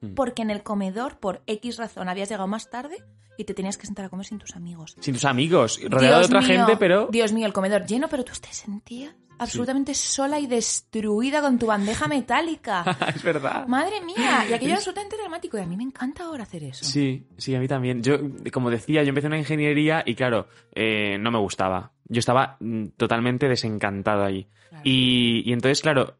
Mm. 0.00 0.14
porque 0.14 0.42
en 0.42 0.50
el 0.50 0.64
comedor, 0.64 1.18
por 1.20 1.42
X 1.46 1.76
razón, 1.76 2.08
habías 2.08 2.28
llegado 2.28 2.48
más 2.48 2.70
tarde 2.70 2.96
y 3.36 3.44
te 3.44 3.54
tenías 3.54 3.78
que 3.78 3.86
sentar 3.86 4.06
a 4.06 4.08
comer 4.08 4.26
sin 4.26 4.38
tus 4.38 4.56
amigos? 4.56 4.96
sin 4.98 5.14
tus 5.14 5.24
amigos, 5.24 5.78
rodeado 5.84 6.18
Dios 6.18 6.28
de 6.30 6.36
otra 6.36 6.40
mío, 6.48 6.56
gente, 6.66 6.76
pero 6.76 7.06
Dios 7.08 7.32
mío, 7.32 7.46
el 7.46 7.52
comedor 7.52 7.86
lleno, 7.86 8.08
pero 8.08 8.24
tú 8.24 8.32
te 8.40 8.52
sentías 8.52 9.14
absolutamente 9.38 9.94
sola 9.94 10.38
y 10.38 10.46
destruida 10.46 11.40
con 11.40 11.58
tu 11.58 11.66
bandeja 11.66 12.08
metálica. 12.08 12.84
es 13.14 13.22
verdad. 13.22 13.66
Madre 13.66 14.00
mía, 14.00 14.46
y 14.48 14.52
aquello 14.52 14.70
era 14.70 14.76
absolutamente 14.76 15.16
dramático 15.16 15.58
y 15.58 15.60
a 15.60 15.66
mí 15.66 15.76
me 15.76 15.84
encanta 15.84 16.24
ahora 16.24 16.44
hacer 16.44 16.64
eso. 16.64 16.84
Sí, 16.84 17.26
sí, 17.36 17.54
a 17.54 17.60
mí 17.60 17.68
también. 17.68 18.02
Yo, 18.02 18.18
como 18.52 18.70
decía, 18.70 19.02
yo 19.02 19.10
empecé 19.10 19.26
una 19.26 19.38
ingeniería 19.38 20.02
y 20.04 20.14
claro, 20.14 20.48
eh, 20.74 21.18
no 21.18 21.30
me 21.30 21.38
gustaba. 21.38 21.92
Yo 22.04 22.18
estaba 22.18 22.56
mm, 22.60 22.88
totalmente 22.96 23.48
desencantado 23.48 24.24
ahí. 24.24 24.48
Claro. 24.68 24.82
Y, 24.84 25.42
y 25.48 25.52
entonces, 25.52 25.80
claro, 25.80 26.16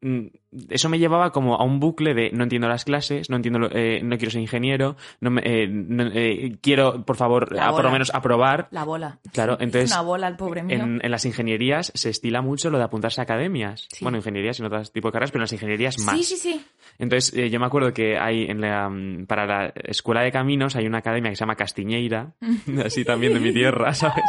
mm, 0.00 0.26
eso 0.70 0.88
me 0.88 0.98
llevaba 0.98 1.30
como 1.32 1.56
a 1.56 1.64
un 1.64 1.78
bucle 1.80 2.14
de 2.14 2.30
no 2.32 2.42
entiendo 2.44 2.68
las 2.68 2.84
clases, 2.84 3.28
no 3.30 3.36
entiendo, 3.36 3.58
lo- 3.58 3.70
eh, 3.72 4.00
no 4.02 4.16
quiero 4.16 4.30
ser 4.30 4.40
ingeniero, 4.40 4.96
no 5.20 5.30
me- 5.30 5.42
eh, 5.44 5.68
no- 5.68 6.06
eh, 6.12 6.56
quiero, 6.62 7.04
por 7.04 7.16
favor, 7.16 7.58
a- 7.60 7.70
por 7.70 7.84
lo 7.84 7.90
menos 7.90 8.10
aprobar. 8.14 8.68
La 8.70 8.84
bola. 8.84 9.18
Claro, 9.32 9.56
entonces, 9.60 9.90
Una 9.92 10.02
bola 10.02 10.26
al 10.26 10.36
pobre 10.36 10.62
mío. 10.62 10.76
En, 10.82 11.00
en 11.02 11.10
las 11.10 11.24
ingenierías 11.24 11.92
se 11.94 12.10
estila 12.10 12.40
mucho 12.42 12.70
lo 12.70 12.78
de 12.78 12.84
apuntarse 12.84 13.20
a 13.20 13.24
academias. 13.24 13.86
Sí. 13.92 14.04
Bueno, 14.04 14.18
ingenierías 14.18 14.58
y 14.58 14.62
en 14.62 14.66
otros 14.66 14.92
tipos 14.92 15.10
de 15.10 15.12
carreras, 15.12 15.30
pero 15.30 15.40
en 15.40 15.44
las 15.44 15.52
ingenierías 15.52 15.98
más. 16.00 16.16
Sí, 16.16 16.24
sí, 16.24 16.36
sí. 16.36 16.64
Entonces, 16.98 17.32
eh, 17.36 17.50
yo 17.50 17.60
me 17.60 17.66
acuerdo 17.66 17.92
que 17.92 18.18
hay 18.18 18.44
en 18.44 18.60
la, 18.60 18.88
mm, 18.88 19.26
para 19.26 19.46
la 19.46 19.72
Escuela 19.84 20.22
de 20.22 20.32
Caminos 20.32 20.76
hay 20.76 20.86
una 20.86 20.98
academia 20.98 21.30
que 21.30 21.36
se 21.36 21.40
llama 21.40 21.56
Castiñeira, 21.56 22.32
así 22.84 23.04
también 23.04 23.34
de 23.34 23.40
mi 23.40 23.52
tierra, 23.52 23.92
¿sabes? 23.94 24.24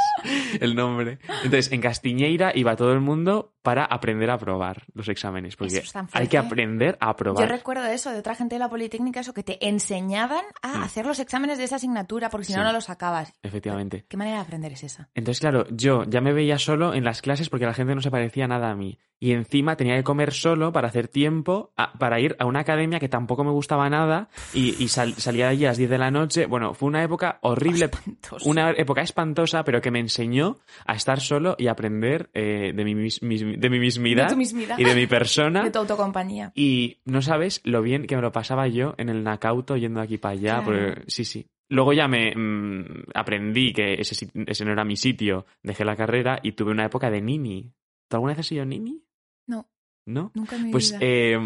El 0.59 0.75
nombre. 0.75 1.19
Entonces, 1.43 1.71
en 1.71 1.81
Castiñeira 1.81 2.51
iba 2.55 2.75
todo 2.75 2.93
el 2.93 2.99
mundo 2.99 3.53
para 3.61 3.85
aprender 3.85 4.29
a 4.29 4.35
aprobar 4.35 4.83
los 4.93 5.09
exámenes, 5.09 5.55
porque 5.55 5.81
hay 6.13 6.27
que 6.27 6.37
aprender 6.37 6.97
a 6.99 7.05
Yo 7.07 7.11
aprobar. 7.11 7.49
recuerdo 7.49 7.85
eso 7.85 8.11
de 8.11 8.19
otra 8.19 8.35
gente 8.35 8.55
de 8.55 8.59
la 8.59 8.69
Politécnica, 8.69 9.19
eso 9.19 9.33
que 9.33 9.43
te 9.43 9.67
enseñaban 9.67 10.43
a 10.61 10.77
Mm. 10.79 10.83
hacer 10.83 11.05
los 11.05 11.19
exámenes 11.19 11.57
de 11.57 11.63
esa 11.65 11.77
asignatura, 11.77 12.29
porque 12.29 12.45
si 12.45 12.53
no, 12.53 12.59
Sí. 12.59 12.65
no 12.65 12.73
los 12.73 12.85
sacabas. 12.85 13.33
Efectivamente. 13.43 14.05
¿Qué 14.07 14.17
manera 14.17 14.37
de 14.37 14.43
aprender 14.43 14.71
es 14.73 14.83
esa? 14.83 15.09
Entonces, 15.15 15.39
claro, 15.39 15.65
yo 15.71 16.03
ya 16.05 16.21
me 16.21 16.33
veía 16.33 16.57
solo 16.57 16.93
en 16.93 17.03
las 17.03 17.21
clases 17.21 17.49
porque 17.49 17.65
la 17.65 17.73
gente 17.73 17.95
no 17.95 18.01
se 18.01 18.11
parecía 18.11 18.47
nada 18.47 18.69
a 18.71 18.75
mí. 18.75 18.99
Y 19.21 19.33
encima 19.33 19.75
tenía 19.75 19.97
que 19.97 20.03
comer 20.05 20.31
solo 20.31 20.71
para 20.71 20.87
hacer 20.87 21.09
tiempo 21.09 21.73
a- 21.75 21.91
para 21.99 22.21
ir 22.21 22.37
a 22.39 22.45
una 22.45 22.61
academia 22.61 22.99
que 22.99 23.09
tampoco 23.09 23.43
me 23.43 23.51
gustaba 23.51 23.89
nada 23.89 24.29
y, 24.53 24.81
y 24.81 24.87
sal- 24.87 25.13
salía 25.15 25.47
de 25.47 25.51
allí 25.51 25.65
a 25.65 25.69
las 25.69 25.77
10 25.77 25.89
de 25.89 25.97
la 25.97 26.09
noche. 26.09 26.45
Bueno, 26.45 26.73
fue 26.73 26.87
una 26.87 27.03
época 27.03 27.37
horrible, 27.41 27.85
Espantoso. 27.85 28.49
una 28.49 28.71
época 28.71 29.01
espantosa, 29.01 29.65
pero 29.65 29.81
que 29.81 29.91
me 29.91 29.99
enseñó 29.99 30.55
a 30.85 30.93
estar 30.95 31.19
solo 31.19 31.55
y 31.57 31.67
aprender 31.67 32.29
eh, 32.33 32.71
de, 32.73 32.85
mi, 32.85 32.95
mis- 32.95 33.21
mis- 33.21 33.59
de 33.59 33.69
mi 33.69 33.79
mismidad, 33.79 34.29
De 34.29 34.37
mismidad. 34.37 34.79
y 34.79 34.85
de 34.85 34.95
mi 34.95 35.05
persona. 35.05 35.63
De 35.65 35.71
tu 35.71 35.79
autocompañía. 35.99 36.51
Y 36.55 36.97
no 37.05 37.21
sabes 37.21 37.61
lo 37.63 37.81
bien 37.81 38.07
que 38.07 38.15
me 38.15 38.21
lo 38.21 38.31
pasaba 38.31 38.67
yo 38.67 38.95
en 38.97 39.09
el 39.09 39.23
Nakauto 39.23 39.77
yendo 39.77 40.01
aquí 40.01 40.17
para 40.17 40.33
allá. 40.33 40.63
Claro. 40.63 40.65
porque- 40.65 41.03
sí, 41.11 41.25
sí. 41.25 41.45
Luego 41.71 41.93
ya 41.93 42.07
me 42.07 42.33
mm, 42.35 43.03
aprendí 43.13 43.73
que 43.73 43.93
ese, 44.01 44.27
no 44.65 44.71
era 44.71 44.83
mi 44.83 44.95
sitio, 44.95 45.45
dejé 45.61 45.85
la 45.85 45.95
carrera 45.95 46.39
y 46.41 46.53
tuve 46.53 46.71
una 46.71 46.85
época 46.85 47.11
de 47.11 47.21
nini. 47.21 47.71
¿Tú 48.09 48.15
alguna 48.17 48.31
vez 48.33 48.39
has 48.39 48.47
sido 48.47 48.65
nini? 48.65 49.03
No, 49.47 49.69
¿No? 50.07 50.31
nunca 50.33 50.57
mi 50.57 50.71
Pues 50.71 50.95
eh, 50.99 51.37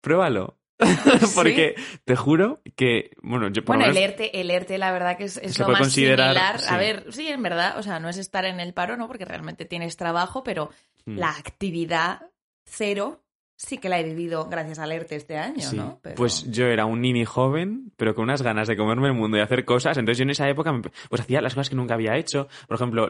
pruébalo. 0.00 0.58
¿Sí? 0.80 1.26
Porque 1.34 1.74
te 2.04 2.16
juro 2.16 2.60
que, 2.74 3.10
bueno, 3.22 3.48
yo 3.48 3.64
por 3.64 3.76
Bueno, 3.76 3.90
el 3.90 3.96
ERTE, 3.96 4.40
el 4.40 4.50
ERTE, 4.50 4.76
la 4.78 4.92
verdad 4.92 5.16
que 5.16 5.24
es, 5.24 5.36
es 5.38 5.58
lo 5.58 5.68
más 5.68 5.78
considerar, 5.80 6.34
similar. 6.34 6.60
sí. 6.60 6.66
A 6.74 6.76
ver, 6.78 7.12
sí, 7.12 7.28
en 7.28 7.42
verdad, 7.42 7.78
o 7.78 7.82
sea, 7.82 7.98
no 7.98 8.08
es 8.10 8.16
estar 8.18 8.44
en 8.44 8.60
el 8.60 8.74
paro, 8.74 8.96
¿no? 8.98 9.06
Porque 9.08 9.24
realmente 9.24 9.64
tienes 9.66 9.96
trabajo, 9.96 10.42
pero 10.44 10.70
Mm. 11.06 11.18
la 11.18 11.30
actividad 11.30 12.30
cero 12.64 13.22
sí 13.56 13.78
que 13.78 13.88
la 13.88 13.98
he 13.98 14.04
vivido 14.04 14.46
gracias 14.48 14.78
al 14.78 14.92
ERTE 14.92 15.16
este 15.16 15.38
año, 15.38 15.62
Sí, 15.62 15.76
¿no? 15.76 15.98
Pero- 16.02 16.14
Pues 16.16 16.50
yo 16.50 16.66
era 16.66 16.84
un 16.86 17.00
nini 17.00 17.24
joven, 17.24 17.92
pero 17.96 18.14
con 18.14 18.24
unas 18.24 18.42
ganas 18.42 18.68
de 18.68 18.76
comerme 18.76 19.08
el 19.08 19.14
mundo 19.14 19.36
y 19.36 19.40
hacer 19.40 19.64
cosas. 19.64 19.96
Entonces 19.98 20.18
yo 20.18 20.22
en 20.24 20.30
esa 20.30 20.48
época 20.48 20.72
me- 20.72 20.82
pues 21.08 21.20
hacía 21.22 21.40
las 21.40 21.54
cosas 21.54 21.70
que 21.70 21.76
nunca 21.76 21.94
había 21.94 22.16
hecho. 22.16 22.48
Por 22.68 22.76
ejemplo, 22.76 23.08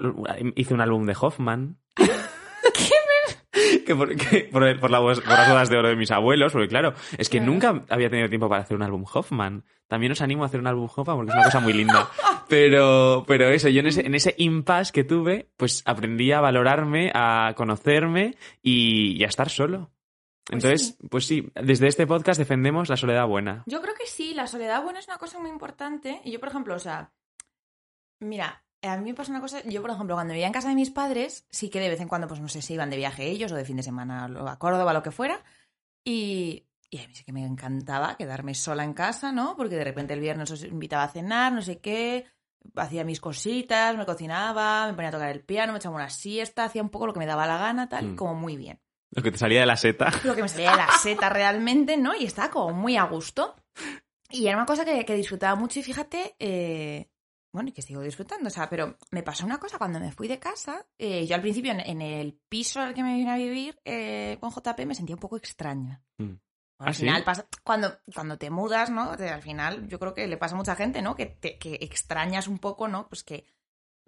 hice 0.55 0.73
un 0.75 0.81
álbum 0.81 1.05
de 1.07 1.17
Hoffman. 1.21 1.77
que 3.87 3.95
por, 3.95 4.15
que 4.17 4.41
por, 4.53 4.81
por 4.81 4.91
la 4.91 5.01
voz- 5.01 5.21
por 5.21 5.33
las 5.33 5.49
bodas 5.49 5.69
de 5.71 5.77
oro 5.79 5.89
de 5.89 5.97
mis 5.97 6.11
abuelos, 6.11 6.53
porque 6.53 6.69
claro, 6.69 6.95
es 7.17 7.29
que 7.29 7.39
Claro. 7.39 7.53
nunca 7.53 7.83
había 7.89 8.11
tenido 8.11 8.29
tiempo 8.29 8.49
para 8.49 8.63
hacer 8.63 8.77
un 8.77 8.83
álbum 8.83 9.05
Hoffman. 9.13 9.65
También 9.89 10.13
os 10.13 10.21
animo 10.21 10.43
a 10.43 10.47
hacer 10.47 10.59
un 10.61 10.67
álbum 10.67 10.89
Hoffman 10.95 11.17
porque 11.17 11.31
es 11.31 11.37
una 11.37 11.45
cosa 11.45 11.61
muy 11.61 11.73
linda. 11.73 12.09
Pero, 12.49 13.25
pero 13.27 13.49
eso, 13.49 13.69
yo 13.69 13.81
en 13.81 13.89
ese, 13.89 14.07
en 14.07 14.15
ese 14.15 14.33
impasse 14.39 14.93
que 14.93 15.03
tuve, 15.03 15.49
pues 15.57 15.83
aprendí 15.85 16.31
a 16.31 16.41
valorarme, 16.41 17.11
a 17.13 17.55
conocerme 17.57 18.37
y, 18.63 19.17
y 19.21 19.25
a 19.25 19.27
estar 19.27 19.49
solo. 19.51 19.91
Entonces, 20.51 20.97
pues 21.11 21.27
sí, 21.27 21.51
desde 21.55 21.89
este 21.89 22.07
podcast 22.07 22.39
defendemos 22.39 22.89
la 22.89 22.97
soledad 22.97 23.27
buena. 23.27 23.65
Yo 23.67 23.81
creo 23.83 23.95
que 23.95 24.07
sí, 24.07 24.33
la 24.33 24.47
soledad 24.47 24.83
buena 24.83 25.01
es 25.01 25.09
una 25.09 25.19
cosa 25.19 25.39
muy 25.39 25.51
importante. 25.51 26.21
Y 26.25 26.31
yo, 26.31 26.39
por 26.41 26.51
ejemplo, 26.51 26.75
o 26.75 26.79
sea, 26.79 27.11
mira, 28.21 28.65
a 28.83 28.97
mí 28.97 29.11
me 29.11 29.15
pasa 29.15 29.33
una 29.33 29.41
cosa, 29.41 29.63
yo, 29.65 29.83
por 29.83 29.91
ejemplo, 29.91 30.15
cuando 30.15 30.33
vivía 30.33 30.47
en 30.47 30.53
casa 30.53 30.69
de 30.69 30.75
mis 30.77 30.91
padres, 30.91 31.47
sí 31.51 31.69
que 31.69 31.81
de 31.81 31.89
vez 31.89 32.01
en 32.01 32.09
cuando, 32.09 32.29
pues 32.29 32.41
no 32.41 32.49
sé 32.49 32.63
si 32.63 32.75
iban 32.75 32.91
de 32.91 32.97
viaje 32.97 33.27
ellos 33.27 33.51
o 33.51 33.57
de 33.57 33.65
fin 33.65 33.77
de 33.77 33.83
semana 33.83 34.27
a 34.27 34.59
Córdoba, 34.59 34.93
lo 34.93 35.03
que 35.03 35.11
fuera. 35.11 35.43
Y, 36.05 36.65
y 36.91 36.99
a 37.01 37.09
mí 37.09 37.15
sí 37.15 37.25
que 37.25 37.33
me 37.33 37.45
encantaba 37.45 38.17
quedarme 38.17 38.55
sola 38.55 38.85
en 38.85 38.93
casa, 38.95 39.33
¿no? 39.33 39.57
Porque 39.57 39.75
de 39.75 39.85
repente 39.85 40.15
el 40.15 40.21
viernes 40.21 40.51
os 40.53 40.63
invitaba 40.63 41.03
a 41.03 41.09
cenar, 41.09 41.53
no 41.53 41.63
sé 41.63 41.81
qué, 41.81 42.27
hacía 42.77 43.05
mis 43.05 43.21
cositas, 43.21 43.97
me 43.97 44.07
cocinaba, 44.07 44.87
me 44.87 44.95
ponía 44.95 45.09
a 45.09 45.13
tocar 45.13 45.31
el 45.31 45.41
piano, 45.43 45.73
me 45.73 45.79
echaba 45.79 45.97
una 45.97 46.11
siesta, 46.11 46.65
hacía 46.65 46.83
un 46.83 46.91
poco 46.91 47.09
lo 47.09 47.13
que 47.13 47.19
me 47.19 47.27
daba 47.27 47.47
la 47.49 47.59
gana, 47.59 47.89
tal, 47.89 48.13
Mm. 48.13 48.17
como 48.17 48.35
muy 48.37 48.57
bien 48.57 48.79
Lo 49.11 49.23
que 49.23 49.31
te 49.31 49.39
salía 49.39 49.61
de 49.61 49.67
la 49.67 49.77
seta. 49.77 50.11
lo 50.25 50.35
que 50.35 50.43
me 50.43 50.49
salía 50.49 50.73
de 50.73 50.77
la 50.77 50.89
seta 50.99 51.29
realmente, 51.29 51.97
¿no? 51.97 52.15
Y 52.15 52.25
estaba 52.25 52.51
como 52.51 52.75
muy 52.75 52.97
a 52.97 53.05
gusto. 53.05 53.55
Y 54.31 54.47
era 54.47 54.57
una 54.57 54.67
cosa 54.67 54.85
que, 54.85 55.05
que 55.05 55.15
disfrutaba 55.15 55.55
mucho 55.55 55.79
y 55.79 55.83
fíjate, 55.83 56.35
eh, 56.39 57.09
bueno, 57.53 57.71
y 57.71 57.73
que 57.73 57.83
sigo 57.83 58.03
disfrutando, 58.03 58.49
o 58.49 58.51
sea, 58.51 58.69
pero 58.69 58.99
me 59.11 59.23
pasó 59.23 59.47
una 59.47 59.59
cosa 59.59 59.79
cuando 59.79 60.01
me 60.01 60.13
fui 60.13 60.29
de 60.29 60.39
casa, 60.39 60.85
eh, 60.99 61.27
yo 61.27 61.35
al 61.35 61.41
principio 61.41 61.73
en, 61.73 61.81
en 61.81 62.03
el 62.03 62.39
piso 62.49 62.81
al 62.81 62.93
que 62.93 63.03
me 63.03 63.15
vine 63.15 63.31
a 63.31 63.37
vivir 63.37 63.81
eh, 63.85 64.37
con 64.41 64.51
JP 64.51 64.79
me 64.85 64.95
sentía 64.95 65.17
un 65.17 65.21
poco 65.21 65.37
extraña. 65.37 66.03
Mm. 66.19 66.35
Al 66.79 66.89
¿Ah, 66.89 66.93
sí? 66.93 67.05
final 67.05 67.25
pasa, 67.25 67.47
cuando, 67.65 67.97
cuando 68.13 68.37
te 68.37 68.51
mudas, 68.51 68.91
¿no? 68.91 69.13
Al 69.13 69.43
final 69.43 69.89
yo 69.89 69.99
creo 69.99 70.13
que 70.13 70.27
le 70.27 70.37
pasa 70.37 70.55
a 70.55 70.59
mucha 70.59 70.77
gente, 70.77 71.01
¿no? 71.01 71.15
Que, 71.15 71.25
te, 71.25 71.57
que 71.57 71.79
extrañas 71.81 72.49
un 72.49 72.59
poco, 72.59 72.89
¿no? 72.89 73.09
Pues 73.09 73.25
que 73.25 73.47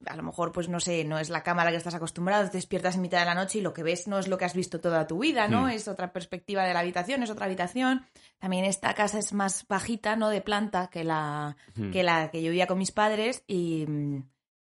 a 0.06 0.16
lo 0.16 0.22
mejor, 0.22 0.52
pues 0.52 0.68
no 0.68 0.80
sé, 0.80 1.04
no 1.04 1.18
es 1.18 1.30
la 1.30 1.42
cama 1.42 1.62
a 1.62 1.64
la 1.64 1.70
que 1.70 1.76
estás 1.76 1.94
acostumbrado, 1.94 2.48
te 2.48 2.56
despiertas 2.58 2.96
en 2.96 3.02
mitad 3.02 3.18
de 3.18 3.24
la 3.26 3.34
noche 3.34 3.58
y 3.58 3.62
lo 3.62 3.72
que 3.72 3.82
ves 3.82 4.06
no 4.08 4.18
es 4.18 4.28
lo 4.28 4.38
que 4.38 4.44
has 4.44 4.54
visto 4.54 4.80
toda 4.80 5.06
tu 5.06 5.18
vida, 5.18 5.48
¿no? 5.48 5.64
Hmm. 5.66 5.70
Es 5.70 5.88
otra 5.88 6.12
perspectiva 6.12 6.64
de 6.64 6.74
la 6.74 6.80
habitación, 6.80 7.22
es 7.22 7.30
otra 7.30 7.46
habitación. 7.46 8.06
También 8.38 8.64
esta 8.64 8.94
casa 8.94 9.18
es 9.18 9.32
más 9.32 9.66
bajita, 9.68 10.16
¿no? 10.16 10.28
De 10.28 10.40
planta 10.40 10.88
que 10.88 11.04
la 11.04 11.56
Mm. 11.76 11.90
que 11.90 12.02
la 12.02 12.30
que 12.30 12.42
yo 12.42 12.50
vivía 12.50 12.66
con 12.66 12.78
mis 12.78 12.92
padres 12.92 13.44
y 13.46 13.86
mm, 13.86 14.22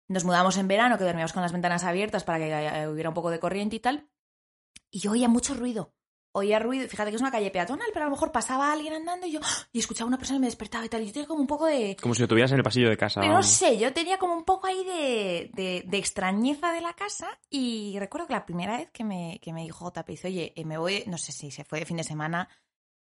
nos 0.10 0.26
mudamos 0.26 0.58
en 0.58 0.67
verano, 0.67 0.98
que 0.98 1.04
dormíamos 1.04 1.34
con 1.34 1.41
las 1.41 1.52
ventanas 1.52 1.84
abiertas 1.84 2.24
para 2.24 2.39
que 2.39 2.52
eh, 2.52 2.88
hubiera 2.88 3.10
un 3.10 3.15
poco 3.15 3.30
de 3.30 3.39
corriente 3.39 3.76
y 3.78 3.80
tal. 3.80 4.10
Y 4.89 5.00
yo 5.00 5.12
oía 5.12 5.30
mucho 5.30 5.54
ruido. 5.54 5.94
Oía 6.34 6.60
ruido, 6.60 6.88
fíjate 6.88 7.10
que 7.10 7.15
es 7.17 7.22
una 7.22 7.32
calle 7.32 7.52
peatonal, 7.52 7.89
pero 7.94 8.06
a 8.06 8.08
lo 8.08 8.15
mejor 8.15 8.32
pasaba 8.32 8.72
alguien 8.72 8.94
andando 8.94 9.28
y 9.28 9.34
yo 9.34 9.39
¡ah! 9.44 9.67
y 9.74 9.80
escuchaba 9.80 10.06
a 10.06 10.08
una 10.08 10.17
persona 10.17 10.38
y 10.38 10.39
me 10.41 10.48
despertaba 10.48 10.86
y 10.86 10.89
tal. 10.89 11.02
Y 11.02 11.08
yo 11.08 11.13
tenía 11.13 11.28
como 11.28 11.41
un 11.41 11.48
poco 11.48 11.65
de, 11.65 11.98
Como 12.02 12.15
si 12.15 12.22
lo 12.22 12.28
tuvieras 12.28 12.52
en 12.52 12.58
el 12.58 12.63
pasillo 12.63 12.89
de 12.89 12.96
casa. 12.98 13.20
pero 13.22 13.34
no 13.34 13.44
sé, 13.44 13.78
yo 13.78 13.91
tenía 13.91 14.17
como 14.17 14.34
un 14.36 14.46
poco 14.46 14.67
ahí 14.67 14.84
de, 14.86 15.52
de, 15.54 15.84
de 15.86 15.98
extrañeza 15.98 16.72
de 16.72 16.82
la 16.82 16.94
casa 16.94 17.28
y 17.50 17.98
recuerdo 18.00 18.28
que 18.28 18.34
la 18.34 18.46
primera 18.46 18.78
vez 18.78 18.89
que 18.91 19.04
me, 19.04 19.39
que 19.41 19.52
me 19.52 19.63
dijo 19.63 19.91
JP, 19.91 20.08
dice, 20.08 20.28
oye, 20.30 20.54
eh, 20.56 20.63
me 20.63 20.78
voy, 20.78 21.04
no 21.08 21.17
sé 21.17 21.32
si 21.34 21.52
se 21.52 21.65
fue 21.65 21.80
de 21.80 21.86
fin 21.86 21.98
de 21.98 22.04
semana 22.04 22.48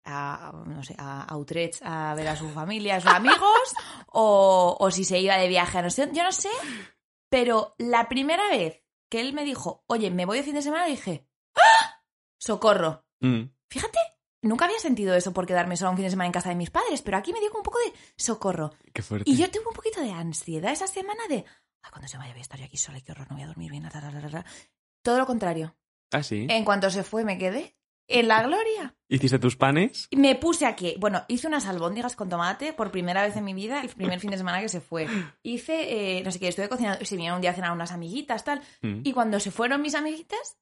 a, 0.04 0.52
no 0.68 0.84
sé, 0.84 0.96
a, 1.00 1.24
a 1.24 1.38
Utrecht 1.38 1.82
a 1.84 2.14
ver 2.14 2.28
a 2.28 2.36
su 2.36 2.48
familia, 2.50 2.98
a 2.98 3.02
sus 3.02 3.12
amigos, 3.12 3.74
o, 4.08 4.78
o 4.80 4.92
si 4.92 5.04
se 5.04 5.20
iba 5.20 5.36
de 5.38 5.48
viaje 5.48 5.80
a 5.80 5.82
no 5.82 5.90
sé, 5.90 6.10
yo 6.14 6.22
no 6.24 6.32
sé, 6.32 6.50
pero 7.30 7.74
la 7.80 8.08
primera 8.08 8.48
vez 8.50 8.84
que 9.10 9.20
él 9.20 9.34
me 9.34 9.44
dijo, 9.44 9.84
oye, 9.88 10.12
me 10.12 10.26
voy 10.26 10.38
de 10.38 10.44
fin 10.44 10.54
de 10.54 10.62
semana, 10.62 10.86
dije, 10.86 11.28
¡Ah! 11.56 12.04
¡Socorro! 12.38 13.05
Mm. 13.19 13.43
Fíjate, 13.69 13.99
nunca 14.41 14.65
había 14.65 14.80
sentido 14.80 15.15
eso 15.15 15.34
por 15.34 15.45
quedarme 15.45 15.78
sola 15.78 15.91
un 15.91 15.97
fin 15.97 16.06
de 16.06 16.12
semana 16.12 16.28
en 16.28 16.34
casa 16.34 16.49
de 16.49 16.56
mis 16.56 16.69
padres, 16.69 17.01
pero 17.01 17.17
aquí 17.17 17.34
me 17.34 17.39
dio 17.39 17.49
como 17.49 17.60
un 17.60 17.65
poco 17.65 17.80
de 17.80 17.93
socorro. 18.15 18.73
Qué 18.93 19.01
fuerte. 19.01 19.30
Y 19.30 19.38
yo 19.38 19.49
tuve 19.49 19.67
un 19.67 19.73
poquito 19.73 20.01
de 20.01 20.12
ansiedad 20.12 20.71
esa 20.71 20.88
semana 20.88 21.28
de, 21.28 21.45
ay, 21.82 21.91
cuando 21.91 22.08
se 22.08 22.17
vaya 22.17 22.32
voy 22.32 22.39
a 22.39 22.41
estar 22.41 22.60
yo 22.60 22.65
aquí 22.65 22.78
sola, 22.78 23.01
qué 23.01 23.12
horror, 23.12 23.28
no 23.30 23.36
voy 23.36 23.43
a 23.43 23.47
dormir 23.47 23.71
bien. 23.71 23.84
ta, 23.84 23.89
ta, 23.89 24.12
ta, 24.12 24.21
ta, 24.21 24.30
ta". 24.30 24.45
Todo 25.01 25.17
lo 25.17 25.25
contrario. 25.25 25.75
Ah, 26.12 26.23
sí. 26.23 26.47
En 26.49 26.65
cuanto 26.65 26.89
se 26.89 27.04
fue, 27.04 27.23
me 27.23 27.38
quedé 27.38 27.75
en 28.08 28.28
la 28.28 28.43
gloria. 28.43 28.95
¿Hiciste 29.08 29.39
tus 29.39 29.56
panes? 29.56 30.08
Me 30.12 30.36
puse 30.36 30.65
aquí, 30.65 30.95
bueno, 30.99 31.23
hice 31.28 31.47
unas 31.47 31.65
albóndigas 31.65 32.15
con 32.15 32.30
tomate 32.30 32.73
por 32.73 32.91
primera 32.91 33.23
vez 33.23 33.36
en 33.36 33.43
mi 33.43 33.54
vida, 33.54 33.82
el 33.82 33.89
primer 33.89 34.19
fin 34.19 34.32
de 34.32 34.38
semana 34.38 34.62
que 34.62 34.69
se 34.69 34.82
fue. 34.82 35.08
Hice, 35.43 36.19
eh, 36.19 36.23
no 36.23 36.32
sé 36.32 36.39
qué, 36.39 36.47
estuve 36.47 36.69
cocinando, 36.69 37.04
se 37.04 37.15
vinieron 37.15 37.38
un 37.38 37.41
día 37.41 37.51
a 37.51 37.56
cenar 37.56 37.71
unas 37.71 37.91
amiguitas, 37.91 38.43
tal. 38.43 38.62
Mm. 38.82 39.01
Y 39.04 39.13
cuando 39.13 39.39
se 39.39 39.51
fueron 39.51 39.82
mis 39.82 39.95
amiguitas, 39.95 40.58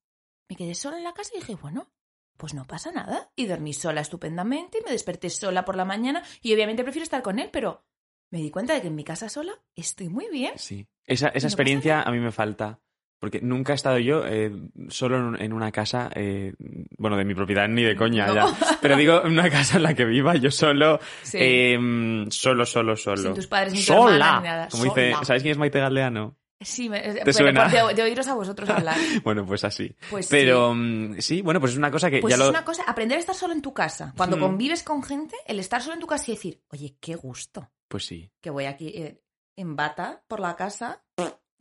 me 0.49 0.55
quedé 0.55 0.75
sola 0.75 0.97
en 0.97 1.03
la 1.03 1.13
casa 1.13 1.31
y 1.35 1.39
dije, 1.39 1.55
bueno, 1.55 1.91
pues 2.37 2.53
no 2.53 2.65
pasa 2.65 2.91
nada. 2.91 3.31
Y 3.35 3.45
dormí 3.45 3.73
sola 3.73 4.01
estupendamente 4.01 4.79
y 4.79 4.83
me 4.83 4.91
desperté 4.91 5.29
sola 5.29 5.65
por 5.65 5.75
la 5.75 5.85
mañana 5.85 6.23
y 6.41 6.53
obviamente 6.53 6.83
prefiero 6.83 7.03
estar 7.03 7.21
con 7.21 7.39
él, 7.39 7.49
pero 7.51 7.83
me 8.31 8.39
di 8.39 8.49
cuenta 8.51 8.73
de 8.73 8.81
que 8.81 8.87
en 8.87 8.95
mi 8.95 9.03
casa 9.03 9.29
sola 9.29 9.53
estoy 9.75 10.09
muy 10.09 10.27
bien. 10.31 10.53
Sí. 10.57 10.87
Esa, 11.05 11.27
esa 11.29 11.47
experiencia 11.47 12.01
a 12.01 12.11
mí 12.11 12.19
me 12.19 12.31
falta. 12.31 12.79
Porque 13.19 13.39
nunca 13.41 13.71
he 13.71 13.75
estado 13.75 13.99
yo 13.99 14.25
eh, 14.27 14.51
solo 14.89 15.15
en, 15.15 15.23
un- 15.23 15.41
en 15.41 15.53
una 15.53 15.71
casa, 15.71 16.09
eh, 16.13 16.53
bueno, 16.97 17.15
de 17.15 17.23
mi 17.23 17.33
propiedad 17.33 17.69
ni 17.69 17.81
de 17.81 17.95
coña 17.95 18.27
No. 18.27 18.35
ya. 18.35 18.47
Pero 18.81 18.97
digo, 18.97 19.23
en 19.23 19.31
una 19.31 19.49
casa 19.49 19.77
en 19.77 19.83
la 19.83 19.93
que 19.93 20.03
viva 20.03 20.35
yo 20.35 20.51
solo, 20.51 20.99
Sí. 21.21 21.37
eh, 21.39 22.25
solo, 22.31 22.65
solo, 22.65 22.97
solo. 22.97 23.21
Sin 23.21 23.33
tus 23.33 23.47
padres 23.47 23.71
ni 23.71 23.79
tu 23.79 23.85
¡Sola! 23.85 24.13
hermana 24.15 24.39
ni 24.41 24.47
nada. 24.47 24.67
Como 24.69 24.83
dice, 24.83 25.11
Sola. 25.13 25.25
¿sabéis 25.25 25.43
quién 25.43 25.51
es 25.53 25.57
Maite 25.57 25.79
Galeano? 25.79 26.35
Sí, 26.63 26.89
me, 26.89 26.99
¿Te 27.01 27.19
pero 27.21 27.33
suena? 27.33 27.67
De, 27.69 27.93
de 27.93 28.01
oíros 28.03 28.27
a 28.27 28.33
vosotros 28.35 28.69
hablar. 28.69 28.97
Bueno, 29.23 29.45
pues 29.45 29.63
así. 29.63 29.95
Pues 30.09 30.27
Pero 30.27 30.73
mm, 30.75 31.19
sí, 31.19 31.41
bueno, 31.41 31.59
pues 31.59 31.73
es 31.73 31.77
una 31.77 31.91
cosa 31.91 32.09
que 32.09 32.19
Pues 32.19 32.31
ya 32.31 32.35
es 32.35 32.39
lo... 32.43 32.49
una 32.49 32.63
cosa, 32.65 32.83
aprender 32.83 33.17
a 33.17 33.19
estar 33.21 33.35
solo 33.35 33.53
en 33.53 33.61
tu 33.61 33.73
casa. 33.73 34.13
Cuando 34.17 34.37
Mm. 34.37 34.39
convives 34.41 34.83
con 34.83 35.03
gente, 35.03 35.35
el 35.47 35.59
estar 35.59 35.81
solo 35.81 35.93
en 35.95 35.99
tu 35.99 36.07
casa 36.07 36.25
y 36.31 36.35
decir, 36.35 36.61
oye, 36.69 36.97
qué 36.99 37.15
gusto 37.15 37.71
Pues 37.87 38.05
sí. 38.05 38.31
que 38.41 38.49
voy 38.49 38.65
aquí 38.65 38.87
eh, 38.89 39.21
en 39.55 39.75
bata 39.75 40.23
por 40.27 40.39
la 40.39 40.55
casa, 40.55 41.03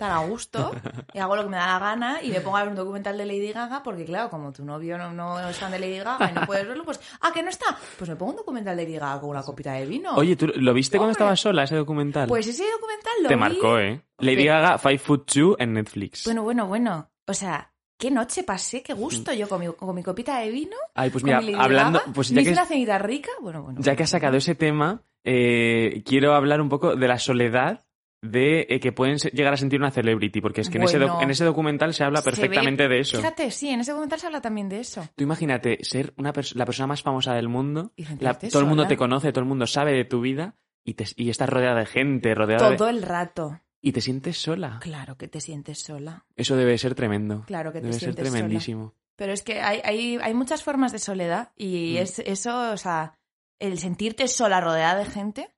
tan 0.02 0.10
a 0.10 0.18
gusto 0.26 0.72
y 1.14 1.18
hago 1.18 1.36
lo 1.36 1.44
que 1.44 1.48
me 1.50 1.56
da 1.56 1.66
la 1.66 1.78
gana 1.78 2.18
y 2.22 2.30
me 2.30 2.40
pongo 2.40 2.56
a 2.56 2.60
ver 2.62 2.70
un 2.70 2.76
documental 2.76 3.16
de 3.16 3.24
Lady 3.24 3.52
Gaga 3.52 3.82
porque 3.82 4.04
claro, 4.04 4.28
como 4.30 4.52
tu 4.52 4.64
novio 4.64 4.98
no, 4.98 5.12
no 5.12 5.48
es 5.48 5.56
fan 5.56 5.70
de 5.70 5.78
Lady 5.78 5.98
Gaga 5.98 6.30
y 6.30 6.34
no 6.34 6.46
puedes 6.46 6.66
verlo, 6.66 6.84
pues, 6.84 7.00
ah, 7.20 7.30
que 7.32 7.42
no 7.42 7.50
está, 7.50 7.66
pues 7.98 8.10
me 8.10 8.16
pongo 8.16 8.32
un 8.32 8.36
documental 8.38 8.76
de 8.76 8.82
Lady 8.84 8.96
Gaga 8.96 9.20
con 9.20 9.30
una 9.30 9.42
copita 9.42 9.74
de 9.74 9.86
vino. 9.86 10.14
Oye, 10.16 10.34
¿tú 10.36 10.48
lo 10.56 10.74
viste 10.74 10.96
cuando 10.98 11.12
estabas 11.12 11.38
sola, 11.40 11.62
ese 11.64 11.76
documental? 11.76 12.28
pues 12.28 12.46
ese 12.46 12.64
documental 12.70 13.12
lo 13.22 13.28
Te 13.28 13.34
vi- 13.34 13.40
marcó, 13.40 13.78
¿eh? 13.78 14.02
Lady 14.18 14.36
Pero- 14.44 14.52
Gaga, 14.54 14.78
Five 14.78 14.98
Foot 14.98 15.32
Two 15.32 15.56
en 15.58 15.72
Netflix. 15.74 16.24
Bueno, 16.24 16.42
bueno, 16.42 16.66
bueno. 16.66 17.08
O 17.26 17.34
sea, 17.34 17.72
qué 17.98 18.10
noche 18.10 18.42
pasé, 18.42 18.82
qué 18.82 18.94
gusto 18.94 19.32
yo 19.32 19.48
con 19.48 19.60
mi, 19.60 19.68
con 19.68 19.94
mi 19.94 20.02
copita 20.02 20.38
de 20.40 20.50
vino. 20.50 20.76
Ay, 20.94 21.10
pues 21.10 21.22
mira, 21.22 21.38
hablando, 21.58 22.00
Gaga, 22.00 22.12
pues 22.12 22.30
ya 22.30 22.42
que, 22.42 22.50
una 22.52 22.66
cenita 22.66 22.98
rica. 22.98 23.30
Bueno, 23.40 23.62
bueno. 23.62 23.80
ya 23.80 23.94
que 23.94 24.02
has 24.02 24.10
sacado 24.10 24.36
ese 24.36 24.54
tema, 24.56 25.02
eh, 25.24 26.02
quiero 26.04 26.34
hablar 26.34 26.60
un 26.60 26.68
poco 26.68 26.96
de 26.96 27.06
la 27.08 27.18
soledad 27.18 27.84
de 28.22 28.66
eh, 28.70 28.80
que 28.80 28.92
pueden 28.92 29.16
llegar 29.18 29.52
a 29.52 29.56
sentir 29.56 29.80
una 29.80 29.90
celebrity, 29.90 30.40
porque 30.40 30.60
es 30.60 30.70
que 30.70 30.78
en, 30.78 30.84
ese 30.84 30.96
en 30.96 31.30
ese 31.30 31.44
documental 31.44 31.92
se 31.92 32.04
habla 32.04 32.22
Se 32.22 32.30
ve- 32.30 32.36
perfectamente 32.36 32.88
de 32.88 33.00
eso. 33.00 33.16
Fíjate, 33.18 33.50
sí, 33.50 33.68
en 33.68 33.80
ese 33.80 33.90
documental 33.90 34.20
se 34.20 34.26
habla 34.26 34.40
también 34.40 34.68
de 34.68 34.80
eso. 34.80 35.06
Tú 35.16 35.24
imagínate 35.24 35.78
ser 35.84 36.14
una 36.16 36.32
pers- 36.32 36.54
la 36.54 36.64
persona 36.64 36.86
más 36.86 37.02
famosa 37.02 37.34
del 37.34 37.48
mundo, 37.48 37.92
Y 37.96 38.04
la- 38.20 38.38
todo 38.38 38.60
el 38.60 38.66
mundo 38.66 38.86
te 38.86 38.96
conoce, 38.96 39.32
todo 39.32 39.40
el 39.42 39.48
mundo 39.48 39.66
sabe 39.66 39.92
de 39.92 40.04
tu 40.04 40.20
vida 40.20 40.54
y, 40.84 40.94
te, 40.94 41.04
y 41.16 41.30
estás 41.30 41.48
rodeada 41.48 41.80
de 41.80 41.86
gente, 41.86 42.34
rodeada 42.34 42.76
Todo 42.76 42.86
de... 42.86 42.92
el 42.92 43.02
rato. 43.02 43.60
Y 43.80 43.90
te 43.90 44.00
sientes 44.00 44.38
sola. 44.38 44.78
Claro 44.80 45.16
que 45.16 45.26
te 45.26 45.40
sientes 45.40 45.80
sola. 45.80 46.24
Eso 46.36 46.54
debe 46.54 46.78
ser 46.78 46.94
tremendo. 46.94 47.42
Claro 47.48 47.72
que 47.72 47.80
te 47.80 47.86
Debe 47.88 47.98
ser 47.98 48.14
sola. 48.14 48.30
tremendísimo. 48.30 48.94
Pero 49.16 49.32
es 49.32 49.42
que 49.42 49.60
hay, 49.60 49.80
hay, 49.84 50.18
hay 50.22 50.34
muchas 50.34 50.62
formas 50.62 50.92
de 50.92 51.00
soledad 51.00 51.50
y 51.56 51.94
Mm. 51.94 52.02
es 52.02 52.18
eso, 52.20 52.70
o 52.72 52.76
sea, 52.76 53.18
el 53.58 53.78
sentirte 53.78 54.28
sola 54.28 54.60
rodeada 54.60 55.00
de 55.00 55.04
gente, 55.06 55.48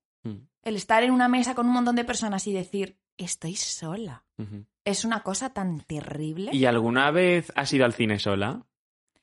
el 0.65 0.77
estar 0.77 1.03
en 1.03 1.11
una 1.11 1.29
mesa 1.29 1.55
con 1.55 1.67
un 1.67 1.73
montón 1.75 1.97
de 1.97 2.05
personas 2.05 2.47
y 2.47 2.53
decir, 2.53 2.99
estoy 3.17 3.55
sola. 3.57 4.25
Es 4.85 5.05
una 5.05 5.23
cosa 5.23 5.53
tan 5.53 5.81
terrible. 5.81 6.51
¿Y 6.53 6.65
alguna 6.67 7.11
vez 7.11 7.53
has 7.55 7.73
ido 7.73 7.85
al 7.85 7.93
cine 7.95 8.19
sola? 8.19 8.67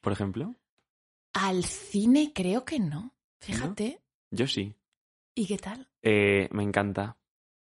Por 0.02 0.14
ejemplo. 0.14 0.56
Al 1.34 1.64
cine 1.66 2.32
creo 2.34 2.66
que 2.66 2.80
no. 2.80 3.14
Fíjate. 3.40 4.02
Yo 4.32 4.48
sí. 4.48 4.76
¿Y 5.36 5.48
qué 5.48 5.58
tal? 5.58 5.90
Eh, 6.02 6.50
me 6.52 6.64
encanta. 6.64 7.18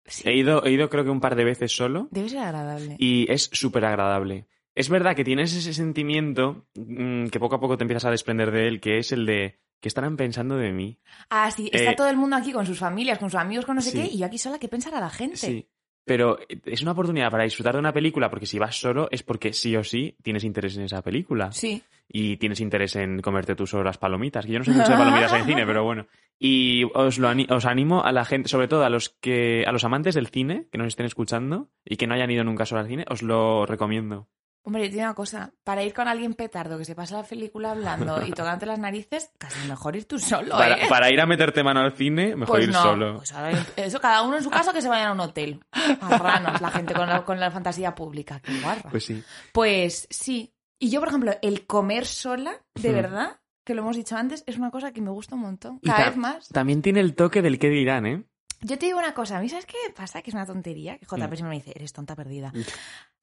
Sí. 0.05 0.27
He 0.27 0.35
ido, 0.35 0.65
he 0.65 0.71
ido 0.71 0.89
creo 0.89 1.03
que 1.03 1.09
un 1.09 1.19
par 1.19 1.35
de 1.35 1.43
veces 1.43 1.75
solo 1.75 2.07
Debe 2.11 2.29
ser 2.29 2.39
agradable. 2.39 2.95
y 2.97 3.31
es 3.31 3.49
súper 3.53 3.85
agradable. 3.85 4.47
Es 4.75 4.89
verdad 4.89 5.15
que 5.15 5.23
tienes 5.23 5.53
ese 5.55 5.73
sentimiento 5.73 6.65
mm, 6.75 7.27
que 7.27 7.39
poco 7.39 7.55
a 7.55 7.59
poco 7.59 7.77
te 7.77 7.83
empiezas 7.83 8.05
a 8.05 8.11
desprender 8.11 8.51
de 8.51 8.67
él, 8.67 8.79
que 8.81 8.97
es 8.97 9.11
el 9.11 9.25
de 9.25 9.59
que 9.79 9.87
estarán 9.87 10.17
pensando 10.17 10.55
de 10.57 10.71
mí. 10.71 10.97
Ah, 11.29 11.49
sí, 11.51 11.69
está 11.71 11.91
Eh, 11.91 11.95
todo 11.95 12.09
el 12.09 12.17
mundo 12.17 12.35
aquí 12.35 12.51
con 12.51 12.65
sus 12.65 12.79
familias, 12.79 13.17
con 13.19 13.29
sus 13.29 13.39
amigos, 13.39 13.65
con 13.65 13.75
no 13.75 13.81
sé 13.81 13.91
Sí. 13.91 13.97
qué, 14.01 14.05
y 14.13 14.17
yo 14.19 14.25
aquí 14.25 14.37
sola, 14.37 14.59
¿qué 14.59 14.67
pensará 14.67 14.99
la 14.99 15.09
gente? 15.09 15.37
Sí. 15.37 15.67
Pero 16.05 16.39
es 16.65 16.81
una 16.81 16.93
oportunidad 16.93 17.29
para 17.29 17.43
disfrutar 17.43 17.73
de 17.73 17.79
una 17.79 17.93
película, 17.93 18.29
porque 18.31 18.47
si 18.47 18.57
vas 18.57 18.75
solo 18.79 19.07
es 19.11 19.21
porque 19.21 19.53
sí 19.53 19.75
o 19.75 19.83
sí 19.83 20.15
tienes 20.23 20.43
interés 20.43 20.75
en 20.77 20.83
esa 20.83 21.01
película. 21.03 21.51
Sí. 21.51 21.83
Y 22.07 22.37
tienes 22.37 22.59
interés 22.61 22.95
en 22.95 23.21
comerte 23.21 23.53
tú 23.55 23.67
solo 23.67 23.83
las 23.83 23.99
palomitas, 23.99 24.43
que 24.45 24.53
yo 24.53 24.59
no 24.59 24.65
sé 24.65 24.71
mucho 24.71 24.89
de 24.91 24.97
palomitas 24.97 25.31
en 25.33 25.45
cine, 25.45 25.65
pero 25.67 25.83
bueno. 25.83 26.07
Y 26.39 26.83
os, 26.95 27.19
lo 27.19 27.29
os 27.49 27.65
animo 27.65 28.03
a 28.03 28.11
la 28.11 28.25
gente, 28.25 28.49
sobre 28.49 28.67
todo 28.67 28.83
a 28.83 28.89
los 28.89 29.09
que 29.09 29.65
a 29.67 29.71
los 29.71 29.83
amantes 29.83 30.15
del 30.15 30.27
cine, 30.27 30.67
que 30.71 30.79
nos 30.79 30.87
estén 30.87 31.05
escuchando 31.05 31.69
y 31.85 31.97
que 31.97 32.07
no 32.07 32.15
hayan 32.15 32.31
ido 32.31 32.43
nunca 32.43 32.65
solo 32.65 32.81
al 32.81 32.87
cine, 32.87 33.05
os 33.09 33.21
lo 33.21 33.67
recomiendo. 33.67 34.27
Hombre, 34.63 34.83
yo 34.83 34.87
te 34.89 34.93
digo 34.95 35.05
una 35.05 35.13
cosa, 35.15 35.53
para 35.63 35.83
ir 35.83 35.93
con 35.93 36.07
alguien 36.07 36.33
petardo 36.33 36.77
que 36.77 36.85
se 36.85 36.93
pasa 36.93 37.17
la 37.17 37.23
película 37.23 37.71
hablando 37.71 38.23
y 38.25 38.31
tocándote 38.31 38.65
las 38.65 38.77
narices, 38.77 39.31
casi 39.37 39.67
mejor 39.67 39.95
ir 39.95 40.05
tú 40.05 40.19
solo, 40.19 40.57
Para, 40.57 40.75
¿eh? 40.75 40.87
para 40.89 41.09
ir 41.11 41.19
a 41.21 41.25
meterte 41.25 41.63
mano 41.63 41.79
al 41.79 41.93
cine, 41.93 42.35
mejor 42.35 42.57
Pues 42.57 42.67
ir 42.67 42.73
no, 42.73 42.81
solo. 42.81 43.15
pues 43.17 43.31
ahora, 43.31 43.51
eso 43.77 43.99
cada 44.01 44.21
uno 44.21 44.37
en 44.37 44.43
su 44.43 44.49
casa 44.49 44.73
que 44.73 44.81
se 44.81 44.89
vayan 44.89 45.07
a 45.07 45.11
un 45.13 45.19
hotel. 45.21 45.61
Marranos, 46.01 46.59
la 46.61 46.69
gente 46.71 46.93
con 46.93 47.07
la, 47.07 47.23
con 47.23 47.39
la 47.39 47.49
fantasía 47.51 47.95
pública, 47.95 48.39
qué 48.41 48.59
guarra. 48.61 48.89
Pues 48.91 49.05
sí. 49.05 49.23
Pues 49.53 50.07
sí. 50.09 50.53
Y 50.77 50.89
yo, 50.91 50.99
por 50.99 51.09
ejemplo, 51.09 51.33
el 51.41 51.65
comer 51.65 52.05
sola, 52.05 52.53
de 52.75 52.89
Ujú. 52.89 52.95
verdad, 52.97 53.39
que 53.65 53.73
lo 53.75 53.81
hemos 53.81 53.95
dicho 53.97 54.15
antes, 54.17 54.43
es 54.45 54.57
una 54.57 54.71
cosa 54.71 54.91
que 54.91 55.01
me 55.01 55.09
gusta 55.11 55.35
un 55.35 55.41
montón. 55.41 55.79
Cada 55.79 56.05
vez 56.09 56.17
más. 56.17 56.47
También 56.49 56.81
tiene 56.81 56.99
el 57.01 57.15
toque 57.15 57.41
del 57.41 57.59
qué 57.59 57.69
dirán, 57.69 58.05
¿eh? 58.05 58.23
Yo 58.61 58.77
te 58.77 58.87
digo 58.87 58.99
una 58.99 59.13
cosa, 59.13 59.37
a 59.37 59.41
mí 59.41 59.47
¿sabes 59.49 59.65
qué 59.65 59.77
pasa? 59.95 60.21
Que 60.21 60.31
es 60.31 60.33
una 60.33 60.45
tontería, 60.45 60.97
que 60.97 61.05
JP 61.05 61.13
Mm. 61.15 61.35
siempre 61.35 61.49
me 61.49 61.55
dice, 61.55 61.71
eres 61.75 61.93
tonta 61.93 62.15
perdida. 62.15 62.51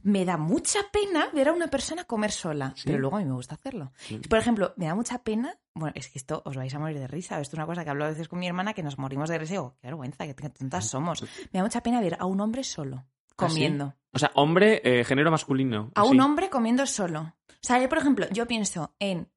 Me 0.02 0.24
da 0.24 0.36
mucha 0.36 0.78
pena 0.92 1.28
ver 1.32 1.48
a 1.48 1.52
una 1.52 1.68
persona 1.68 2.04
comer 2.04 2.30
sola, 2.30 2.72
¿Sí? 2.76 2.84
pero 2.86 2.98
luego 2.98 3.16
a 3.16 3.18
mí 3.20 3.24
me 3.26 3.34
gusta 3.34 3.54
hacerlo. 3.56 3.92
Sí. 3.96 4.18
Por 4.18 4.38
ejemplo, 4.38 4.72
me 4.76 4.86
da 4.86 4.94
mucha 4.94 5.18
pena, 5.22 5.58
bueno, 5.74 5.92
es 5.96 6.08
que 6.08 6.18
esto 6.18 6.42
os 6.44 6.56
vais 6.56 6.72
a 6.74 6.78
morir 6.78 6.98
de 6.98 7.06
risa, 7.06 7.40
esto 7.40 7.54
es 7.56 7.58
una 7.58 7.66
cosa 7.66 7.84
que 7.84 7.90
hablo 7.90 8.04
a 8.04 8.08
veces 8.08 8.28
con 8.28 8.38
mi 8.38 8.46
hermana 8.46 8.72
que 8.72 8.82
nos 8.82 8.98
morimos 8.98 9.28
de 9.28 9.38
risa 9.38 9.52
digo, 9.54 9.76
qué 9.80 9.88
vergüenza, 9.88 10.26
qué 10.26 10.34
tontas 10.34 10.88
somos. 10.88 11.22
Me 11.52 11.58
da 11.58 11.62
mucha 11.62 11.82
pena 11.82 12.00
ver 12.00 12.16
a 12.20 12.24
un 12.26 12.40
hombre 12.40 12.62
solo, 12.64 13.04
¿Ah, 13.06 13.08
sí? 13.28 13.34
comiendo. 13.36 13.94
O 14.12 14.18
sea, 14.18 14.30
hombre, 14.34 14.80
eh, 14.84 15.04
género 15.04 15.30
masculino. 15.30 15.90
A 15.94 16.04
un 16.04 16.20
hombre 16.20 16.48
comiendo 16.48 16.86
solo. 16.86 17.34
O 17.50 17.58
sea, 17.60 17.78
yo, 17.80 17.88
por 17.88 17.98
ejemplo, 17.98 18.26
yo 18.30 18.46
pienso 18.46 18.94
en 18.98 19.30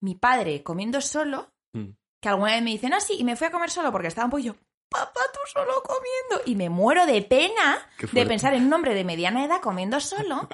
mi 0.00 0.14
padre 0.14 0.62
comiendo 0.62 1.00
solo, 1.00 1.52
Mm. 1.72 1.90
que 2.20 2.28
alguna 2.28 2.52
vez 2.52 2.62
me 2.62 2.70
dicen, 2.70 2.92
ah, 2.94 3.00
sí, 3.00 3.14
y 3.18 3.24
me 3.24 3.36
fui 3.36 3.46
a 3.46 3.50
comer 3.50 3.70
solo 3.70 3.90
porque 3.90 4.08
estaba 4.08 4.26
un 4.26 4.30
pollo. 4.32 4.56
Papá, 4.90 5.20
tú 5.32 5.38
solo 5.46 5.82
comiendo. 5.82 6.42
Y 6.46 6.56
me 6.56 6.68
muero 6.68 7.06
de 7.06 7.22
pena 7.22 7.88
de 8.12 8.26
pensar 8.26 8.54
en 8.54 8.66
un 8.66 8.72
hombre 8.72 8.94
de 8.94 9.04
mediana 9.04 9.44
edad 9.44 9.60
comiendo 9.60 10.00
solo. 10.00 10.48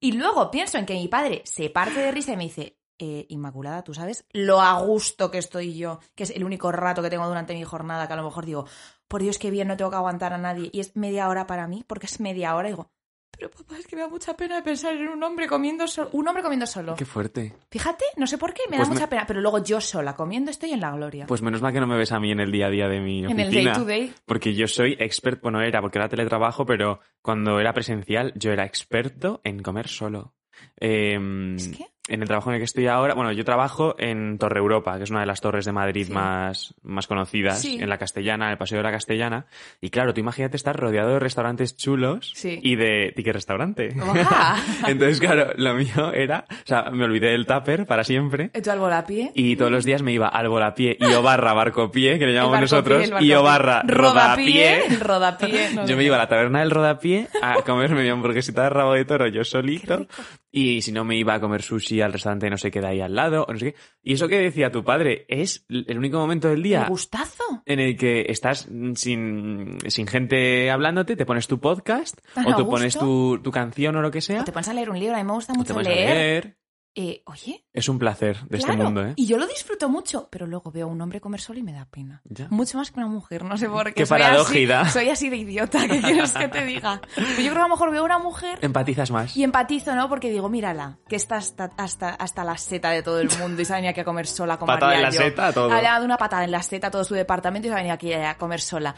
y 0.00 0.12
luego 0.12 0.50
pienso 0.50 0.78
en 0.78 0.86
que 0.86 0.94
mi 0.94 1.08
padre 1.08 1.42
se 1.44 1.70
parte 1.70 2.00
de 2.00 2.10
risa 2.10 2.32
y 2.32 2.36
me 2.36 2.44
dice, 2.44 2.78
eh, 2.98 3.26
Inmaculada, 3.28 3.82
tú 3.82 3.94
sabes 3.94 4.24
lo 4.32 4.60
a 4.60 4.80
gusto 4.80 5.30
que 5.30 5.38
estoy 5.38 5.76
yo, 5.76 5.98
que 6.14 6.22
es 6.22 6.30
el 6.30 6.44
único 6.44 6.72
rato 6.72 7.02
que 7.02 7.10
tengo 7.10 7.26
durante 7.26 7.52
mi 7.52 7.64
jornada, 7.64 8.06
que 8.06 8.12
a 8.12 8.16
lo 8.16 8.24
mejor 8.24 8.46
digo, 8.46 8.64
por 9.08 9.22
Dios, 9.22 9.38
qué 9.38 9.50
bien, 9.50 9.68
no 9.68 9.76
tengo 9.76 9.90
que 9.90 9.96
aguantar 9.96 10.32
a 10.32 10.38
nadie. 10.38 10.70
Y 10.72 10.80
es 10.80 10.96
media 10.96 11.28
hora 11.28 11.46
para 11.46 11.66
mí, 11.66 11.84
porque 11.86 12.06
es 12.06 12.18
media 12.20 12.54
hora. 12.56 12.68
Y 12.68 12.72
digo, 12.72 12.90
pero 13.36 13.50
papá, 13.50 13.78
es 13.78 13.86
que 13.86 13.96
me 13.96 14.02
da 14.02 14.08
mucha 14.08 14.36
pena 14.36 14.62
pensar 14.62 14.94
en 14.94 15.08
un 15.08 15.22
hombre 15.22 15.46
comiendo 15.48 15.86
solo. 15.88 16.10
Un 16.12 16.28
hombre 16.28 16.42
comiendo 16.42 16.66
solo. 16.66 16.94
Qué 16.94 17.04
fuerte. 17.04 17.54
Fíjate, 17.70 18.04
no 18.16 18.26
sé 18.26 18.38
por 18.38 18.52
qué, 18.54 18.62
me 18.70 18.76
Pues 18.76 18.88
da 18.88 18.94
me- 18.94 19.00
mucha 19.00 19.08
pena. 19.08 19.24
Pero 19.26 19.40
luego 19.40 19.62
yo 19.64 19.80
sola 19.80 20.14
comiendo 20.14 20.50
estoy 20.50 20.72
en 20.72 20.80
la 20.80 20.92
gloria. 20.92 21.26
Pues 21.26 21.42
menos 21.42 21.60
mal 21.62 21.72
que 21.72 21.80
no 21.80 21.86
me 21.86 21.96
ves 21.96 22.12
a 22.12 22.20
mí 22.20 22.30
en 22.30 22.40
el 22.40 22.52
día 22.52 22.66
a 22.66 22.70
día 22.70 22.88
de 22.88 23.00
mi 23.00 23.24
en 23.24 23.40
el 23.40 23.48
oficina. 23.48 23.72
day 23.72 23.80
to 23.80 23.84
day. 23.86 24.14
Porque 24.26 24.54
yo 24.54 24.68
soy 24.68 24.96
experto, 24.98 25.40
bueno, 25.44 25.60
era 25.62 25.80
porque 25.80 25.98
era 25.98 26.08
teletrabajo, 26.08 26.64
pero 26.66 27.00
cuando 27.22 27.58
era 27.58 27.72
presencial 27.72 28.32
yo 28.36 28.52
era 28.52 28.64
experto 28.64 29.40
en 29.44 29.62
comer 29.62 29.88
solo. 29.88 30.34
Eh, 30.78 31.18
¿Es 31.56 31.68
que? 31.68 31.86
En 32.08 32.20
el 32.20 32.26
trabajo 32.26 32.50
en 32.50 32.54
el 32.54 32.60
que 32.60 32.64
estoy 32.64 32.88
ahora, 32.88 33.14
bueno, 33.14 33.30
yo 33.30 33.44
trabajo 33.44 33.94
en 33.96 34.36
Torre 34.36 34.58
Europa, 34.58 34.96
que 34.98 35.04
es 35.04 35.10
una 35.10 35.20
de 35.20 35.26
las 35.26 35.40
torres 35.40 35.64
de 35.64 35.70
Madrid 35.70 36.06
Sí. 36.08 36.12
más, 36.12 36.74
más 36.82 37.06
conocidas, 37.06 37.60
Sí. 37.60 37.78
en 37.80 37.88
la 37.88 37.96
Castellana, 37.96 38.46
en 38.46 38.50
el 38.52 38.58
Paseo 38.58 38.78
de 38.78 38.82
la 38.82 38.90
Castellana. 38.90 39.46
Y 39.80 39.90
claro, 39.90 40.12
tú 40.12 40.18
imagínate 40.20 40.56
estar 40.56 40.76
rodeado 40.76 41.10
de 41.12 41.20
restaurantes 41.20 41.76
chulos 41.76 42.32
Sí. 42.34 42.58
y 42.60 42.74
de 42.74 43.12
ticket 43.14 43.34
restaurante. 43.34 43.94
Entonces, 44.88 45.20
claro, 45.20 45.52
lo 45.56 45.74
mío 45.74 46.12
era, 46.12 46.44
o 46.50 46.66
sea, 46.66 46.90
me 46.90 47.04
olvidé 47.04 47.28
del 47.30 47.46
tupper 47.46 47.86
para 47.86 48.02
siempre. 48.02 48.48
¿Tu 48.48 48.68
albolapié? 48.70 49.30
Y 49.34 49.54
todos 49.54 49.70
los 49.70 49.84
días 49.84 50.02
me 50.02 50.12
iba 50.12 50.26
al 50.26 50.48
volapié 50.48 50.96
y 50.98 51.04
o 51.12 51.22
barra 51.22 51.52
barcopié, 51.52 52.18
que 52.18 52.26
le 52.26 52.34
llamamos 52.34 52.62
nosotros, 52.62 53.12
y 53.20 53.32
o 53.32 53.44
barra 53.44 53.82
rodapié. 53.86 54.86
El 54.86 54.98
rodapié. 55.00 55.70
no 55.74 55.86
Yo 55.86 55.96
me 55.96 56.02
iba 56.02 56.16
a 56.16 56.18
la 56.18 56.28
taberna 56.28 56.60
del 56.60 56.72
rodapié 56.72 57.28
a 57.40 57.62
comerme 57.62 58.02
mi 58.02 58.08
hamburguesita 58.08 58.64
de 58.64 58.70
rabo 58.70 58.94
de 58.94 59.04
toro 59.04 59.28
yo 59.28 59.44
solito. 59.44 60.06
Y 60.54 60.82
si 60.82 60.92
no 60.92 61.02
me 61.04 61.16
iba 61.16 61.32
a 61.34 61.40
comer 61.40 61.62
sushi 61.62 61.91
al 62.00 62.12
restaurante 62.12 62.48
no 62.48 62.56
sé 62.56 62.70
qué 62.70 62.80
de 62.80 62.88
ahí 62.88 63.00
al 63.00 63.14
lado, 63.14 63.44
o 63.48 63.52
no 63.52 63.58
sé 63.58 63.72
qué. 63.72 63.78
Y 64.02 64.14
eso 64.14 64.28
que 64.28 64.38
decía 64.38 64.70
tu 64.70 64.84
padre, 64.84 65.26
es 65.28 65.66
el 65.68 65.98
único 65.98 66.18
momento 66.18 66.48
del 66.48 66.62
día 66.62 66.86
gustazo. 66.88 67.44
en 67.66 67.80
el 67.80 67.96
que 67.96 68.26
estás 68.28 68.68
sin, 68.94 69.78
sin 69.86 70.06
gente 70.06 70.70
hablándote, 70.70 71.16
te 71.16 71.26
pones 71.26 71.46
tu 71.48 71.60
podcast, 71.60 72.18
o 72.46 72.56
tú 72.56 72.68
pones 72.68 72.98
tu, 72.98 73.40
tu 73.42 73.50
canción 73.50 73.96
o 73.96 74.02
lo 74.02 74.10
que 74.10 74.20
sea, 74.20 74.40
O 74.40 74.44
te 74.44 74.52
pones 74.52 74.68
a 74.68 74.74
leer 74.74 74.90
un 74.90 74.98
libro, 74.98 75.14
a 75.14 75.18
mí 75.18 75.24
me 75.24 75.32
gusta 75.32 75.52
te 75.52 75.58
mucho 75.58 75.78
a 75.78 75.82
leer. 75.82 76.56
Eh, 76.94 77.22
oye, 77.24 77.64
Es 77.72 77.88
un 77.88 77.98
placer 77.98 78.36
de 78.50 78.58
este 78.58 78.70
mundo, 78.76 79.02
¿eh? 79.06 79.14
y 79.16 79.24
yo 79.26 79.38
lo 79.38 79.46
disfruto 79.46 79.88
mucho, 79.88 80.28
pero 80.30 80.46
luego 80.46 80.70
veo 80.70 80.86
a 80.86 80.90
un 80.90 81.00
hombre 81.00 81.22
comer 81.22 81.40
solo 81.40 81.58
y 81.58 81.62
me 81.62 81.72
da 81.72 81.86
pena. 81.86 82.20
Ya. 82.24 82.48
Mucho 82.50 82.76
más 82.76 82.90
que 82.90 83.00
una 83.00 83.06
mujer, 83.08 83.44
no 83.44 83.56
sé 83.56 83.66
por 83.66 83.86
qué. 83.86 83.94
Qué 83.94 84.04
soy 84.06 84.18
paradójida. 84.20 84.82
Así, 84.82 84.92
soy 84.92 85.08
así 85.08 85.30
de 85.30 85.36
idiota, 85.38 85.88
¿qué 85.88 86.02
quieres 86.02 86.32
que 86.34 86.48
te 86.48 86.66
diga? 86.66 87.00
Pero 87.14 87.26
yo 87.28 87.34
creo 87.34 87.54
que 87.54 87.58
a 87.60 87.62
lo 87.62 87.68
mejor 87.70 87.90
veo 87.92 88.02
a 88.02 88.04
una 88.04 88.18
mujer 88.18 88.58
Empatizas 88.60 89.10
más. 89.10 89.34
y 89.34 89.42
empatizo, 89.42 89.94
¿no? 89.94 90.10
Porque 90.10 90.30
digo, 90.30 90.50
mírala, 90.50 90.98
que 91.08 91.16
está 91.16 91.36
hasta, 91.36 91.70
hasta, 91.78 92.10
hasta 92.10 92.44
la 92.44 92.58
seta 92.58 92.90
de 92.90 93.02
todo 93.02 93.20
el 93.20 93.30
mundo 93.38 93.62
y 93.62 93.64
se 93.64 93.72
ha 93.72 93.76
venido 93.76 93.92
aquí 93.92 94.00
a 94.00 94.04
comer 94.04 94.26
sola 94.26 94.58
con 94.58 94.66
Patada 94.66 94.94
en 94.96 95.02
la 95.02 95.10
yo. 95.10 95.20
seta, 95.22 95.50
todo. 95.50 95.72
Ha 95.72 95.80
dado 95.80 96.04
una 96.04 96.18
patada 96.18 96.44
en 96.44 96.50
la 96.50 96.62
seta 96.62 96.88
a 96.88 96.90
todo 96.90 97.04
su 97.04 97.14
departamento 97.14 97.68
y 97.68 97.70
se 97.70 97.72
ha 97.72 97.76
venido 97.78 97.94
aquí 97.94 98.12
a 98.12 98.36
comer 98.36 98.60
sola. 98.60 98.94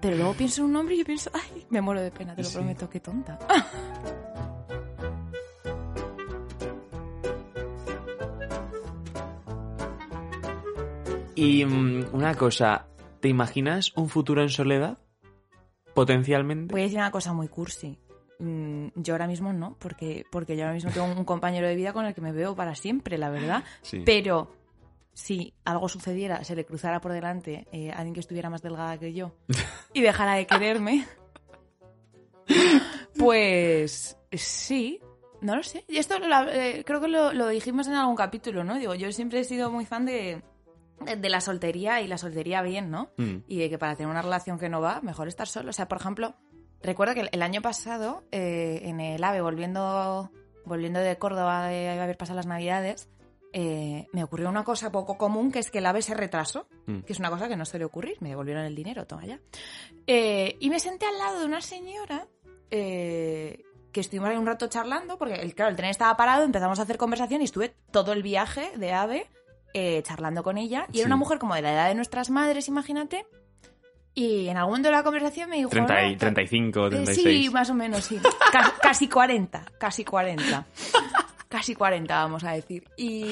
Pero 0.00 0.16
luego 0.16 0.34
pienso 0.34 0.62
en 0.62 0.70
un 0.70 0.74
hombre 0.76 0.96
y 0.96 0.98
yo 0.98 1.04
pienso, 1.04 1.30
ay, 1.32 1.64
me 1.70 1.80
muero 1.80 2.02
de 2.02 2.10
pena, 2.10 2.34
te 2.34 2.42
lo 2.42 2.48
Sí. 2.48 2.54
prometo, 2.56 2.90
qué 2.90 2.98
tonta. 2.98 3.38
Y 11.34 11.64
mm, 11.64 12.06
una 12.14 12.34
cosa, 12.34 12.86
¿te 13.20 13.28
imaginas 13.28 13.92
un 13.96 14.08
futuro 14.08 14.42
en 14.42 14.48
soledad? 14.50 14.98
Potencialmente. 15.94 16.72
Voy 16.72 16.82
a 16.82 16.84
decir 16.84 16.98
una 16.98 17.10
cosa 17.10 17.32
muy 17.32 17.48
cursi. 17.48 17.98
Mm, 18.38 18.88
Yo 18.96 19.14
ahora 19.14 19.26
mismo 19.26 19.52
no, 19.52 19.76
porque, 19.78 20.24
porque 20.30 20.56
yo 20.56 20.62
ahora 20.64 20.74
mismo 20.74 20.90
tengo 20.90 21.06
un 21.06 21.24
compañero 21.24 21.66
de 21.68 21.74
vida 21.76 21.92
con 21.92 22.04
el 22.06 22.14
que 22.14 22.20
me 22.20 22.32
veo 22.32 22.54
para 22.56 22.74
siempre, 22.74 23.18
la 23.18 23.30
verdad. 23.30 23.62
Sí. 23.82 24.02
Pero 24.04 24.50
si 25.12 25.52
algo 25.64 25.88
sucediera, 25.88 26.42
se 26.44 26.56
le 26.56 26.64
cruzara 26.64 27.00
por 27.00 27.12
delante 27.12 27.66
eh, 27.72 27.90
alguien 27.90 28.14
que 28.14 28.20
estuviera 28.20 28.48
más 28.50 28.62
delgada 28.62 28.98
que 28.98 29.12
yo 29.12 29.32
y 29.92 30.00
dejara 30.00 30.34
de 30.34 30.46
quererme, 30.46 31.06
Pues 33.18 34.16
sí, 34.32 35.00
no 35.40 35.56
lo 35.56 35.62
sé. 35.62 35.84
Y 35.88 35.98
esto 35.98 36.18
lo- 36.18 36.48
eh, 36.50 36.82
creo 36.86 37.00
que 37.00 37.08
lo, 37.08 37.32
lo 37.32 37.48
dijimos 37.48 37.86
en 37.86 37.94
algún 37.94 38.16
capítulo, 38.16 38.64
¿no? 38.64 38.76
Digo, 38.78 38.94
yo 38.94 39.12
siempre 39.12 39.40
he 39.40 39.44
sido 39.44 39.70
muy 39.70 39.84
fan 39.84 40.06
de, 40.06 40.42
de 41.00 41.28
la 41.28 41.40
soltería 41.40 42.00
y 42.00 42.06
la 42.06 42.18
soltería 42.18 42.62
bien, 42.62 42.90
¿no? 42.90 43.10
Mm. 43.16 43.38
Y 43.48 43.58
de 43.58 43.70
que 43.70 43.78
para 43.78 43.96
tener 43.96 44.10
una 44.10 44.22
relación 44.22 44.58
que 44.58 44.68
no 44.68 44.80
va, 44.80 45.00
mejor 45.00 45.28
estar 45.28 45.48
solo. 45.48 45.70
O 45.70 45.72
sea, 45.72 45.88
por 45.88 45.98
ejemplo, 45.98 46.34
recuerdo 46.82 47.14
que 47.14 47.28
el, 47.30 47.42
año 47.42 47.62
pasado, 47.62 48.24
eh, 48.30 48.82
en 48.84 49.00
el 49.00 49.22
AVE, 49.22 49.40
volviendo, 49.40 50.30
volviendo 50.64 51.00
de 51.00 51.18
Córdoba 51.18 51.66
de 51.68 51.90
haber 52.00 52.16
pasado 52.16 52.36
las 52.36 52.46
Navidades, 52.46 53.08
eh, 53.52 54.06
me 54.12 54.24
ocurrió 54.24 54.48
una 54.48 54.64
cosa 54.64 54.90
poco 54.90 55.18
común, 55.18 55.52
que 55.52 55.58
es 55.58 55.70
que 55.70 55.78
el 55.78 55.86
AVE 55.86 56.02
se 56.02 56.14
retrasó, 56.14 56.68
Mm. 56.86 57.00
que 57.00 57.12
es 57.12 57.18
una 57.18 57.30
cosa 57.30 57.48
que 57.48 57.56
no 57.56 57.64
suele 57.64 57.84
ocurrir. 57.84 58.16
Me 58.20 58.30
devolvieron 58.30 58.64
el 58.64 58.74
dinero, 58.74 59.06
toma 59.06 59.26
ya. 59.26 59.40
Eh, 60.06 60.56
y 60.60 60.70
me 60.70 60.80
senté 60.80 61.06
al 61.06 61.18
lado 61.18 61.40
de 61.40 61.46
una 61.46 61.60
señora 61.60 62.28
que 62.70 64.00
estuvimos 64.00 64.30
ahí 64.30 64.36
un 64.38 64.46
rato 64.46 64.66
charlando, 64.68 65.18
porque 65.18 65.34
el, 65.34 65.54
claro, 65.54 65.70
el 65.70 65.76
tren 65.76 65.90
estaba 65.90 66.16
parado, 66.16 66.44
empezamos 66.44 66.78
a 66.78 66.82
hacer 66.84 66.96
conversación 66.96 67.42
y 67.42 67.44
estuve 67.44 67.74
todo 67.90 68.14
el 68.14 68.22
viaje 68.22 68.72
de 68.78 68.94
AVE 68.94 69.28
eh, 69.74 70.02
charlando 70.04 70.42
con 70.42 70.58
ella. 70.58 70.86
Y 70.90 70.94
Sí. 70.94 70.98
era 71.00 71.06
una 71.06 71.16
mujer 71.16 71.38
como 71.38 71.54
de 71.54 71.62
la 71.62 71.72
edad 71.72 71.88
de 71.88 71.94
nuestras 71.94 72.30
madres, 72.30 72.68
imagínate. 72.68 73.26
Y 74.14 74.48
en 74.48 74.56
algún 74.58 74.72
momento 74.72 74.88
de 74.90 74.96
la 74.96 75.02
conversación 75.02 75.48
me 75.48 75.56
dijo... 75.56 75.70
30 75.70 76.04
y- 76.06 76.12
"No, 76.12 76.18
35, 76.18 76.86
eh, 76.86 76.90
36. 76.90 77.44
Sí, 77.46 77.50
más 77.50 77.70
o 77.70 77.74
menos, 77.74 78.04
sí. 78.04 78.20
Ca- 78.52 78.74
casi 78.82 79.08
40, 79.08 79.64
casi 79.78 80.04
40. 80.04 80.66
Casi 81.48 81.74
40, 81.74 82.14
vamos 82.14 82.44
a 82.44 82.52
decir. 82.52 82.84
Y, 82.96 83.26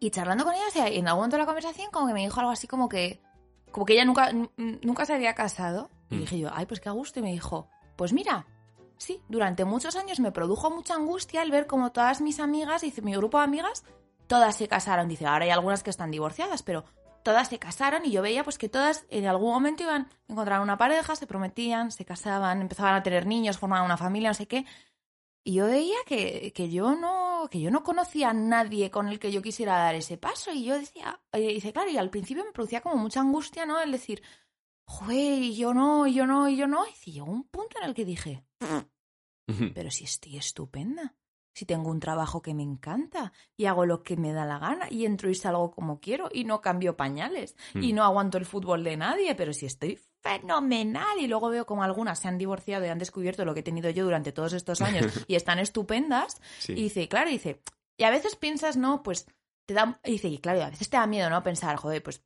y 0.00 0.10
charlando 0.10 0.44
con 0.44 0.54
ella, 0.54 0.64
o 0.68 0.70
sea, 0.70 0.88
en 0.88 1.06
algún 1.08 1.20
momento 1.20 1.36
de 1.36 1.42
la 1.42 1.46
conversación, 1.46 1.90
como 1.90 2.06
que 2.06 2.12
me 2.14 2.20
dijo 2.20 2.38
algo 2.40 2.52
así 2.52 2.66
como 2.66 2.88
que, 2.88 3.20
como 3.70 3.84
que 3.86 3.94
ella 3.94 4.04
nunca, 4.04 4.30
nunca 4.56 5.04
se 5.06 5.14
había 5.14 5.34
casado. 5.34 5.90
Y 6.10 6.16
Mm. 6.16 6.20
dije 6.20 6.38
yo, 6.38 6.50
ay, 6.52 6.66
pues 6.66 6.80
qué 6.80 6.88
a 6.88 6.92
gusto. 6.92 7.20
Y 7.20 7.22
me 7.22 7.32
dijo, 7.32 7.68
pues 7.96 8.12
mira, 8.12 8.46
sí, 8.96 9.20
durante 9.28 9.64
muchos 9.64 9.96
años 9.96 10.20
me 10.20 10.32
produjo 10.32 10.70
mucha 10.70 10.94
angustia 10.94 11.42
el 11.42 11.50
ver 11.50 11.66
como 11.66 11.92
todas 11.92 12.20
mis 12.20 12.38
amigas, 12.40 12.82
dice, 12.82 13.02
mi 13.02 13.14
grupo 13.14 13.38
de 13.38 13.44
amigas, 13.44 13.84
todas 14.28 14.56
se 14.56 14.68
casaron. 14.68 15.08
Dice, 15.08 15.26
ahora 15.26 15.44
hay 15.44 15.50
algunas 15.50 15.82
que 15.82 15.90
están 15.90 16.10
divorciadas, 16.10 16.62
pero 16.62 16.84
todas 17.24 17.48
se 17.48 17.58
casaron 17.58 18.06
y 18.06 18.12
yo 18.12 18.22
veía 18.22 18.44
pues 18.44 18.58
que 18.58 18.68
todas 18.68 19.04
en 19.10 19.26
algún 19.26 19.50
momento 19.50 19.82
iban 19.82 20.02
a 20.02 20.32
encontrar 20.32 20.60
una 20.60 20.78
pareja, 20.78 21.16
se 21.16 21.26
prometían, 21.26 21.90
se 21.90 22.04
casaban, 22.04 22.60
empezaban 22.60 22.94
a 22.94 23.02
tener 23.02 23.26
niños, 23.26 23.58
formaban 23.58 23.84
una 23.84 23.96
familia, 23.96 24.30
no 24.30 24.34
sé 24.34 24.46
qué. 24.46 24.64
Y 25.44 25.54
yo 25.54 25.66
veía 25.66 25.96
que, 26.06 26.52
que 26.54 26.70
yo 26.70 26.94
no 26.94 27.48
que 27.50 27.60
yo 27.60 27.70
no 27.70 27.82
conocía 27.82 28.30
a 28.30 28.34
nadie 28.34 28.90
con 28.90 29.08
el 29.08 29.18
que 29.18 29.32
yo 29.32 29.42
quisiera 29.42 29.78
dar 29.78 29.94
ese 29.94 30.18
paso 30.18 30.52
y 30.52 30.64
yo 30.64 30.78
decía, 30.78 31.20
y 31.32 31.54
dice, 31.54 31.72
claro, 31.72 31.90
y 31.90 31.96
al 31.96 32.10
principio 32.10 32.44
me 32.44 32.52
producía 32.52 32.80
como 32.80 32.96
mucha 32.96 33.20
angustia, 33.20 33.64
¿no? 33.64 33.80
El 33.80 33.92
decir, 33.92 34.22
joder, 34.84 35.42
y 35.42 35.54
yo 35.56 35.72
no, 35.74 36.06
y 36.06 36.14
yo 36.14 36.26
no, 36.26 36.48
y 36.48 36.56
yo 36.56 36.66
no. 36.66 36.84
Y 36.86 37.12
llegó 37.12 37.30
un 37.30 37.44
punto 37.44 37.78
en 37.78 37.88
el 37.88 37.94
que 37.94 38.04
dije, 38.04 38.44
pero 39.74 39.90
si 39.90 40.04
estoy 40.04 40.36
estupenda, 40.36 41.14
si 41.58 41.66
tengo 41.66 41.90
un 41.90 41.98
trabajo 41.98 42.40
que 42.40 42.54
me 42.54 42.62
encanta 42.62 43.32
y 43.56 43.64
hago 43.66 43.84
lo 43.84 44.04
que 44.04 44.16
me 44.16 44.32
da 44.32 44.44
la 44.44 44.60
gana 44.60 44.86
y 44.88 45.04
entro 45.06 45.28
y 45.28 45.34
salgo 45.34 45.72
como 45.72 45.98
quiero 45.98 46.28
y 46.32 46.44
no 46.44 46.60
cambio 46.60 46.96
pañales 46.96 47.56
y 47.74 47.92
Mm. 47.92 47.96
no 47.96 48.04
aguanto 48.04 48.38
el 48.38 48.46
fútbol 48.46 48.84
de 48.84 48.96
nadie, 48.96 49.34
pero 49.34 49.52
si 49.52 49.66
estoy 49.66 49.98
fenomenal 50.22 51.18
y 51.18 51.26
luego 51.26 51.48
veo 51.48 51.66
como 51.66 51.82
algunas 51.82 52.20
se 52.20 52.28
han 52.28 52.38
divorciado 52.38 52.84
y 52.86 52.88
han 52.88 52.98
descubierto 52.98 53.44
lo 53.44 53.54
que 53.54 53.60
he 53.60 53.64
tenido 53.64 53.90
yo 53.90 54.04
durante 54.04 54.30
todos 54.30 54.52
estos 54.52 54.80
años 54.82 55.06
y 55.26 55.34
están 55.34 55.58
estupendas 55.58 56.36
Sí. 56.60 56.72
y 56.74 56.82
dice, 56.84 57.08
claro, 57.08 57.28
dice, 57.28 57.60
y 57.96 58.04
a 58.04 58.10
veces 58.10 58.36
piensas, 58.36 58.76
no, 58.76 59.02
pues 59.02 59.26
te 59.66 59.74
da, 59.74 60.00
y 60.04 60.12
dice, 60.12 60.28
y 60.28 60.38
claro, 60.38 60.60
y 60.60 60.62
a 60.62 60.70
veces 60.70 60.88
te 60.88 60.96
da 60.96 61.06
miedo, 61.08 61.28
¿no? 61.28 61.42
Pensar, 61.42 61.76
joder, 61.76 62.02
pues 62.02 62.22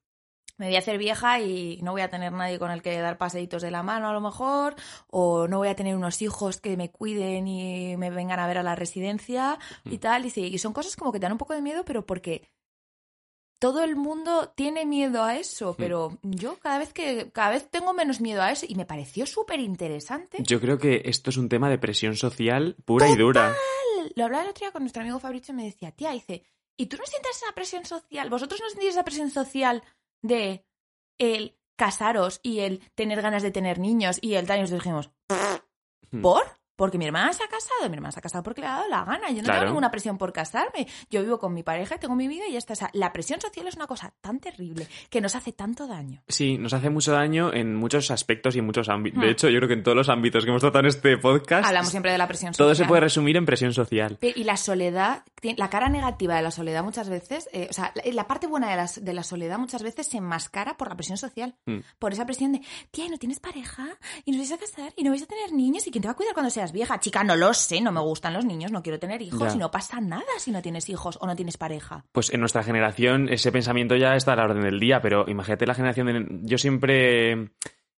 me 0.59 0.67
voy 0.67 0.77
a 0.77 0.81
hacer 0.81 0.99
vieja 0.99 1.41
y 1.41 1.81
no 1.83 1.93
voy 1.93 2.03
a 2.03 2.11
tener 2.11 2.33
nadie 2.33 2.59
con 2.59 2.71
el 2.71 2.83
que 2.83 2.99
dar 3.01 3.19
paseitos 3.19 3.63
de 3.63 3.71
la 3.71 3.83
mano 3.83 4.09
a 4.09 4.13
lo 4.13 4.21
mejor, 4.21 4.75
o 5.09 5.49
no 5.49 5.59
voy 5.59 5.69
a 5.69 5.75
tener 5.75 5.97
unos 5.97 6.23
hijos 6.23 6.61
que 6.61 6.77
me 6.77 6.91
cuiden 6.91 7.49
y 7.49 7.97
me 7.97 8.11
vengan 8.11 8.39
a 8.39 8.47
ver 8.47 8.59
a 8.59 8.63
la 8.63 8.75
residencia 8.75 9.59
y 9.85 9.99
tal. 9.99 10.23
Dice, 10.23 10.41
y 10.41 10.59
son 10.59 10.73
cosas 10.73 10.97
como 10.97 11.13
que 11.13 11.19
te 11.19 11.25
dan 11.25 11.33
un 11.33 11.39
poco 11.39 11.55
de 11.55 11.63
miedo, 11.63 11.85
pero 11.85 12.07
porque 12.07 12.49
todo 13.63 13.85
el 13.85 13.95
mundo 13.95 14.53
tiene 14.57 14.85
miedo 14.85 15.23
a 15.23 15.37
eso, 15.37 15.77
pero 15.79 16.19
yo 16.23 16.59
cada 16.59 16.79
vez 16.79 16.93
que 16.93 17.31
cada 17.31 17.51
vez 17.51 17.71
tengo 17.71 17.95
menos 17.95 18.21
miedo 18.21 18.43
a 18.43 18.51
eso 18.51 18.67
y 18.69 18.75
me 18.75 18.85
pareció 18.85 19.25
súper 19.25 19.61
interesante. 19.61 20.39
Yo 20.41 20.61
creo 20.61 20.79
que 20.79 21.03
esto 21.05 21.31
es 21.31 21.37
un 21.37 21.49
tema 21.49 21.71
de 21.71 21.79
presión 21.79 22.17
social 22.17 22.75
pura 22.85 23.09
y 23.09 23.15
dura. 23.15 23.55
Lo 24.17 24.25
hablaba 24.25 24.43
el 24.43 24.51
otro 24.51 24.65
día 24.65 24.73
con 24.73 24.83
nuestro 24.83 25.03
amigo 25.03 25.21
Fabricio 25.21 25.53
y 25.53 25.57
me 25.57 25.65
decía, 25.65 25.93
tía, 25.93 26.11
dice, 26.11 26.43
¿y 26.77 26.87
tú 26.87 26.97
no 26.97 27.05
sientes 27.07 27.37
esa 27.37 27.55
presión 27.55 27.85
social? 27.85 28.29
¿Vosotros 28.31 28.61
no 28.61 28.69
sentís 28.69 28.91
esa 28.91 29.05
presión 29.05 29.31
social 29.31 29.81
de 30.23 30.65
el 31.19 31.59
casaros 31.77 32.41
y 32.43 32.61
el 32.61 32.81
tener 32.95 33.23
ganas 33.23 33.43
de 33.43 33.51
tener 33.51 33.79
niños 33.79 34.19
y 34.21 34.35
el 34.35 34.47
tal? 34.47 34.59
Y 34.59 34.63
nos 34.63 34.71
dijimos, 34.71 35.11
Hmm. 36.13 36.21
¿por? 36.21 36.45
Porque 36.77 36.99
mi 36.99 37.05
hermana 37.07 37.33
se 37.33 37.43
ha 37.45 37.49
casado, 37.49 37.89
mi 37.89 37.95
hermana 37.97 38.13
se 38.13 38.19
ha 38.19 38.23
casado 38.23 38.43
porque 38.43 38.61
le 38.61 38.67
ha 38.67 38.73
dado 38.77 38.89
la 38.89 39.05
gana. 39.05 39.31
Yo 39.31 39.37
no 39.37 39.43
Claro. 39.45 39.61
tengo 39.61 39.73
ninguna 39.73 39.91
presión 39.91 40.19
por 40.19 40.33
casarme. 40.33 40.87
Yo 41.11 41.23
vivo 41.23 41.39
con 41.39 41.53
mi 41.55 41.63
pareja, 41.63 41.99
tengo 41.99 42.15
mi 42.15 42.29
vida 42.29 42.47
y 42.49 42.53
ya 42.53 42.59
está. 42.59 42.73
O 42.73 42.77
sea, 42.77 42.91
la 42.93 43.13
presión 43.13 43.41
social 43.41 43.67
es 43.67 43.77
una 43.77 43.87
cosa 43.87 44.13
tan 44.21 44.41
terrible 44.41 44.87
que 45.11 45.21
nos 45.21 45.35
hace 45.35 45.53
tanto 45.53 45.87
daño. 45.87 46.23
Sí, 46.29 46.59
nos 46.59 46.73
hace 46.73 46.91
mucho 46.91 47.13
daño 47.13 47.53
en 47.53 47.75
muchos 47.77 48.11
aspectos 48.11 48.57
y 48.57 48.61
en 48.61 48.67
muchos 48.67 48.89
ámbitos. 48.89 49.19
Hmm. 49.19 49.23
De 49.27 49.31
hecho, 49.31 49.49
yo 49.49 49.59
creo 49.59 49.69
que 49.69 49.75
en 49.75 49.83
todos 49.83 49.97
los 49.97 50.09
ámbitos 50.09 50.45
que 50.45 50.51
hemos 50.51 50.61
tratado 50.63 50.81
en 50.81 50.87
este 50.87 51.17
podcast, 51.19 51.67
Hablamos 51.67 51.91
siempre 51.91 52.13
de 52.13 52.19
la 52.19 52.27
presión 52.27 52.55
social. 52.55 52.67
todo 52.67 52.75
se 52.75 52.85
puede 52.87 53.01
resumir 53.03 53.37
en 53.37 53.47
presión 53.47 53.73
social. 53.73 54.19
Y 54.21 54.45
la 54.45 54.57
soledad, 54.57 55.25
la 55.57 55.69
cara 55.71 55.89
negativa 55.89 56.37
de 56.37 56.43
la 56.43 56.51
soledad 56.51 56.83
muchas 56.83 57.09
veces, 57.09 57.49
eh, 57.53 57.67
o 57.71 57.73
sea, 57.73 57.93
la, 58.13 58.27
parte 58.27 58.47
buena 58.47 58.71
de 58.71 58.77
la, 58.77 58.91
de 59.01 59.13
la 59.13 59.23
soledad 59.23 59.59
muchas 59.59 59.83
veces 59.83 60.07
se 60.09 60.17
enmascara 60.19 60.77
por 60.77 60.89
la 60.89 60.95
presión 60.97 61.19
social. 61.19 61.55
Mm. 61.67 61.79
Por 61.99 62.13
esa 62.13 62.25
presión 62.25 62.53
de, 62.53 62.63
tía, 62.91 63.07
¿y 63.07 63.09
no 63.09 63.19
tienes 63.19 63.41
pareja? 63.41 63.87
¿Y 64.25 64.33
no 64.33 64.39
vais 64.39 64.53
a 64.53 64.59
casar? 64.59 64.93
¿Y 64.97 65.05
no 65.05 65.11
vais 65.11 65.23
a 65.23 65.27
tener 65.27 65.53
niños? 65.53 65.87
¿Y 65.87 65.91
quién 65.91 66.03
te 66.03 66.09
va 66.09 66.13
a 66.13 66.17
cuidar 66.17 66.35
cuando 66.35 66.51
seas 66.63 66.73
vieja? 66.73 67.01
Chica, 67.01 67.25
no 67.25 67.35
lo 67.37 67.53
sé, 67.55 67.81
no 67.81 67.91
me 67.93 68.01
gustan 68.01 68.33
los 68.33 68.45
niños, 68.45 68.71
no 68.73 68.83
quiero 68.83 68.99
tener 68.99 69.21
hijos. 69.23 69.49
Ya. 69.49 69.55
Y 69.55 69.59
no 69.59 69.71
pasa 69.71 70.01
nada 70.01 70.23
si 70.39 70.51
no 70.53 70.63
tienes 70.63 70.89
hijos 70.89 71.19
o 71.21 71.27
no 71.27 71.35
tienes 71.35 71.57
pareja. 71.57 72.05
Pues 72.13 72.33
en 72.33 72.41
nuestra 72.41 72.63
generación 72.63 73.29
ese 73.29 73.51
pensamiento 73.51 73.97
ya 73.97 74.15
está 74.15 74.33
a 74.35 74.37
la 74.37 74.45
orden 74.45 74.63
del 74.63 74.79
día, 74.81 75.03
pero 75.03 75.25
imagínate 75.29 75.67
la 75.67 75.75
generación 75.75 76.07
de... 76.07 76.27
Yo 76.43 76.59
siempre, 76.59 77.51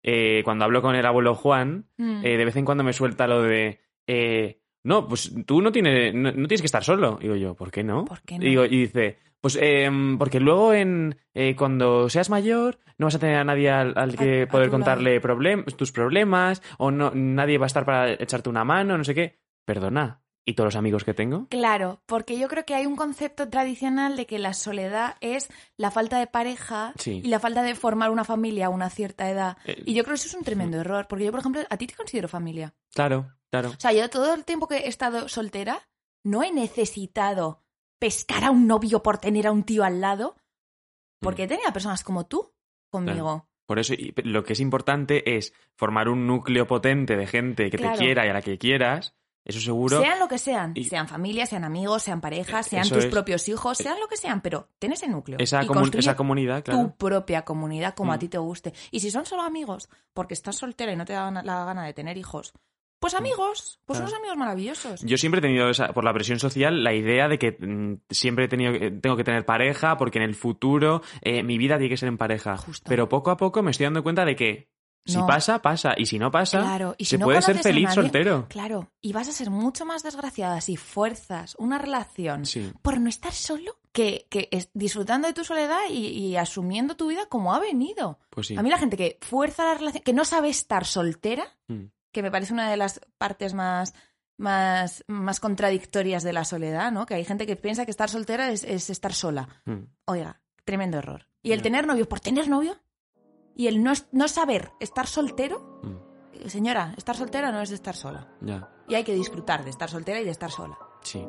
eh, 0.02 0.42
cuando 0.44 0.66
hablo 0.66 0.82
con 0.82 0.96
el 0.96 1.06
abuelo 1.06 1.36
Juan, 1.36 1.88
Mm. 1.98 2.26
eh, 2.26 2.38
de 2.38 2.46
vez 2.46 2.56
en 2.56 2.66
cuando 2.66 2.84
me 2.84 2.94
suelta 2.94 3.28
lo 3.28 3.42
de... 3.44 3.80
eh, 4.08 4.62
no, 4.84 5.08
pues 5.08 5.32
tú 5.46 5.62
no 5.62 5.72
tienes, 5.72 6.14
no, 6.14 6.32
no 6.32 6.48
tienes 6.48 6.62
que 6.62 6.66
estar 6.68 6.84
solo. 6.84 7.18
Digo 7.22 7.36
yo, 7.36 7.56
¿por 7.56 7.72
qué 7.72 7.84
no? 7.84 8.06
¿Por 8.06 8.22
qué 8.22 8.38
no? 8.40 8.46
Y, 8.46 8.50
digo- 8.50 8.66
y 8.66 8.82
dice, 8.82 9.18
pues 9.42 9.58
em, 9.62 10.18
porque 10.18 10.40
luego 10.40 10.74
en 10.74 11.18
eh, 11.34 11.56
cuando 11.58 12.10
seas 12.10 12.30
mayor 12.30 12.80
no 12.98 13.08
vas 13.08 13.16
a 13.16 13.20
tener 13.20 13.36
a 13.38 13.44
nadie 13.44 13.70
al, 13.70 13.94
al 13.98 14.16
que 14.16 14.44
A- 14.44 14.48
poder 14.48 14.70
contarle 14.70 15.22
problem- 15.22 15.66
tus 15.76 15.92
problemas 15.92 16.62
o 16.78 16.92
no 16.92 17.12
nadie 17.14 17.58
va 17.58 17.66
a 17.66 17.68
estar 17.68 17.86
para 17.86 18.12
echarte 18.14 18.50
una 18.50 18.64
mano, 18.64 18.98
no 18.98 19.04
sé 19.04 19.14
qué. 19.16 19.40
Perdona. 19.66 20.23
¿Y 20.46 20.56
todos 20.56 20.68
los 20.68 20.76
amigos 20.76 21.04
que 21.06 21.14
tengo? 21.14 21.48
Claro, 21.50 22.02
porque 22.06 22.38
yo 22.38 22.50
creo 22.50 22.66
que 22.66 22.76
hay 22.76 22.86
un 22.86 22.98
concepto 22.98 23.48
tradicional 23.50 24.18
de 24.18 24.26
que 24.26 24.40
la 24.40 24.54
soledad 24.54 25.16
es 25.22 25.50
la 25.78 25.90
falta 25.90 26.20
de 26.20 26.28
pareja 26.28 26.94
Sí. 26.98 27.22
y 27.24 27.28
la 27.30 27.40
falta 27.40 27.62
de 27.64 27.76
formar 27.76 28.10
una 28.12 28.26
familia 28.26 28.66
a 28.66 28.70
una 28.70 28.90
cierta 28.90 29.30
edad. 29.30 29.58
Eh, 29.66 29.82
Y 29.86 29.94
yo 29.94 30.04
creo 30.04 30.14
que 30.16 30.20
eso 30.20 30.28
es 30.28 30.34
un 30.34 30.44
tremendo 30.44 30.78
error, 30.80 31.08
porque 31.08 31.24
yo, 31.24 31.32
por 31.32 31.40
ejemplo, 31.40 31.62
a 31.70 31.78
ti 31.78 31.88
te 31.88 31.96
considero 31.96 32.28
familia. 32.28 32.74
Claro, 32.94 33.32
claro. 33.50 33.70
O 33.70 33.80
sea, 33.80 33.94
yo 33.94 34.10
todo 34.10 34.34
el 34.34 34.44
tiempo 34.44 34.68
que 34.68 34.78
he 34.80 34.88
estado 34.90 35.30
soltera 35.30 35.80
no 36.26 36.44
he 36.44 36.52
necesitado 36.52 37.62
pescar 38.00 38.44
a 38.44 38.52
un 38.52 38.68
novio 38.68 39.02
por 39.02 39.18
tener 39.20 39.48
a 39.48 39.52
un 39.54 39.64
tío 39.64 39.86
al 39.86 40.02
lado, 40.02 40.36
porque 41.22 41.44
he 41.44 41.48
tenido 41.48 41.70
a 41.70 41.74
personas 41.74 42.04
como 42.04 42.26
tú 42.26 42.52
conmigo. 42.90 43.48
Por 43.66 43.80
eso 43.80 43.94
y 43.94 44.14
lo 44.26 44.44
que 44.44 44.54
es 44.54 44.60
importante 44.60 45.38
es 45.38 45.54
formar 45.78 46.10
un 46.10 46.28
núcleo 46.28 46.68
potente 46.68 47.16
de 47.16 47.28
gente 47.28 47.70
que 47.70 47.78
Claro. 47.78 47.98
te 47.98 48.04
quiera 48.04 48.26
y 48.26 48.30
a 48.30 48.34
la 48.34 48.42
que 48.42 48.58
quieras. 48.58 49.16
Eso 49.46 49.60
seguro. 49.60 50.00
Sean 50.00 50.20
lo 50.20 50.28
que 50.28 50.38
sean, 50.38 50.72
Y- 50.76 50.86
sean 50.86 51.08
familias, 51.08 51.50
sean 51.50 51.64
amigos, 51.66 52.04
sean 52.04 52.22
parejas, 52.22 52.66
sean 52.68 52.84
Eso 52.84 52.96
tus 52.96 53.06
es. 53.06 53.12
propios 53.12 53.48
hijos, 53.50 53.78
sean 53.78 54.00
lo 54.00 54.08
que 54.08 54.16
sean, 54.18 54.42
pero 54.42 54.70
ten 54.80 54.92
ese 54.94 55.08
núcleo. 55.08 55.38
esa, 55.40 55.64
y 55.64 55.68
comu- 55.68 55.74
construye 55.82 56.00
esa 56.00 56.16
comunidad, 56.16 56.64
claro. 56.64 56.82
tu 56.82 56.96
propia 56.96 57.44
comunidad 57.44 57.94
como 57.94 58.14
a 58.14 58.16
Mm. 58.16 58.20
ti 58.20 58.30
te 58.30 58.38
guste. 58.38 58.74
Y 58.92 59.00
si 59.02 59.12
son 59.12 59.26
solo 59.26 59.42
amigos, 59.44 59.90
porque 60.14 60.34
estás 60.34 60.56
soltera 60.56 60.94
y 60.94 60.96
no 60.96 61.06
te 61.06 61.14
da 61.14 61.30
la 61.32 61.66
gana 61.66 61.86
de 61.86 61.94
tener 61.94 62.18
hijos, 62.18 62.54
pues 63.00 63.16
amigos, 63.16 63.82
pues 63.86 63.98
Claro. 64.00 64.10
unos 64.12 64.18
amigos 64.18 64.38
maravillosos. 64.38 65.02
Yo 65.02 65.18
siempre 65.18 65.40
he 65.40 65.42
tenido 65.42 65.70
esa, 65.70 65.90
por 65.92 66.06
la 66.06 66.14
presión 66.14 66.40
social 66.40 66.86
la 66.86 66.94
idea 66.94 67.28
de 67.28 67.38
que 67.38 67.52
mm, 67.60 67.96
siempre 68.10 68.46
he 68.46 68.48
tenido, 68.48 68.72
que- 68.72 68.92
tengo 68.92 69.18
que 69.18 69.26
tener 69.26 69.46
pareja 69.46 69.98
porque 69.98 70.20
en 70.20 70.24
el 70.24 70.36
futuro 70.36 71.02
eh, 71.22 71.44
mi 71.44 71.58
vida 71.58 71.76
tiene 71.78 71.90
que 71.90 71.98
ser 71.98 72.08
en 72.08 72.18
pareja. 72.18 72.56
Justo. 72.56 72.88
Pero 72.88 73.10
poco 73.10 73.30
a 73.30 73.36
poco 73.36 73.62
me 73.62 73.72
estoy 73.72 73.84
dando 73.88 74.04
cuenta 74.04 74.24
de 74.24 74.38
que 74.38 74.70
si 75.06 75.18
No. 75.18 75.28
pasa, 75.28 75.62
pasa. 75.62 75.94
Y 75.98 76.06
si 76.06 76.18
no 76.20 76.32
pasa, 76.32 76.60
Claro, 76.62 76.96
y 76.98 77.06
si 77.06 77.12
se 77.12 77.18
no 77.18 77.26
puede 77.26 77.42
ser 77.42 77.58
feliz 77.60 77.86
nadie- 77.90 77.96
soltero. 77.96 78.48
Claro, 78.50 78.92
y 79.02 79.12
vas 79.14 79.28
a 79.28 79.32
ser 79.34 79.50
mucho 79.50 79.86
más 79.86 80.04
desgraciada 80.04 80.62
si 80.62 80.78
fuerzas 80.78 81.56
una 81.60 81.78
relación 81.78 82.46
Sí. 82.46 82.72
por 82.82 83.00
no 83.00 83.10
estar 83.10 83.34
solo 83.34 83.78
que, 83.92 84.28
que 84.30 84.48
es- 84.52 84.70
disfrutando 84.74 85.28
de 85.28 85.34
tu 85.34 85.44
soledad 85.44 85.82
y, 85.90 86.08
y 86.08 86.36
asumiendo 86.38 86.96
tu 86.96 87.08
vida 87.08 87.26
como 87.28 87.54
ha 87.54 87.60
venido. 87.60 88.20
Pues 88.30 88.48
sí. 88.48 88.56
A 88.58 88.64
mí 88.64 88.70
la 88.70 88.78
gente 88.78 88.98
que 88.98 89.18
fuerza 89.22 89.66
la 89.66 89.74
relación, 89.76 90.04
que 90.04 90.14
no 90.14 90.26
sabe 90.26 90.50
estar 90.50 90.86
soltera, 90.86 91.46
Mm. 91.68 91.86
que 92.12 92.22
me 92.24 92.32
parece 92.32 92.54
una 92.54 92.70
de 92.72 92.78
las 92.78 93.02
partes 93.18 93.54
más, 93.54 93.94
más, 94.38 95.04
más 95.08 95.40
contradictorias 95.40 96.24
de 96.24 96.34
la 96.34 96.44
soledad, 96.46 96.92
¿no? 96.92 97.06
Que 97.06 97.14
hay 97.16 97.26
gente 97.26 97.46
que 97.46 97.56
piensa 97.56 97.86
que 97.86 97.92
estar 97.92 98.10
soltera 98.10 98.52
es, 98.52 98.64
es 98.64 98.90
estar 98.90 99.14
sola. 99.14 99.48
Mm. 99.66 99.84
Oiga, 100.06 100.42
tremendo 100.66 100.98
error. 100.98 101.28
Y 101.44 101.52
el 101.52 101.62
tener 101.62 101.86
novio 101.86 102.08
por 102.08 102.20
tener 102.20 102.48
novio 102.48 102.78
y 103.56 103.68
el 103.68 103.84
no, 103.84 103.94
no 104.12 104.28
saber 104.28 104.72
estar 104.80 105.08
soltero 105.08 105.80
Mm. 105.84 106.50
señora, 106.50 106.94
estar 106.98 107.16
soltera 107.16 107.52
no 107.52 107.62
es 107.62 107.70
de 107.70 107.76
estar 107.76 107.96
sola. 107.96 108.28
Ya, 108.42 108.70
Y 108.88 108.96
hay 108.96 109.04
que 109.04 109.14
disfrutar 109.14 109.64
de 109.64 109.70
estar 109.70 109.90
soltera 109.90 110.20
y 110.20 110.26
de 110.26 110.32
estar 110.32 110.50
sola. 110.52 110.78
sí. 111.02 111.26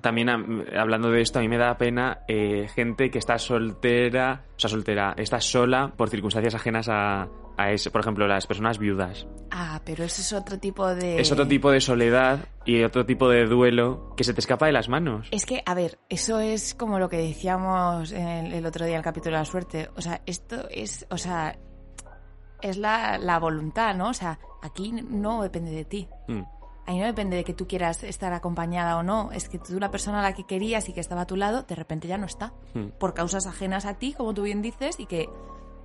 También 0.00 0.28
am- 0.28 0.64
hablando 0.78 1.10
de 1.10 1.20
esto, 1.20 1.38
a 1.38 1.42
mí 1.42 1.48
me 1.48 1.58
da 1.58 1.76
pena 1.78 2.20
eh, 2.28 2.68
gente 2.74 3.10
que 3.10 3.18
está 3.18 3.38
soltera, 3.38 4.44
o 4.56 4.58
sea, 4.60 4.70
soltera, 4.70 5.14
está 5.16 5.40
sola 5.40 5.92
por 5.96 6.08
circunstancias 6.10 6.54
ajenas 6.54 6.88
a, 6.88 7.28
a 7.56 7.70
eso. 7.70 7.90
Por 7.90 8.00
ejemplo, 8.00 8.26
las 8.26 8.46
personas 8.46 8.78
viudas. 8.78 9.26
Ah, 9.50 9.80
pero 9.84 10.04
eso 10.04 10.20
es 10.22 10.32
otro 10.32 10.58
tipo 10.58 10.86
de... 10.94 11.20
Es 11.20 11.32
otro 11.32 11.46
tipo 11.46 11.70
de 11.70 11.80
soledad 11.80 12.40
y 12.64 12.82
otro 12.84 13.04
tipo 13.04 13.28
de 13.28 13.46
duelo 13.46 14.14
que 14.16 14.24
se 14.24 14.32
te 14.32 14.40
escapa 14.40 14.66
de 14.66 14.72
las 14.72 14.88
manos. 14.88 15.28
Es 15.32 15.44
que, 15.44 15.62
a 15.66 15.74
ver, 15.74 15.98
eso 16.08 16.38
es 16.40 16.74
como 16.74 16.98
lo 16.98 17.08
que 17.08 17.16
decíamos 17.18 18.12
el, 18.12 18.52
el 18.52 18.64
otro 18.66 18.84
día 18.86 18.94
en 18.94 18.98
el 18.98 19.04
capítulo 19.04 19.36
de 19.36 19.40
la 19.40 19.44
suerte. 19.44 19.88
O 19.96 20.00
sea, 20.00 20.22
esto 20.26 20.68
es, 20.70 21.06
o 21.10 21.18
sea, 21.18 21.58
es 22.62 22.76
la, 22.76 23.18
la 23.18 23.38
voluntad, 23.38 23.94
¿no? 23.94 24.10
O 24.10 24.14
sea, 24.14 24.38
aquí 24.62 24.92
no 24.92 25.42
depende 25.42 25.70
de 25.72 25.84
ti. 25.84 26.08
Mm, 26.28 26.42
Ahí 26.86 26.98
no 26.98 27.06
depende 27.06 27.36
de 27.36 27.44
que 27.44 27.54
tú 27.54 27.66
quieras 27.68 28.02
estar 28.02 28.32
acompañada 28.32 28.96
o 28.96 29.02
no. 29.02 29.30
Es 29.32 29.48
que 29.48 29.58
tú, 29.58 29.78
la 29.78 29.90
persona 29.90 30.20
a 30.20 30.22
la 30.22 30.32
que 30.34 30.44
querías 30.44 30.88
y 30.88 30.92
que 30.92 31.00
estaba 31.00 31.22
a 31.22 31.26
tu 31.26 31.36
lado, 31.36 31.62
de 31.62 31.74
repente 31.74 32.08
ya 32.08 32.18
no 32.18 32.26
está. 32.26 32.52
mm. 32.74 32.98
Por 32.98 33.14
causas 33.14 33.46
ajenas 33.46 33.86
a 33.86 33.94
ti, 33.94 34.12
como 34.14 34.34
tú 34.34 34.42
bien 34.42 34.62
dices, 34.62 34.98
y 34.98 35.06
que 35.06 35.28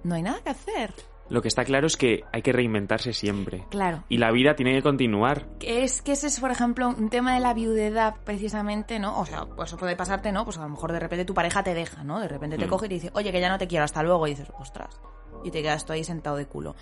no 0.04 0.16
hay 0.16 0.24
nada 0.24 0.40
que 0.42 0.50
hacer. 0.50 0.94
Lo 1.28 1.42
que 1.42 1.48
está 1.48 1.64
claro 1.66 1.88
es 1.88 1.98
que 1.98 2.24
hay 2.32 2.44
que 2.44 2.52
reinventarse 2.54 3.12
siempre. 3.12 3.66
Claro. 3.72 4.04
Y 4.10 4.18
la 4.20 4.30
vida 4.32 4.56
tiene 4.56 4.74
que 4.74 4.84
continuar. 4.84 5.48
Que 5.58 5.84
es 5.84 6.04
que 6.04 6.12
ese 6.12 6.28
es, 6.28 6.40
por 6.40 6.52
ejemplo, 6.52 6.88
un 6.90 7.10
tema 7.10 7.34
de 7.34 7.40
la 7.40 7.56
viudedad, 7.56 8.16
precisamente, 8.24 9.00
¿no? 9.00 9.20
O 9.20 9.26
sea, 9.26 9.46
pues 9.48 9.70
eso 9.70 9.78
puede 9.78 9.96
pasarte, 9.96 10.32
¿no? 10.32 10.46
Pues 10.46 10.60
a 10.60 10.62
lo 10.62 10.70
mejor 10.70 10.92
de 10.92 11.00
repente 11.00 11.26
tu 11.26 11.34
pareja 11.34 11.64
te 11.64 11.74
deja, 11.74 12.04
¿no? 12.04 12.20
De 12.20 12.28
repente 12.28 12.60
te 12.60 12.68
Mm. 12.68 12.70
coge 12.70 12.86
y 12.86 12.90
te 12.90 12.96
dice, 12.96 13.12
oye, 13.16 13.32
que 13.32 13.42
ya 13.42 13.50
no 13.50 13.58
te 13.58 13.68
quiero, 13.68 13.86
hasta 13.86 14.04
luego. 14.04 14.28
Y 14.28 14.32
dices, 14.32 14.52
ostras. 14.60 15.00
Y 15.44 15.50
te 15.50 15.64
quedas 15.64 15.84
tú 15.84 15.94
ahí 15.94 16.04
sentado 16.04 16.36
de 16.36 16.46
culo. 16.46 16.76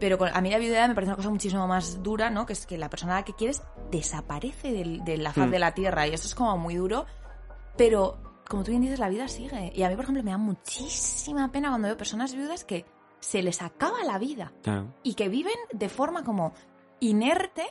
Pero 0.00 0.18
con- 0.18 0.28
a 0.32 0.40
mí 0.40 0.50
la 0.50 0.58
viudedad 0.58 0.88
me 0.88 0.94
parece 0.94 1.10
una 1.10 1.16
cosa 1.16 1.30
muchísimo 1.30 1.66
más 1.66 2.02
dura, 2.02 2.30
¿no? 2.30 2.46
Que 2.46 2.52
es 2.52 2.66
que 2.66 2.76
la 2.78 2.90
persona 2.90 3.14
a 3.14 3.20
la 3.20 3.24
que 3.24 3.34
quieres 3.34 3.62
desaparece 3.90 4.72
del- 4.72 5.04
de 5.04 5.16
la 5.18 5.32
faz 5.32 5.48
Mm. 5.48 5.50
de 5.52 5.58
la 5.58 5.72
tierra. 5.74 6.06
Y 6.06 6.14
eso 6.14 6.26
es 6.26 6.34
como 6.34 6.56
muy 6.58 6.74
duro. 6.74 7.06
Pero, 7.76 8.18
como 8.48 8.62
tú 8.64 8.70
bien 8.70 8.82
dices, 8.82 8.98
la 8.98 9.08
vida 9.08 9.28
sigue. 9.28 9.72
Y 9.74 9.82
a 9.82 9.88
mí, 9.88 9.94
por 9.96 10.04
ejemplo, 10.04 10.22
me 10.22 10.30
da 10.32 10.38
muchísima 10.38 11.50
pena 11.50 11.68
cuando 11.70 11.88
veo 11.88 11.96
personas 11.96 12.34
viudas 12.34 12.64
que 12.64 12.84
se 13.20 13.42
les 13.42 13.62
acaba 13.62 14.02
la 14.04 14.18
vida 14.18 14.52
Claro. 14.62 14.92
y 15.02 15.14
que 15.14 15.28
viven 15.28 15.54
de 15.72 15.88
forma 15.88 16.22
como 16.24 16.52
inerte 17.00 17.64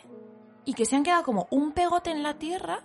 y 0.66 0.74
que 0.74 0.86
se 0.86 0.95
han 0.95 1.04
quedado 1.04 1.24
como 1.24 1.47
un 1.51 1.74
pegote 1.74 2.10
en 2.10 2.24
la 2.24 2.36
tierra 2.39 2.80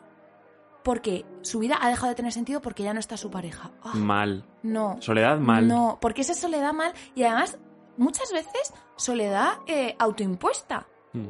porque 0.85 1.25
su 1.43 1.59
vida 1.59 1.77
ha 1.81 1.89
dejado 1.89 2.09
de 2.09 2.14
tener 2.14 2.33
sentido 2.33 2.61
porque 2.61 2.83
ya 2.83 2.93
no 2.95 3.01
está 3.01 3.16
su 3.16 3.31
pareja. 3.31 3.71
Ah, 3.83 3.95
Mal. 3.95 4.45
no. 4.62 4.97
Soledad 5.01 5.39
mal. 5.39 5.66
No, 5.66 5.99
porque 6.01 6.21
esa 6.23 6.35
soledad 6.35 6.73
mal 6.73 6.93
y 7.14 7.23
además 7.25 7.59
muchas 7.97 8.31
veces 8.33 8.73
soledad 8.99 9.55
eh, 9.67 9.97
autoimpuesta. 9.99 10.87
Mm, 11.15 11.29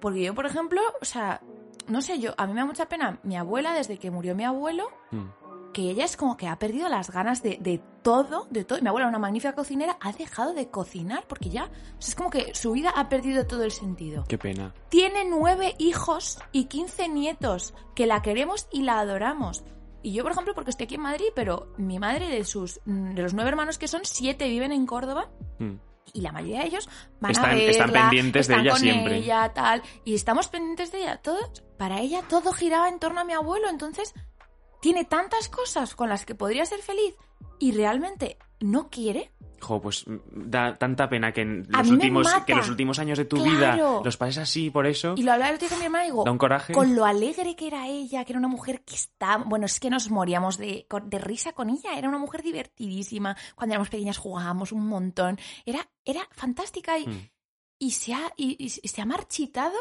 Porque 0.00 0.22
yo, 0.22 0.34
por 0.34 0.46
ejemplo, 0.46 0.80
o 1.00 1.04
sea, 1.04 1.40
no 1.86 2.02
sé, 2.02 2.18
yo 2.18 2.32
a 2.36 2.46
mí 2.46 2.52
me 2.54 2.60
da 2.60 2.66
mucha 2.66 2.88
pena 2.88 3.20
mi 3.22 3.36
abuela 3.36 3.72
desde 3.74 3.98
que 3.98 4.10
murió 4.10 4.34
mi 4.34 4.44
abuelo 4.44 4.88
mm. 5.10 5.72
que 5.72 5.82
ella 5.90 6.04
es 6.04 6.16
como 6.16 6.36
que 6.36 6.48
ha 6.48 6.58
perdido 6.58 6.88
las 6.88 7.10
ganas 7.10 7.42
de, 7.42 7.58
de 7.60 7.80
todo, 8.02 8.46
de 8.50 8.64
todo. 8.64 8.80
Mi 8.80 8.88
abuela, 8.88 9.06
una 9.08 9.18
magnífica 9.18 9.54
cocinera, 9.54 9.98
ha 10.00 10.12
dejado 10.12 10.54
de 10.54 10.68
cocinar 10.68 11.24
porque 11.28 11.50
ya, 11.50 11.64
o 11.64 12.02
sea, 12.02 12.08
es 12.08 12.14
como 12.14 12.30
que 12.30 12.54
su 12.54 12.72
vida 12.72 12.90
ha 12.96 13.08
perdido 13.08 13.46
todo 13.46 13.62
el 13.64 13.70
sentido. 13.70 14.24
Qué 14.26 14.38
pena. 14.38 14.74
Tiene 14.88 15.24
nueve 15.24 15.74
hijos 15.78 16.38
y 16.50 16.64
quince 16.64 17.08
nietos 17.08 17.74
que 17.94 18.06
la 18.06 18.22
queremos 18.22 18.68
y 18.72 18.82
la 18.82 18.98
adoramos. 19.00 19.62
Y 20.02 20.14
yo, 20.14 20.22
por 20.22 20.32
ejemplo, 20.32 20.54
porque 20.54 20.70
estoy 20.70 20.84
aquí 20.84 20.94
en 20.94 21.02
Madrid, 21.02 21.26
pero 21.34 21.74
mi 21.76 21.98
madre 21.98 22.28
de 22.28 22.42
sus 22.44 22.80
de 22.86 23.22
los 23.22 23.34
nueve 23.34 23.50
hermanos 23.50 23.76
que 23.76 23.86
son, 23.86 24.00
siete 24.04 24.48
viven 24.48 24.72
en 24.72 24.86
Córdoba 24.86 25.28
Mm. 25.58 25.74
Y 26.12 26.20
la 26.22 26.32
mayoría 26.32 26.60
de 26.60 26.66
ellos 26.66 26.88
van 27.20 27.32
Están- 27.32 27.50
a 27.50 27.54
verla, 27.54 27.70
están 27.70 27.92
pendientes 27.92 28.48
de 28.48 28.54
ella 28.56 28.70
con 28.72 28.80
siempre. 28.80 29.16
ella, 29.18 29.52
tal, 29.54 29.82
y 30.04 30.14
estamos 30.14 30.48
pendientes 30.48 30.90
de 30.92 31.02
ella. 31.02 31.16
Todos, 31.22 31.62
para 31.78 32.00
ella 32.00 32.22
todo 32.28 32.52
giraba 32.52 32.88
en 32.88 32.98
torno 32.98 33.20
a 33.20 33.24
mi 33.24 33.32
abuelo, 33.32 33.68
entonces 33.68 34.14
tiene 34.80 35.04
tantas 35.04 35.48
cosas 35.48 35.94
con 35.94 36.08
las 36.08 36.24
que 36.26 36.34
podría 36.34 36.64
ser 36.66 36.80
feliz 36.80 37.14
y 37.58 37.72
realmente 37.72 38.38
no 38.60 38.88
quiere. 38.90 39.30
Jo, 39.60 39.80
pues 39.80 40.06
mm, 40.06 40.16
da 40.32 40.76
tanta 40.78 41.08
pena 41.08 41.32
que 41.32 41.42
en 41.42 41.66
los 41.68 41.88
últimos, 41.90 42.26
los 42.78 42.98
años 42.98 43.18
de 43.18 43.24
tu 43.26 43.36
Claro. 43.36 43.50
vida 43.50 44.00
los 44.04 44.16
pases 44.16 44.38
así 44.38 44.70
por 44.70 44.86
eso. 44.86 45.14
Y 45.16 45.22
lo 45.22 45.32
hablaba 45.32 45.50
el 45.50 45.56
otro 45.56 45.68
día 45.68 45.76
con 45.76 45.78
mi 45.80 45.84
hermana 45.86 46.04
y 46.04 46.08
digo, 46.10 46.24
Da 46.24 46.30
un 46.32 46.38
coraje. 46.38 46.72
con 46.72 46.96
lo 46.96 47.04
alegre 47.04 47.54
que 47.56 47.66
era 47.66 47.86
ella, 47.86 48.24
que 48.24 48.32
era 48.32 48.38
una 48.38 48.48
mujer 48.48 48.82
que 48.84 48.94
está, 48.94 49.36
bueno, 49.38 49.66
es 49.66 49.78
que 49.80 49.90
nos 49.90 50.10
moríamos 50.10 50.56
de, 50.58 50.86
de 51.04 51.18
risa 51.18 51.52
con 51.52 51.70
ella, 51.70 51.96
era 51.96 52.08
una 52.08 52.18
mujer 52.18 52.42
divertidísima, 52.42 53.36
cuando 53.54 53.74
éramos 53.74 53.90
pequeñas 53.90 54.18
jugábamos 54.18 54.72
un 54.72 54.86
montón, 54.86 55.38
era, 55.66 55.88
era 56.04 56.26
fantástica 56.32 56.98
y, 56.98 57.06
Mm. 57.06 57.28
y 57.78 57.90
se 57.92 58.14
ha, 58.14 58.32
y, 58.36 58.56
y 58.62 58.68
se 58.88 59.00
ha 59.00 59.06
marchitado 59.06 59.76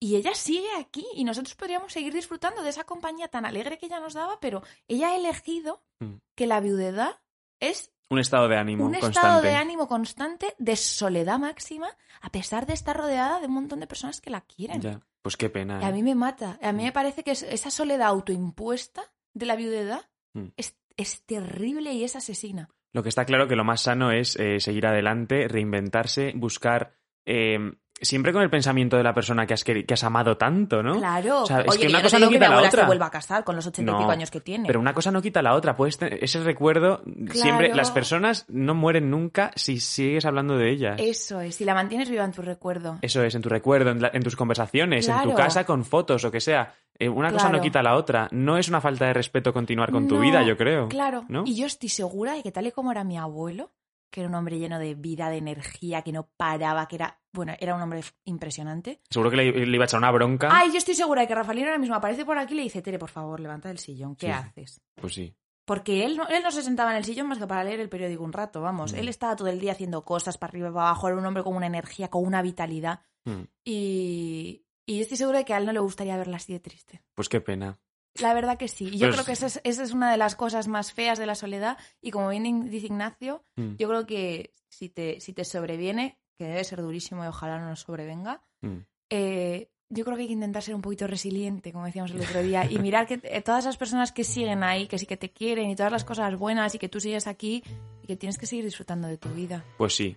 y 0.00 0.16
ella 0.16 0.34
sigue 0.34 0.68
aquí 0.78 1.06
y 1.14 1.24
nosotros 1.24 1.54
podríamos 1.54 1.92
seguir 1.92 2.12
disfrutando 2.12 2.62
de 2.62 2.68
esa 2.70 2.84
compañía 2.84 3.28
tan 3.28 3.46
alegre 3.46 3.78
que 3.78 3.86
ella 3.86 4.00
nos 4.00 4.12
daba, 4.14 4.38
pero 4.40 4.62
ella 4.88 5.08
ha 5.10 5.16
elegido 5.16 5.82
Mm. 6.00 6.16
que 6.34 6.46
la 6.48 6.60
viudedad 6.60 7.20
es 7.60 7.92
Un 8.10 8.18
estado 8.18 8.48
de 8.48 8.56
ánimo 8.56 8.84
un 8.84 8.92
constante. 8.92 9.18
estado 9.18 9.42
de 9.42 9.54
ánimo 9.54 9.88
constante, 9.88 10.54
de 10.58 10.76
soledad 10.76 11.38
máxima, 11.38 11.88
a 12.20 12.30
pesar 12.30 12.66
de 12.66 12.74
estar 12.74 12.96
rodeada 12.96 13.40
de 13.40 13.46
un 13.46 13.54
montón 13.54 13.80
de 13.80 13.86
personas 13.86 14.20
que 14.20 14.30
la 14.30 14.42
quieren. 14.42 14.80
Ya. 14.80 15.00
Pues 15.22 15.36
qué 15.36 15.48
pena. 15.50 15.80
Y 15.80 15.84
a 15.84 15.88
¿eh? 15.88 15.92
mí 15.92 16.02
me 16.02 16.14
mata. 16.14 16.58
A 16.62 16.72
mí 16.72 16.84
me 16.84 16.92
parece 16.92 17.22
que 17.24 17.30
es- 17.32 17.42
esa 17.42 17.70
soledad 17.70 18.08
autoimpuesta 18.08 19.02
de 19.32 19.46
la 19.46 19.56
viudedad 19.56 20.02
Mm. 20.34 20.48
es, 20.56 20.76
es 20.96 21.22
terrible 21.26 21.92
y 21.92 22.04
es 22.04 22.14
asesina. 22.16 22.68
Lo 22.92 23.02
que 23.02 23.08
está 23.08 23.24
claro 23.24 23.48
que 23.48 23.56
lo 23.56 23.64
más 23.64 23.82
sano 23.82 24.12
es 24.12 24.36
eh, 24.36 24.60
seguir 24.60 24.86
adelante, 24.86 25.48
reinventarse, 25.48 26.32
buscar 26.36 26.94
eh, 27.26 27.58
siempre 28.00 28.32
con 28.32 28.42
el 28.42 28.50
pensamiento 28.50 28.96
de 28.96 29.02
la 29.02 29.14
persona 29.14 29.46
que 29.46 29.54
has, 29.54 29.64
queri- 29.64 29.86
que 29.86 29.94
has 29.94 30.04
amado 30.04 30.36
tanto, 30.36 30.82
¿no? 30.82 30.98
Claro. 30.98 31.42
O 31.42 31.46
sea, 31.46 31.60
es 31.60 31.68
Oye, 31.70 31.80
que 31.80 31.86
una 31.88 31.98
no 31.98 32.02
cosa 32.04 32.18
no 32.18 32.28
que 32.28 32.34
quita 32.34 32.48
la 32.48 32.58
otra. 32.58 32.70
se 32.82 32.86
vuelva 32.86 33.06
a 33.06 33.10
casar 33.10 33.44
con 33.44 33.56
los 33.56 33.66
ochenta 33.66 33.90
y 33.90 33.94
pico 33.94 34.06
No, 34.06 34.10
años 34.10 34.30
que 34.30 34.40
tiene. 34.40 34.66
Pero 34.66 34.80
una 34.80 34.92
cosa 34.94 35.10
no 35.10 35.22
quita 35.22 35.40
la 35.42 35.54
otra. 35.54 35.76
Tener- 35.76 36.22
ese 36.22 36.40
recuerdo, 36.42 37.02
siempre 37.32 37.74
las 37.74 37.90
personas 37.90 38.44
no 38.48 38.74
mueren 38.74 39.10
nunca 39.10 39.50
si 39.56 39.80
sigues 39.80 40.24
hablando 40.24 40.56
de 40.56 40.70
ellas. 40.70 41.00
Eso 41.00 41.40
es, 41.40 41.54
si 41.54 41.64
la 41.64 41.74
mantienes 41.74 42.10
viva 42.10 42.24
en 42.24 42.32
tu 42.32 42.42
recuerdo. 42.42 42.98
Eso 43.02 43.22
es, 43.22 43.34
en 43.34 43.42
tu 43.42 43.48
recuerdo, 43.48 43.90
en, 43.90 44.02
la- 44.02 44.10
en 44.12 44.22
tus 44.22 44.36
conversaciones, 44.36 45.08
en 45.08 45.22
tu 45.22 45.34
casa 45.34 45.64
con 45.64 45.84
fotos 45.84 46.24
o 46.24 46.30
que 46.30 46.40
sea. 46.40 46.74
Eh, 46.98 47.08
una 47.08 47.32
cosa 47.32 47.48
no 47.48 47.60
quita 47.60 47.82
la 47.82 47.96
otra. 47.96 48.28
No 48.30 48.56
es 48.56 48.68
una 48.68 48.80
falta 48.80 49.06
de 49.06 49.14
respeto 49.14 49.52
continuar 49.52 49.90
con 49.90 50.06
tu 50.08 50.18
vida, 50.20 50.42
yo 50.42 50.56
creo. 50.56 50.88
Claro. 50.88 51.24
Y 51.44 51.56
yo 51.56 51.66
estoy 51.66 51.88
segura 51.88 52.34
de 52.34 52.42
que 52.42 52.52
tal 52.52 52.66
y 52.66 52.72
como 52.72 52.90
era 52.92 53.02
mi 53.04 53.18
abuelo, 53.18 53.70
que 54.14 54.20
era 54.20 54.28
un 54.28 54.36
hombre 54.36 54.60
lleno 54.60 54.78
de 54.78 54.94
vida, 54.94 55.28
de 55.28 55.38
energía, 55.38 56.02
que 56.02 56.12
no 56.12 56.28
paraba, 56.36 56.86
que 56.86 56.94
era, 56.94 57.18
bueno, 57.32 57.52
era 57.58 57.74
un 57.74 57.82
hombre 57.82 58.00
impresionante. 58.24 59.00
Seguro 59.10 59.28
que 59.28 59.36
le, 59.38 59.66
le 59.66 59.74
iba 59.74 59.82
a 59.82 59.86
echar 59.86 59.98
una 59.98 60.12
bronca. 60.12 60.50
Ay, 60.52 60.70
yo 60.70 60.78
estoy 60.78 60.94
segura 60.94 61.22
de 61.22 61.26
que 61.26 61.34
Rafaelino 61.34 61.66
ahora 61.66 61.78
mismo 61.80 61.96
aparece 61.96 62.24
por 62.24 62.38
aquí 62.38 62.54
y 62.54 62.58
le 62.58 62.62
dice, 62.62 62.80
Tere, 62.80 62.96
por 62.96 63.10
favor, 63.10 63.40
levanta 63.40 63.68
del 63.70 63.78
sillón, 63.80 64.14
¿qué 64.14 64.26
Sí. 64.26 64.32
haces? 64.32 64.80
Pues 64.94 65.14
sí. 65.14 65.34
Porque 65.64 66.04
él 66.04 66.16
no, 66.16 66.28
él 66.28 66.44
no 66.44 66.52
se 66.52 66.62
sentaba 66.62 66.92
en 66.92 66.98
el 66.98 67.04
sillón 67.04 67.26
más 67.26 67.38
que 67.38 67.46
para 67.48 67.64
leer 67.64 67.80
el 67.80 67.88
periódico 67.88 68.22
un 68.22 68.32
rato, 68.32 68.60
vamos. 68.60 68.92
Mm. 68.92 68.96
Él 68.98 69.08
estaba 69.08 69.34
todo 69.34 69.48
el 69.48 69.58
día 69.58 69.72
haciendo 69.72 70.04
cosas 70.04 70.38
para 70.38 70.52
arriba 70.52 70.68
y 70.68 70.72
para 70.72 70.86
abajo, 70.90 71.08
era 71.08 71.16
un 71.16 71.26
hombre 71.26 71.42
con 71.42 71.56
una 71.56 71.66
energía, 71.66 72.08
con 72.08 72.24
una 72.24 72.40
vitalidad. 72.40 73.00
Mm. 73.24 73.42
Y, 73.64 74.64
y 74.86 74.96
yo 74.96 75.02
estoy 75.02 75.16
segura 75.16 75.38
de 75.38 75.44
que 75.44 75.54
a 75.54 75.58
él 75.58 75.66
no 75.66 75.72
le 75.72 75.80
gustaría 75.80 76.16
verla 76.16 76.36
así 76.36 76.52
de 76.52 76.60
triste. 76.60 77.02
Pues 77.14 77.28
qué 77.28 77.40
pena. 77.40 77.78
La 78.20 78.32
verdad 78.34 78.56
que 78.58 78.68
sí. 78.68 78.86
Y 78.92 78.98
yo 78.98 79.06
Pues- 79.08 79.14
creo 79.16 79.24
que 79.26 79.32
esa 79.32 79.46
es, 79.46 79.60
esa 79.64 79.82
es 79.82 79.92
una 79.92 80.10
de 80.10 80.16
las 80.16 80.36
cosas 80.36 80.68
más 80.68 80.92
feas 80.92 81.18
de 81.18 81.26
la 81.26 81.34
soledad. 81.34 81.76
Y 82.00 82.10
como 82.10 82.28
bien 82.28 82.70
dice 82.70 82.86
Ignacio, 82.86 83.42
Mm. 83.56 83.74
yo 83.76 83.88
creo 83.88 84.06
que 84.06 84.52
si 84.68 84.88
te, 84.88 85.20
si 85.20 85.32
te 85.32 85.44
sobreviene, 85.44 86.18
que 86.38 86.44
debe 86.44 86.64
ser 86.64 86.80
durísimo 86.82 87.24
y 87.24 87.28
ojalá 87.28 87.58
no 87.58 87.68
nos 87.68 87.80
sobrevenga, 87.80 88.42
Mm. 88.62 88.78
eh, 89.10 89.68
yo 89.90 90.04
creo 90.04 90.16
que 90.16 90.22
hay 90.22 90.28
que 90.28 90.32
intentar 90.34 90.62
ser 90.62 90.74
un 90.74 90.82
poquito 90.82 91.06
resiliente, 91.06 91.70
como 91.72 91.84
decíamos 91.86 92.10
el 92.10 92.20
otro 92.20 92.42
día, 92.42 92.68
y 92.68 92.78
mirar 92.78 93.06
que 93.06 93.18
todas 93.42 93.64
las 93.64 93.76
personas 93.76 94.10
que 94.12 94.24
siguen 94.24 94.62
ahí, 94.64 94.88
que 94.88 94.98
sí 94.98 95.06
que 95.06 95.16
te 95.16 95.30
quieren, 95.30 95.70
y 95.70 95.76
todas 95.76 95.92
las 95.92 96.04
cosas 96.04 96.36
buenas, 96.36 96.74
y 96.74 96.78
que 96.78 96.88
tú 96.88 96.98
sigues 97.00 97.26
aquí, 97.28 97.62
y 98.02 98.06
que 98.06 98.16
tienes 98.16 98.38
que 98.38 98.46
seguir 98.46 98.64
disfrutando 98.64 99.06
de 99.06 99.18
tu 99.18 99.28
vida. 99.28 99.62
Pues 99.76 99.94
sí. 99.94 100.16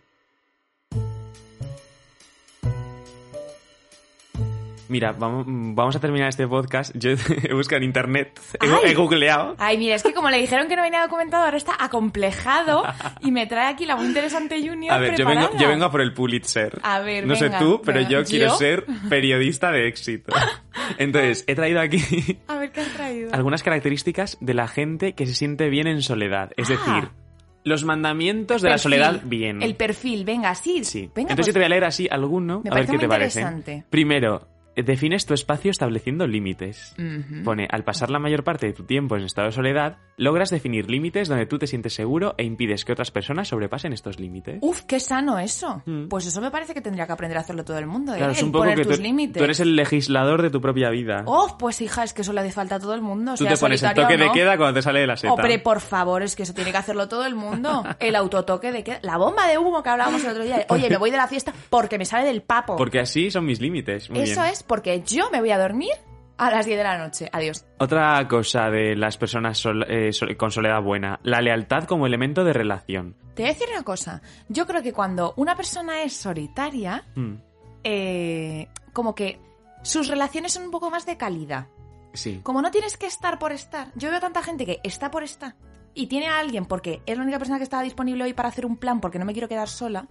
Mira, 4.89 5.11
vamos, 5.11 5.45
vamos 5.47 5.95
a 5.95 5.99
terminar 5.99 6.29
este 6.29 6.47
podcast. 6.47 6.95
Yo 6.97 7.11
he 7.43 7.53
buscado 7.53 7.77
en 7.77 7.83
internet, 7.83 8.39
he, 8.85 8.93
googleado. 8.93 9.55
Ay, 9.57 9.77
mira, 9.77 9.95
es 9.95 10.03
que 10.03 10.13
como 10.13 10.29
le 10.29 10.37
dijeron 10.39 10.67
que 10.67 10.75
no 10.75 10.81
venía 10.81 11.01
documentado, 11.01 11.43
ahora 11.45 11.57
está 11.57 11.73
acomplejado 11.79 12.83
y 13.21 13.31
me 13.31 13.47
trae 13.47 13.67
aquí 13.67 13.85
la 13.85 13.95
muy 13.95 14.05
interesante 14.07 14.59
Junior 14.65 14.93
A 14.93 14.97
ver, 14.97 15.15
yo 15.17 15.25
vengo, 15.25 15.49
yo 15.57 15.67
vengo 15.67 15.85
a 15.85 15.91
por 15.91 16.01
el 16.01 16.13
Pulitzer. 16.13 16.79
A 16.83 16.99
ver, 16.99 17.25
No 17.27 17.33
venga, 17.33 17.57
sé 17.59 17.63
tú, 17.63 17.81
pero 17.83 17.99
venga. 17.99 18.09
yo 18.11 18.23
quiero 18.23 18.47
¿Yo? 18.47 18.55
ser 18.55 18.85
periodista 19.09 19.71
de 19.71 19.87
éxito. 19.87 20.33
Entonces, 20.97 21.43
he 21.47 21.55
traído 21.55 21.81
aquí 21.81 21.99
A 22.47 22.55
ver, 22.57 22.71
¿qué 22.71 22.81
has 22.81 22.87
traído? 22.89 23.33
algunas 23.33 23.63
características 23.63 24.37
de 24.39 24.53
la 24.53 24.67
gente 24.67 25.13
que 25.13 25.25
se 25.25 25.33
siente 25.35 25.69
bien 25.69 25.87
en 25.87 26.01
soledad. 26.01 26.51
Es 26.57 26.69
Ah. 26.69 26.73
decir, 26.73 27.09
los 27.63 27.83
mandamientos 27.83 28.61
de 28.61 28.69
la 28.69 28.77
soledad 28.77 29.21
bien. 29.25 29.61
El 29.61 29.75
perfil, 29.75 30.23
venga, 30.23 30.55
sí. 30.55 30.85
Sí. 30.85 31.09
Venga, 31.13 31.31
Entonces 31.31 31.37
pues, 31.37 31.47
yo 31.47 31.53
te 31.53 31.59
voy 31.59 31.65
a 31.65 31.69
leer 31.69 31.83
así 31.83 32.07
alguno, 32.09 32.61
Me 32.63 32.69
a 32.69 32.73
ver 32.75 32.85
qué 32.85 32.93
muy 32.93 32.99
te 32.99 33.07
parece. 33.09 33.83
Primero, 33.89 34.47
defines 34.83 35.25
tu 35.25 35.33
espacio 35.33 35.71
estableciendo 35.71 36.27
límites. 36.27 36.95
Pone, 37.43 37.67
al 37.69 37.83
pasar 37.83 38.09
la 38.09 38.19
mayor 38.19 38.43
parte 38.43 38.67
de 38.67 38.73
tu 38.73 38.83
tiempo 38.83 39.15
en 39.15 39.23
estado 39.23 39.47
de 39.47 39.51
soledad, 39.53 39.97
logras 40.17 40.49
definir 40.49 40.89
límites 40.89 41.27
donde 41.27 41.45
tú 41.45 41.57
te 41.59 41.67
sientes 41.67 41.93
seguro 41.93 42.35
e 42.37 42.43
impides 42.43 42.85
que 42.85 42.91
otras 42.91 43.11
personas 43.11 43.47
sobrepasen 43.47 43.93
estos 43.93 44.19
límites. 44.19 44.59
Uf, 44.61 44.81
qué 44.83 44.99
sano 44.99 45.39
eso. 45.39 45.81
Mm. 45.85 46.07
Pues 46.07 46.25
eso 46.25 46.41
me 46.41 46.51
parece 46.51 46.73
que 46.73 46.81
tendría 46.81 47.05
que 47.05 47.13
aprender 47.13 47.37
a 47.37 47.41
hacerlo 47.41 47.63
todo 47.63 47.77
el 47.77 47.87
mundo, 47.87 48.13
¿eh? 48.13 48.17
Claro, 48.17 48.31
es 48.31 48.39
El 48.39 48.45
un 48.45 48.51
poco 48.51 48.63
poner 48.63 48.77
que 48.77 48.85
tus 48.85 48.97
tú, 48.97 49.03
límites. 49.03 49.37
tú 49.37 49.43
eres 49.43 49.59
el 49.59 49.75
legislador 49.75 50.41
de 50.41 50.49
tu 50.49 50.61
propia 50.61 50.89
vida. 50.89 51.23
Oh, 51.25 51.57
pues 51.57 51.81
hija, 51.81 52.03
es 52.03 52.13
que 52.13 52.21
eso 52.21 52.33
le 52.33 52.41
hace 52.41 52.51
falta 52.51 52.75
a 52.75 52.79
todo 52.79 52.93
el 52.93 53.01
mundo. 53.01 53.33
tú 53.35 53.43
sea 53.43 53.53
te 53.53 53.59
pones 53.59 53.81
el 53.83 53.93
toque 53.93 54.17
de 54.17 54.31
queda 54.31 54.57
cuando 54.57 54.75
te 54.75 54.81
sale 54.81 54.99
de 54.99 55.07
la 55.07 55.17
seta. 55.17 55.33
Hombre, 55.33 55.59
por 55.59 55.81
favor, 55.81 56.21
es 56.23 56.35
que 56.35 56.43
eso 56.43 56.53
tiene 56.53 56.71
que 56.71 56.77
hacerlo 56.77 57.07
todo 57.07 57.25
el 57.25 57.35
mundo. 57.35 57.83
El 57.99 58.15
autotoque 58.15 58.71
de 58.71 58.83
queda. 58.83 58.99
La 59.01 59.17
bomba 59.17 59.47
de 59.47 59.57
humo 59.57 59.81
que 59.83 59.89
hablábamos 59.89 60.23
el 60.23 60.31
otro 60.31 60.43
día. 60.43 60.65
Oye, 60.69 60.89
me 60.89 60.97
voy 60.97 61.11
de 61.11 61.17
la 61.17 61.27
fiesta 61.27 61.53
porque 61.69 61.97
me 61.97 62.05
sale 62.05 62.25
del 62.25 62.41
papo. 62.41 62.75
Porque 62.75 62.99
así 62.99 63.31
son 63.31 63.45
mis 63.45 63.59
límites. 63.61 64.09
Muy 64.09 64.21
Eso 64.21 64.41
bien. 64.41 64.53
es 64.53 64.63
porque 64.67 65.01
yo 65.05 65.29
me 65.31 65.39
voy 65.39 65.51
a 65.51 65.57
dormir 65.57 65.91
a 66.37 66.51
las 66.51 66.65
10 66.65 66.77
de 66.77 66.83
la 66.83 66.97
noche. 66.97 67.29
Adiós. 67.31 67.65
Otra 67.79 68.27
cosa 68.27 68.69
de 68.69 68.95
las 68.95 69.17
personas 69.17 69.57
sol- 69.57 69.85
eh, 69.89 70.13
sol- 70.13 70.37
con 70.37 70.51
soledad 70.51 70.81
buena, 70.81 71.19
la 71.23 71.41
lealtad 71.41 71.85
como 71.85 72.05
elemento 72.05 72.43
de 72.43 72.53
relación. 72.53 73.15
Te 73.33 73.43
voy 73.43 73.49
a 73.51 73.53
decir 73.53 73.67
una 73.73 73.83
cosa. 73.83 74.21
Yo 74.49 74.65
creo 74.67 74.83
que 74.83 74.93
cuando 74.93 75.33
una 75.37 75.55
persona 75.55 76.03
es 76.03 76.13
solitaria, 76.15 77.03
Hmm, 77.15 77.35
eh, 77.83 78.67
como 78.93 79.15
que 79.15 79.39
sus 79.83 80.07
relaciones 80.07 80.53
son 80.53 80.63
un 80.65 80.71
poco 80.71 80.89
más 80.89 81.05
de 81.05 81.17
calidad. 81.17 81.67
Sí. 82.13 82.39
Como 82.43 82.61
no 82.61 82.71
tienes 82.71 82.97
que 82.97 83.05
estar 83.05 83.37
por 83.39 83.51
estar. 83.51 83.91
Yo 83.95 84.09
veo 84.09 84.19
tanta 84.19 84.41
gente 84.41 84.65
que 84.65 84.79
está 84.83 85.11
por 85.11 85.23
estar 85.23 85.55
y 85.93 86.07
tiene 86.07 86.27
a 86.27 86.39
alguien 86.39 86.65
porque 86.65 87.01
es 87.05 87.15
la 87.17 87.23
única 87.23 87.37
persona 87.39 87.57
que 87.59 87.63
está 87.63 87.81
disponible 87.81 88.23
hoy 88.23 88.33
para 88.33 88.49
hacer 88.49 88.65
un 88.65 88.77
plan 88.77 88.99
porque 89.01 89.19
no 89.19 89.25
me 89.25 89.33
quiero 89.33 89.47
quedar 89.47 89.69
sola. 89.69 90.07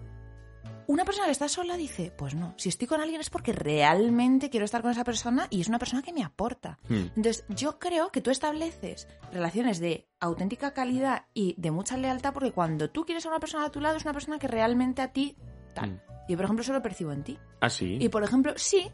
Una 0.88 1.04
persona 1.04 1.26
que 1.26 1.32
está 1.32 1.48
sola 1.48 1.76
dice, 1.76 2.12
pues 2.16 2.34
no, 2.34 2.54
si 2.56 2.68
estoy 2.68 2.86
con 2.86 3.00
alguien 3.00 3.20
es 3.20 3.30
porque 3.30 3.52
realmente 3.52 4.50
quiero 4.50 4.64
estar 4.64 4.82
con 4.82 4.90
esa 4.90 5.04
persona 5.04 5.48
y 5.50 5.60
es 5.60 5.68
una 5.68 5.78
persona 5.78 6.02
que 6.02 6.12
me 6.12 6.22
aporta. 6.22 6.78
Hmm. 6.88 7.08
Entonces, 7.16 7.44
yo 7.48 7.78
creo 7.78 8.10
que 8.12 8.20
tú 8.20 8.30
estableces 8.30 9.08
relaciones 9.32 9.80
de 9.80 10.08
auténtica 10.20 10.72
calidad 10.72 11.26
y 11.34 11.54
de 11.58 11.70
mucha 11.70 11.96
lealtad 11.96 12.32
porque 12.32 12.52
cuando 12.52 12.90
tú 12.90 13.04
quieres 13.04 13.26
a 13.26 13.30
una 13.30 13.40
persona 13.40 13.66
a 13.66 13.70
tu 13.70 13.80
lado 13.80 13.96
es 13.96 14.04
una 14.04 14.12
persona 14.12 14.38
que 14.38 14.48
realmente 14.48 15.02
a 15.02 15.12
ti 15.12 15.36
tal. 15.74 15.90
Mm. 15.90 16.00
Yo, 16.28 16.36
por 16.36 16.44
ejemplo, 16.44 16.62
eso 16.62 16.72
lo 16.72 16.82
percibo 16.82 17.12
en 17.12 17.22
ti. 17.22 17.38
¿Ah, 17.60 17.70
sí? 17.70 17.98
Y 18.00 18.08
por 18.08 18.24
ejemplo, 18.24 18.52
sí, 18.56 18.90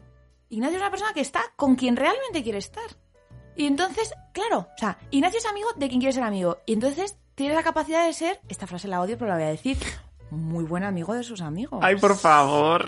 Ignacio 0.49 0.77
es 0.77 0.81
una 0.81 0.91
persona 0.91 1.13
que 1.13 1.21
está 1.21 1.41
con 1.55 1.75
quien 1.75 1.95
realmente 1.95 2.43
quiere 2.43 2.59
estar. 2.59 2.83
Y 3.55 3.65
entonces, 3.65 4.13
claro, 4.33 4.67
o 4.75 4.77
sea, 4.77 4.97
Ignacio 5.11 5.39
es 5.39 5.45
amigo 5.45 5.69
de 5.75 5.87
quien 5.87 5.99
quiere 5.99 6.13
ser 6.13 6.23
amigo. 6.23 6.59
Y 6.65 6.73
entonces 6.73 7.17
tiene 7.35 7.55
la 7.55 7.63
capacidad 7.63 8.05
de 8.05 8.13
ser, 8.13 8.39
esta 8.49 8.67
frase 8.67 8.87
la 8.87 9.01
odio, 9.01 9.17
pero 9.17 9.29
la 9.29 9.37
voy 9.37 9.45
a 9.45 9.47
decir, 9.47 9.77
muy 10.37 10.63
buen 10.65 10.83
amigo 10.83 11.13
de 11.13 11.23
sus 11.23 11.41
amigos. 11.41 11.79
Ay, 11.81 11.95
por 11.95 12.15
favor. 12.17 12.85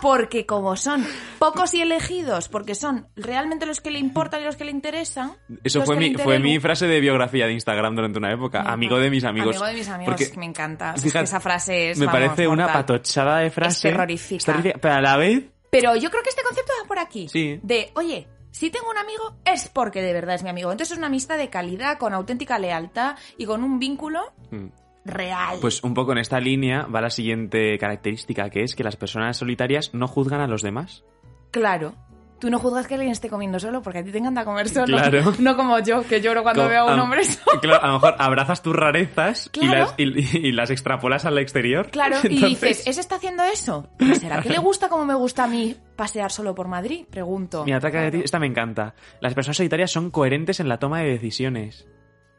Porque 0.00 0.44
como 0.44 0.76
son 0.76 1.06
pocos 1.38 1.72
y 1.72 1.80
elegidos, 1.80 2.48
porque 2.48 2.74
son 2.74 3.06
realmente 3.16 3.64
los 3.64 3.80
que 3.80 3.90
le 3.90 3.98
importan 3.98 4.42
y 4.42 4.44
los 4.44 4.56
que 4.56 4.64
le 4.64 4.70
interesan. 4.70 5.32
Eso 5.62 5.82
fue 5.82 5.96
mi, 5.96 6.14
fue 6.14 6.38
mi 6.38 6.58
frase 6.60 6.86
de 6.86 7.00
biografía 7.00 7.46
de 7.46 7.54
Instagram 7.54 7.94
durante 7.96 8.18
una 8.18 8.32
época. 8.32 8.62
Amigo 8.62 8.98
de 8.98 9.08
mis 9.08 9.24
amigos. 9.24 9.56
Amigo 9.56 9.66
de 9.66 9.74
mis 9.74 9.88
amigos, 9.88 10.14
Porque, 10.18 10.38
me 10.38 10.44
encanta. 10.44 10.90
O 10.90 10.92
sea, 10.92 10.96
es 10.96 11.02
fíjate, 11.02 11.18
que 11.20 11.24
esa 11.24 11.40
frase 11.40 11.90
es. 11.90 11.98
me 11.98 12.06
vamos, 12.06 12.20
parece 12.20 12.46
una 12.48 12.64
mortal. 12.64 12.84
patochada 12.84 13.38
de 13.38 13.50
frase. 13.50 13.88
terrorífica. 13.90 14.36
Es 14.36 14.44
terrorífica, 14.44 14.78
Pero 14.80 14.94
a 14.94 15.00
la 15.00 15.16
vez, 15.16 15.44
Pero 15.70 15.96
yo 15.96 16.10
creo 16.10 16.22
que 16.22 16.30
este 16.30 16.42
concepto 16.42 16.72
va 16.82 16.86
por 16.86 16.98
aquí. 16.98 17.28
Sí. 17.28 17.58
De, 17.62 17.90
oye, 17.94 18.28
si 18.50 18.70
tengo 18.70 18.88
un 18.88 18.98
amigo 18.98 19.36
es 19.44 19.68
porque 19.68 20.00
de 20.02 20.12
verdad 20.12 20.36
es 20.36 20.42
mi 20.42 20.50
amigo. 20.50 20.70
Entonces 20.70 20.92
es 20.92 20.98
una 20.98 21.08
amistad 21.08 21.38
de 21.38 21.48
calidad, 21.48 21.98
con 21.98 22.12
auténtica 22.12 22.58
lealtad 22.58 23.16
y 23.36 23.46
con 23.46 23.64
un 23.64 23.78
vínculo 23.80 24.20
mm, 24.50 24.66
real. 25.04 25.58
pues 25.60 25.82
un 25.84 25.94
poco 25.94 26.12
en 26.12 26.18
esta 26.18 26.40
línea 26.40 26.82
va 26.86 27.00
la 27.00 27.10
siguiente 27.10 27.78
característica, 27.78 28.50
que 28.50 28.62
es 28.62 28.74
que 28.74 28.84
las 28.84 28.96
personas 28.96 29.36
solitarias 29.36 29.92
no 29.94 30.08
juzgan 30.08 30.40
a 30.40 30.46
los 30.46 30.62
demás. 30.62 31.04
Claro. 31.50 31.94
Tú 32.40 32.50
no 32.50 32.58
juzgas 32.58 32.86
que 32.86 32.94
alguien 32.94 33.12
esté 33.12 33.30
comiendo 33.30 33.58
solo 33.60 33.80
porque 33.80 34.00
a 34.00 34.04
ti 34.04 34.10
te 34.10 34.18
encanta 34.18 34.44
comer 34.44 34.68
solo. 34.68 34.86
Claro. 34.98 35.32
No 35.38 35.56
como 35.56 35.78
yo, 35.78 36.02
que 36.02 36.20
lloro 36.20 36.42
cuando 36.42 36.64
Co- 36.64 36.68
veo 36.68 36.88
a 36.88 36.92
un 36.94 37.00
hombre 37.00 37.24
solo. 37.24 37.58
Claro, 37.62 37.82
a 37.82 37.86
lo 37.86 37.92
mejor 37.94 38.14
abrazas 38.18 38.60
tus 38.60 38.74
rarezas 38.74 39.50
y, 39.54 39.66
las, 39.66 39.94
y, 39.96 40.48
y 40.48 40.52
las 40.52 40.68
extrapolas 40.70 41.24
al 41.24 41.38
exterior. 41.38 41.90
Claro, 41.90 42.16
y 42.24 42.44
dices, 42.44 42.86
¿ese 42.86 43.00
está 43.00 43.14
haciendo 43.14 43.44
eso? 43.44 43.88
¿Pero 43.98 44.14
¿Será 44.16 44.42
que 44.42 44.50
le 44.50 44.58
gusta 44.58 44.88
como 44.90 45.06
me 45.06 45.14
gusta 45.14 45.44
a 45.44 45.46
mí 45.46 45.74
pasear 45.96 46.30
solo 46.32 46.54
por 46.54 46.68
Madrid? 46.68 47.06
Pregunto. 47.08 47.64
Mi 47.64 47.72
ataque 47.72 47.98
de 47.98 48.10
ti, 48.10 48.20
esta 48.24 48.38
me 48.38 48.46
encanta. 48.46 48.94
Las 49.20 49.32
personas 49.32 49.56
solitarias 49.56 49.92
son 49.92 50.10
coherentes 50.10 50.60
en 50.60 50.68
la 50.68 50.78
toma 50.78 51.00
de 51.00 51.10
decisiones. 51.10 51.86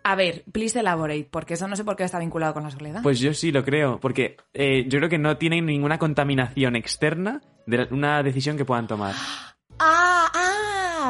A 0.07 0.13
ver, 0.15 0.43
please 0.51 0.79
elaborate, 0.79 1.27
porque 1.31 1.55
eso 1.55 1.67
no 1.67 1.75
sé 1.75 1.83
por 1.83 1.95
qué 1.95 2.03
está 2.03 2.19
vinculado 2.19 2.53
con 2.53 2.61
la 2.61 2.69
soledad. 2.69 3.01
Pues 3.01 3.19
yo 3.19 3.33
sí 3.33 3.51
lo 3.51 3.63
creo, 3.65 3.99
porque 3.99 4.37
eh, 4.53 4.85
yo 4.87 4.99
creo 4.99 5.09
que 5.09 5.17
no 5.17 5.37
tienen 5.37 5.65
ninguna 5.65 5.97
contaminación 5.97 6.75
externa 6.75 7.41
de 7.65 7.77
la- 7.79 7.87
una 7.89 8.21
decisión 8.21 8.55
que 8.55 8.65
puedan 8.65 8.85
tomar. 8.87 9.15
Ah, 9.77 10.31
ah, 10.33 10.54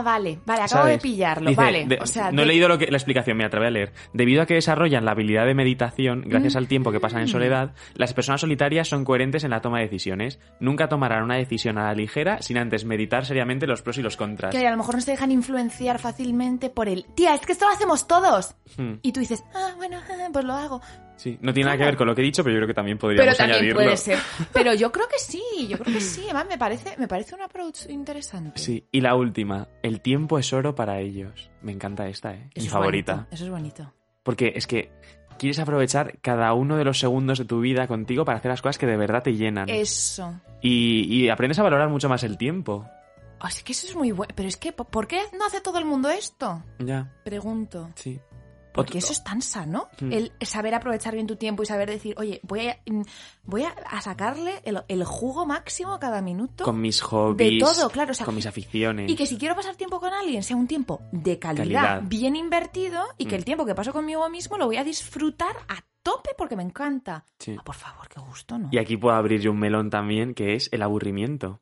vale, 0.02 0.40
vale, 0.46 0.62
acabo 0.62 0.84
¿sabes? 0.84 0.98
de 0.98 1.02
pillarlo, 1.02 1.50
Dice, 1.50 1.62
vale. 1.62 1.86
de- 1.86 1.98
o 2.02 2.06
sea, 2.06 2.32
no 2.32 2.42
he 2.44 2.46
leído 2.46 2.68
lo 2.68 2.78
que, 2.78 2.88
la 2.88 2.98
explicación, 2.98 3.38
mira, 3.38 3.50
te 3.50 3.58
voy 3.58 3.68
a 3.68 3.72
leer. 3.72 3.94
Debido 4.14 4.42
a 4.42 4.46
que 4.46 4.54
desarrollan 4.56 5.06
la 5.06 5.12
habilidad 5.12 5.46
de 5.46 5.54
meditación, 5.54 6.24
gracias 6.26 6.56
al 6.56 6.68
tiempo 6.68 6.92
que 6.92 7.00
pasan 7.00 7.20
Mm. 7.20 7.24
en 7.24 7.28
soledad, 7.30 7.74
las 7.96 8.14
personas 8.14 8.42
solitarias 8.42 8.88
son 8.88 9.04
coherentes 9.06 9.44
en 9.44 9.52
la 9.52 9.62
toma 9.62 9.78
de 9.80 9.86
decisiones. 9.86 10.40
Nunca 10.60 10.88
tomarán 10.90 11.24
una 11.24 11.36
decisión 11.36 11.78
a 11.78 11.86
la 11.86 11.94
ligera 11.94 12.42
sin 12.42 12.58
antes 12.58 12.86
meditar 12.86 13.26
seriamente 13.26 13.68
los 13.68 13.82
pros 13.82 13.98
y 13.98 14.02
los 14.02 14.18
contras. 14.18 14.54
que 14.56 14.66
a 14.68 14.72
lo 14.72 14.78
mejor 14.78 14.96
no 14.96 15.02
se 15.02 15.12
dejan 15.12 15.32
influenciar 15.32 16.00
fácilmente 16.00 16.70
por 16.70 16.88
el, 16.90 17.06
tía, 17.16 17.34
es 17.36 17.42
que 17.42 17.52
esto 17.54 17.66
lo 17.66 17.72
hacemos 17.74 18.08
todos. 18.08 18.56
Hmm, 18.78 18.94
Y 19.02 19.12
tú 19.12 19.20
dices, 19.20 19.44
ah, 19.54 19.74
bueno, 19.78 19.98
ah, 20.10 20.30
pues 20.32 20.46
lo 20.46 20.54
hago. 20.54 20.82
Sí, 21.16 21.38
no 21.42 21.54
tiene 21.54 21.66
nada 21.68 21.78
que 21.78 21.86
ver 21.86 21.98
con 21.98 22.08
lo 22.08 22.16
que 22.16 22.22
he 22.22 22.24
dicho, 22.26 22.44
pero 22.44 22.54
yo 22.54 22.60
creo 22.60 22.68
que 22.68 22.74
también 22.74 22.98
podríamos 22.98 23.26
Pero 23.26 23.38
también 23.38 23.58
añadirlo. 23.60 23.82
puede 23.84 23.98
ser. 23.98 24.20
Pero 24.54 24.74
yo 24.74 24.92
creo 24.92 25.08
que 25.08 25.20
sí, 25.20 25.42
yo 25.70 25.78
creo 25.78 25.94
que 25.94 26.02
sí. 26.02 26.22
Además, 26.26 26.46
me 26.50 26.58
parece, 26.58 26.96
me 26.98 27.08
parece 27.08 27.36
un 27.36 27.42
approach 27.42 27.88
interesante. 27.90 28.60
Sí, 28.60 28.88
y 28.92 29.02
la 29.02 29.16
última, 29.16 29.68
el 29.84 30.02
tiempo 30.02 30.38
es 30.40 30.52
oro 30.54 30.76
para 30.76 31.00
ellos. 31.00 31.50
Me 31.62 31.72
encanta 31.72 32.08
esta, 32.08 32.34
¿eh? 32.34 32.50
Eso 32.54 32.62
Mi 32.62 32.66
es 32.68 32.72
favorita. 32.72 33.14
bonito, 33.16 33.34
eso 33.36 33.44
es 33.46 33.50
bonito. 33.50 33.94
Porque 34.24 34.54
es 34.56 34.68
que 34.68 34.92
quieres 35.38 35.60
aprovechar 35.60 36.18
cada 36.22 36.54
uno 36.54 36.78
de 36.78 36.84
los 36.86 36.98
segundos 37.00 37.38
de 37.40 37.46
tu 37.46 37.60
vida 37.60 37.88
contigo 37.88 38.26
para 38.26 38.38
hacer 38.40 38.50
las 38.50 38.62
cosas 38.62 38.78
que 38.78 38.86
de 38.88 38.98
verdad 38.98 39.22
te 39.24 39.34
llenan. 39.36 39.70
Eso. 39.70 40.40
Y, 40.62 41.04
y 41.14 41.30
aprendes 41.30 41.60
a 41.60 41.64
valorar 41.64 41.90
mucho 41.90 42.10
más 42.10 42.24
el 42.24 42.38
tiempo. 42.38 42.88
Oh, 43.42 43.48
es 43.48 43.62
que 43.64 43.74
eso 43.74 43.86
es 43.86 43.96
muy 43.96 44.12
bueno. 44.12 44.34
Pero 44.36 44.48
es 44.48 44.56
que, 44.58 44.72
¿por- 44.72 44.88
¿por 44.88 45.08
qué 45.08 45.20
no 45.38 45.46
hace 45.46 45.60
todo 45.62 45.78
el 45.78 45.86
mundo 45.86 46.10
esto? 46.10 46.64
Ya, 46.80 47.12
Pregunto. 47.26 47.90
sí. 47.96 48.20
Porque 48.76 48.98
eso 49.00 49.12
es 49.14 49.24
tan 49.24 49.42
sano. 49.42 49.88
Mm. 50.02 50.12
El 50.12 50.32
saber 50.42 50.76
aprovechar 50.76 51.14
bien 51.14 51.28
tu 51.28 51.36
tiempo 51.38 51.64
y 51.64 51.66
saber 51.66 51.90
decir, 51.90 52.14
oye, 52.18 52.40
voy 52.44 52.68
a, 52.68 52.80
mm, 52.86 53.02
voy 53.44 53.64
a, 53.64 54.02
sacarle 54.02 54.62
el, 54.66 54.84
el 54.88 55.04
jugo 55.06 55.46
máximo 55.46 55.94
a 55.94 56.00
cada 56.00 56.22
minuto. 56.22 56.64
Con 56.66 56.82
mis 56.82 57.02
hobbies. 57.02 57.64
todo, 57.64 57.90
claro, 57.90 58.12
o 58.12 58.14
sea, 58.14 58.26
con 58.26 58.36
mis 58.36 58.46
aficiones. 58.46 59.10
Y 59.10 59.16
que 59.16 59.26
si 59.26 59.38
quiero 59.38 59.56
pasar 59.56 59.76
tiempo 59.76 60.00
con 60.00 60.14
alguien, 60.14 60.44
sea 60.44 60.56
un 60.58 60.68
tiempo 60.68 61.02
de 61.12 61.40
calidad, 61.40 61.64
Calidad. 61.84 62.04
bien 62.06 62.36
invertido 62.36 63.02
y 63.18 63.26
que 63.26 63.36
Mm. 63.36 63.40
el 63.40 63.46
tiempo 63.46 63.66
que 63.66 63.76
paso 63.76 63.94
conmigo 63.94 64.30
mismo 64.30 64.58
lo 64.58 64.66
voy 64.66 64.78
a 64.78 64.84
disfrutar 64.84 65.56
a 65.68 65.78
tope 66.04 66.32
porque 66.38 66.56
me 66.56 66.64
encanta. 66.64 67.26
Sí. 67.40 67.56
Ah, 67.58 67.64
por 67.64 67.76
favor, 67.76 68.08
qué 68.08 68.20
gusto, 68.20 68.58
¿no? 68.60 68.70
Y 68.72 68.78
aquí 68.78 68.96
puedo 68.98 69.16
abrir 69.16 69.42
yo 69.42 69.52
un 69.52 69.60
melón 69.60 69.90
también, 69.90 70.34
que 70.36 70.54
es 70.54 70.70
el 70.72 70.84
aburrimiento. 70.84 71.62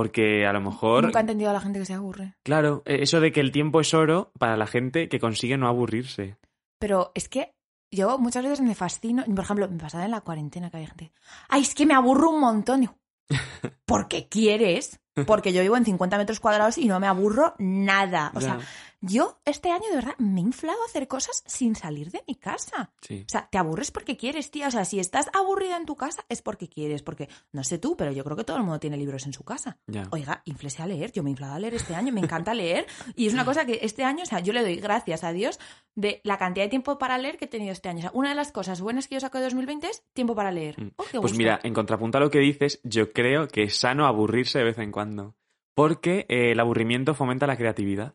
Porque 0.00 0.46
a 0.46 0.52
lo 0.54 0.62
mejor, 0.62 1.04
Nunca 1.04 1.18
he 1.18 1.20
entendido 1.20 1.50
a 1.50 1.52
la 1.52 1.60
gente 1.60 1.78
que 1.78 1.84
se 1.84 1.92
aburre. 1.92 2.32
claro, 2.42 2.82
eh, 2.86 3.00
eso 3.02 3.20
de 3.20 3.32
que 3.32 3.40
el 3.40 3.52
tiempo 3.52 3.82
es 3.82 3.92
oro 3.92 4.32
para 4.38 4.56
la 4.56 4.66
gente 4.66 5.10
que 5.10 5.20
consigue 5.20 5.58
no 5.58 5.68
aburrirse. 5.68 6.38
Pero 6.78 7.12
es 7.14 7.28
que 7.28 7.52
yo 7.90 8.16
muchas 8.16 8.42
veces 8.42 8.62
me 8.62 8.74
fascino. 8.74 9.26
Por 9.26 9.44
ejemplo, 9.44 9.68
me 9.68 9.76
pasaba 9.76 10.06
en 10.06 10.12
la 10.12 10.22
cuarentena 10.22 10.70
que 10.70 10.78
había 10.78 10.88
gente. 10.88 11.12
Ay, 11.50 11.60
es 11.60 11.74
que 11.74 11.84
me 11.84 11.92
aburro 11.92 12.30
un 12.30 12.40
montón. 12.40 12.96
Porque 13.84 14.26
quieres. 14.26 14.98
Porque 15.26 15.52
yo 15.52 15.60
vivo 15.60 15.76
en 15.76 15.84
50 15.84 16.16
metros 16.16 16.40
cuadrados 16.40 16.78
y 16.78 16.86
no 16.86 16.98
me 16.98 17.06
aburro 17.06 17.54
nada. 17.58 18.32
O 18.34 18.40
sea. 18.40 18.58
Yo 19.02 19.40
este 19.46 19.70
año 19.70 19.88
de 19.88 19.96
verdad 19.96 20.14
me 20.18 20.40
he 20.40 20.44
inflado 20.44 20.80
a 20.82 20.86
hacer 20.86 21.08
cosas 21.08 21.42
sin 21.46 21.74
salir 21.74 22.10
de 22.10 22.22
mi 22.28 22.34
casa. 22.34 22.92
Sí. 23.00 23.24
O 23.26 23.28
sea, 23.28 23.48
te 23.50 23.56
aburres 23.56 23.90
porque 23.90 24.16
quieres, 24.16 24.50
tía. 24.50 24.68
O 24.68 24.70
sea, 24.70 24.84
si 24.84 25.00
estás 25.00 25.30
aburrida 25.32 25.76
en 25.76 25.86
tu 25.86 25.96
casa 25.96 26.24
es 26.28 26.42
porque 26.42 26.68
quieres. 26.68 27.02
Porque, 27.02 27.28
no 27.52 27.64
sé 27.64 27.78
tú, 27.78 27.96
pero 27.96 28.12
yo 28.12 28.24
creo 28.24 28.36
que 28.36 28.44
todo 28.44 28.58
el 28.58 28.62
mundo 28.62 28.78
tiene 28.78 28.98
libros 28.98 29.24
en 29.26 29.32
su 29.32 29.42
casa. 29.42 29.78
Oiga, 30.10 30.42
inflese 30.44 30.82
a 30.82 30.86
leer. 30.86 31.12
Yo 31.12 31.22
me 31.22 31.30
he 31.30 31.32
inflado 31.32 31.54
a 31.54 31.58
leer 31.58 31.74
este 31.74 31.94
año, 31.94 32.12
me 32.12 32.20
encanta 32.20 32.52
leer. 32.52 32.86
Y 33.16 33.26
es 33.26 33.32
una 33.32 33.44
cosa 33.46 33.64
que 33.64 33.78
este 33.82 34.04
año, 34.04 34.22
o 34.22 34.26
sea, 34.26 34.40
yo 34.40 34.52
le 34.52 34.62
doy 34.62 34.76
gracias 34.76 35.24
a 35.24 35.32
Dios 35.32 35.58
de 35.94 36.20
la 36.22 36.36
cantidad 36.36 36.66
de 36.66 36.70
tiempo 36.70 36.98
para 36.98 37.16
leer 37.16 37.38
que 37.38 37.46
he 37.46 37.48
tenido 37.48 37.72
este 37.72 37.88
año. 37.88 38.00
O 38.00 38.02
sea, 38.02 38.10
una 38.12 38.30
de 38.30 38.34
las 38.34 38.52
cosas 38.52 38.82
buenas 38.82 39.08
que 39.08 39.14
yo 39.14 39.20
saco 39.20 39.38
de 39.38 39.44
2020 39.44 39.86
es 39.86 40.04
tiempo 40.12 40.34
para 40.34 40.52
leer. 40.52 40.80
Mm. 40.80 40.92
Oh, 40.96 41.04
qué 41.10 41.20
Pues 41.20 41.36
mira, 41.36 41.58
en 41.62 41.72
contrapunto 41.72 42.18
a 42.18 42.20
lo 42.20 42.30
que 42.30 42.38
dices, 42.38 42.80
yo 42.84 43.12
creo 43.12 43.48
que 43.48 43.62
es 43.62 43.76
sano 43.76 44.06
aburrirse 44.06 44.58
de 44.58 44.64
vez 44.64 44.78
en 44.78 44.92
cuando. 44.92 45.36
Porque 45.74 46.26
eh, 46.28 46.52
el 46.52 46.60
aburrimiento 46.60 47.14
fomenta 47.14 47.46
la 47.46 47.56
creatividad. 47.56 48.14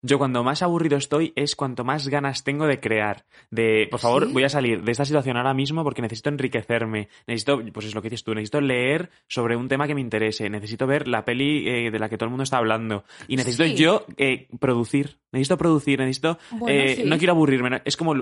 Yo 0.00 0.18
cuando 0.18 0.44
más 0.44 0.62
aburrido 0.62 0.96
estoy 0.96 1.32
es 1.34 1.56
cuanto 1.56 1.82
más 1.84 2.06
ganas 2.08 2.44
tengo 2.44 2.66
de 2.66 2.78
crear. 2.78 3.24
De, 3.50 3.88
por 3.90 3.98
favor, 4.00 4.26
¿Sí? 4.26 4.32
voy 4.32 4.44
a 4.44 4.48
salir 4.48 4.82
de 4.82 4.92
esta 4.92 5.04
situación 5.04 5.36
ahora 5.36 5.54
mismo 5.54 5.82
porque 5.82 6.02
necesito 6.02 6.28
enriquecerme. 6.28 7.08
Necesito, 7.26 7.60
pues 7.72 7.86
es 7.86 7.94
lo 7.94 8.02
que 8.02 8.08
dices 8.10 8.22
tú, 8.24 8.32
necesito 8.34 8.60
leer 8.60 9.10
sobre 9.26 9.56
un 9.56 9.68
tema 9.68 9.86
que 9.86 9.94
me 9.94 10.00
interese. 10.00 10.48
Necesito 10.48 10.86
ver 10.86 11.08
la 11.08 11.24
peli 11.24 11.68
eh, 11.68 11.90
de 11.90 11.98
la 11.98 12.08
que 12.08 12.16
todo 12.16 12.26
el 12.26 12.30
mundo 12.30 12.44
está 12.44 12.58
hablando. 12.58 13.04
Y 13.26 13.36
necesito 13.36 13.64
Sí. 13.64 13.74
yo 13.74 14.04
eh, 14.16 14.46
producir. 14.60 15.18
Necesito 15.32 15.58
producir, 15.58 15.98
necesito... 15.98 16.38
Bueno, 16.52 16.68
eh, 16.68 16.96
sí. 16.96 17.02
No 17.04 17.18
quiero 17.18 17.32
aburrirme. 17.32 17.82
Es 17.84 17.96
como... 17.96 18.14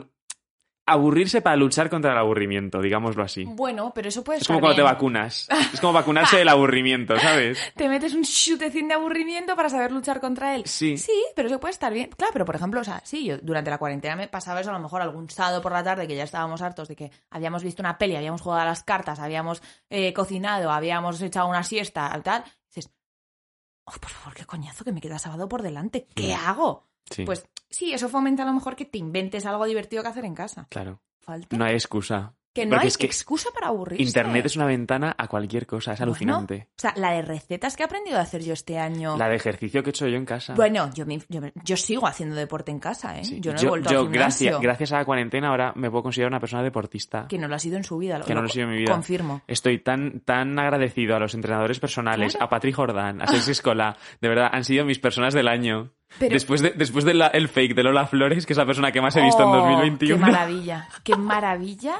aburrirse 0.86 1.42
para 1.42 1.56
luchar 1.56 1.90
contra 1.90 2.12
el 2.12 2.18
aburrimiento, 2.18 2.80
digámoslo 2.80 3.24
así. 3.24 3.44
Bueno, 3.44 3.92
pero 3.92 4.08
eso 4.08 4.22
puede 4.22 4.38
Es 4.38 4.42
estar 4.42 4.54
como 4.54 4.60
cuando 4.66 4.76
te 4.76 4.82
vacunas. 4.82 5.48
Es 5.72 5.80
como 5.80 5.92
vacunarse 5.92 6.38
del 6.38 6.48
aburrimiento, 6.48 7.18
¿sabes? 7.18 7.58
Te 7.76 7.88
metes 7.88 8.14
un 8.14 8.22
chutecín 8.22 8.88
de 8.88 8.94
aburrimiento 8.94 9.56
para 9.56 9.68
saber 9.68 9.90
luchar 9.90 10.20
contra 10.20 10.54
él. 10.54 10.62
Sí. 10.64 10.96
Sí, 10.96 11.24
pero 11.34 11.48
eso 11.48 11.58
puede 11.58 11.72
estar 11.72 11.92
bien. 11.92 12.10
Claro, 12.16 12.32
pero 12.32 12.44
por 12.44 12.54
ejemplo, 12.54 12.80
o 12.80 12.84
sea, 12.84 13.00
sí, 13.04 13.24
yo 13.24 13.38
durante 13.38 13.70
la 13.70 13.78
cuarentena 13.78 14.16
me 14.16 14.28
pasaba 14.28 14.60
eso 14.60 14.70
a 14.70 14.74
lo 14.74 14.78
mejor 14.78 15.02
algún 15.02 15.28
sábado 15.28 15.60
por 15.60 15.72
la 15.72 15.82
tarde 15.82 16.06
que 16.06 16.16
ya 16.16 16.22
estábamos 16.22 16.62
hartos 16.62 16.88
de 16.88 16.96
que 16.96 17.10
habíamos 17.30 17.64
visto 17.64 17.82
una 17.82 17.98
peli, 17.98 18.16
habíamos 18.16 18.40
jugado 18.40 18.62
a 18.62 18.66
las 18.66 18.84
cartas, 18.84 19.18
habíamos 19.18 19.62
eh, 19.90 20.12
cocinado, 20.12 20.70
habíamos 20.70 21.20
echado 21.20 21.48
una 21.48 21.64
siesta, 21.64 22.20
tal. 22.22 22.44
Y 22.46 22.76
dices, 22.76 22.92
oh, 23.84 23.92
por 24.00 24.10
favor, 24.10 24.34
qué 24.34 24.44
coñazo 24.46 24.84
que 24.84 24.92
me 24.92 25.00
queda 25.00 25.18
sábado 25.18 25.48
por 25.48 25.62
delante. 25.62 26.06
¿Qué 26.14 26.32
hago? 26.32 26.86
Sí, 27.10 27.24
Pues 27.24 27.46
sí, 27.70 27.92
eso 27.92 28.08
fomenta 28.08 28.42
a 28.42 28.46
lo 28.46 28.52
mejor 28.52 28.76
que 28.76 28.84
te 28.84 28.98
inventes 28.98 29.46
algo 29.46 29.64
divertido 29.66 30.02
que 30.02 30.08
hacer 30.08 30.24
en 30.24 30.34
casa. 30.34 30.66
claro. 30.70 31.00
Falta. 31.20 31.56
No 31.56 31.64
hay 31.64 31.74
excusa. 31.74 32.34
que 32.54 32.64
no 32.64 32.70
Porque 32.70 32.84
hay 32.84 32.88
es 32.88 32.96
que 32.96 33.04
excusa 33.06 33.50
para 33.52 33.66
aburrirse. 33.66 34.02
Internet 34.02 34.46
es 34.46 34.56
una 34.56 34.64
ventana 34.64 35.14
a 35.18 35.26
cualquier 35.28 35.66
cosa, 35.66 35.92
es 35.92 35.98
Bueno, 35.98 36.12
alucinante. 36.12 36.68
o 36.70 36.80
sea, 36.80 36.94
la 36.96 37.10
de 37.10 37.20
recetas 37.20 37.76
que 37.76 37.82
he 37.82 37.84
aprendido 37.84 38.16
a 38.16 38.22
hacer 38.22 38.42
yo 38.44 38.54
este 38.54 38.78
año. 38.78 39.14
La 39.18 39.28
de 39.28 39.34
ejercicio 39.36 39.82
que 39.82 39.88
he 39.88 39.90
hecho 39.90 40.06
yo 40.06 40.16
en 40.16 40.24
casa. 40.24 40.54
Bueno, 40.54 40.88
yo, 40.94 41.04
me- 41.04 41.20
yo, 41.64 41.76
sigo 41.76 42.06
haciendo 42.06 42.34
deporte 42.36 42.70
en 42.70 42.78
casa, 42.78 43.18
¿eh? 43.18 43.24
Sí. 43.24 43.40
Yo 43.40 43.52
no 43.52 43.60
he 43.60 43.66
vuelto 43.66 43.90
yo, 43.90 43.98
al 44.00 44.04
gimnasio. 44.06 44.46
gracias, 44.52 44.62
gracias 44.62 44.92
a 44.92 44.96
la 44.98 45.04
cuarentena 45.04 45.48
ahora 45.48 45.72
me 45.76 45.90
puedo 45.90 46.04
considerar 46.04 46.30
una 46.30 46.40
persona 46.40 46.62
deportista. 46.62 47.26
Que 47.28 47.36
no 47.38 47.46
lo 47.48 47.56
ha 47.56 47.58
sido 47.58 47.76
en 47.76 47.84
su 47.84 47.98
vida. 47.98 48.22
que 48.22 48.34
no 48.34 48.40
lo 48.40 48.46
he 48.46 48.50
sido 48.52 48.64
en 48.64 48.70
mi 48.70 48.78
vida. 48.78 48.92
Confirmo. 48.92 49.42
Estoy 49.48 49.80
tan, 49.80 50.20
tan 50.20 50.58
agradecido 50.58 51.14
a 51.16 51.18
los 51.18 51.34
entrenadores 51.34 51.78
personales, 51.78 52.32
Claro. 52.34 52.46
a 52.46 52.48
Patrick 52.48 52.74
Jordan, 52.74 53.20
a 53.20 53.26
Sexy 53.26 53.50
Escola. 53.50 53.98
De 54.22 54.28
verdad, 54.28 54.48
han 54.50 54.64
sido 54.64 54.84
mis 54.86 54.98
personas 54.98 55.34
del 55.34 55.48
año. 55.48 55.90
Pero- 56.18 56.32
Después, 56.32 56.62
de, 56.62 56.70
después 56.70 57.04
del 57.04 57.20
el 57.32 57.48
fake 57.48 57.74
de 57.74 57.82
Lola 57.82 58.06
Flores, 58.06 58.46
que 58.46 58.52
es 58.54 58.56
la 58.56 58.64
persona 58.64 58.90
que 58.90 59.00
más 59.02 59.14
he 59.16 59.22
visto 59.22 59.42
en 59.42 59.48
Oh, 59.50 59.56
2021. 59.56 60.16
Qué 60.24 60.32
maravilla, 60.32 60.88
qué 61.04 61.16
maravilla, 61.16 61.94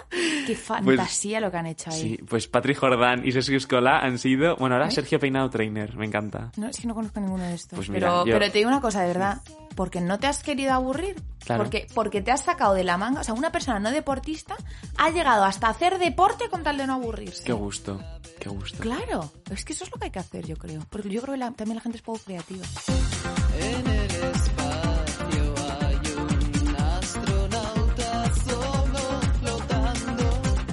qué 0.46 0.54
fantasía 0.56 1.40
lo 1.40 1.50
que 1.50 1.56
han 1.58 1.66
hecho 1.66 1.90
ahí. 1.90 2.00
Sí, 2.00 2.18
pues 2.26 2.46
Patrick 2.48 2.78
Jordan 2.78 3.26
y 3.26 3.32
Sexy 3.32 3.56
Escola 3.56 3.98
han 3.98 4.18
sido. 4.18 4.56
Bueno, 4.56 4.76
ahora 4.76 4.88
¿Eh? 4.88 4.90
Sergio 4.92 5.18
Peinado 5.20 5.50
Trainer, 5.50 5.94
me 5.96 6.06
encanta. 6.06 6.50
No, 6.56 6.68
es 6.68 6.78
que 6.78 6.86
no 6.86 6.94
conozco 6.94 7.20
ninguno 7.20 7.44
de 7.44 7.54
estos. 7.54 7.76
Pues 7.76 7.90
mira, 7.90 8.08
pero, 8.08 8.26
yo- 8.26 8.32
pero 8.38 8.50
te 8.50 8.58
digo 8.58 8.70
una 8.70 8.80
cosa, 8.80 9.02
de 9.02 9.08
verdad. 9.08 9.38
Porque 9.76 10.00
no 10.00 10.18
te 10.18 10.26
has 10.26 10.42
querido 10.42 10.72
aburrir. 10.72 11.22
Claro. 11.44 11.62
Porque, 11.62 11.86
porque 11.94 12.22
te 12.22 12.32
has 12.32 12.42
sacado 12.42 12.74
de 12.74 12.82
la 12.82 12.96
manga. 12.96 13.20
O 13.20 13.24
sea, 13.24 13.34
una 13.34 13.52
persona 13.52 13.78
no 13.78 13.92
deportista 13.92 14.56
ha 14.98 15.10
llegado 15.10 15.44
hasta 15.44 15.68
hacer 15.68 15.98
deporte 16.00 16.48
con 16.48 16.64
tal 16.64 16.76
de 16.78 16.86
no 16.88 16.94
aburrirse. 16.94 17.44
Qué 17.44 17.52
gusto, 17.52 18.00
qué 18.40 18.48
gusto. 18.48 18.78
Claro, 18.80 19.30
es 19.50 19.64
que 19.64 19.72
eso 19.74 19.84
es 19.84 19.90
lo 19.92 19.98
que 19.98 20.06
hay 20.06 20.10
que 20.10 20.18
hacer, 20.18 20.44
yo 20.46 20.56
creo. 20.56 20.80
Porque 20.90 21.08
yo 21.10 21.20
creo 21.22 21.34
que 21.34 21.38
la- 21.38 21.52
también 21.52 21.76
la 21.76 21.82
gente 21.82 21.98
es 21.98 22.02
poco 22.02 22.18
creativa. 22.24 22.64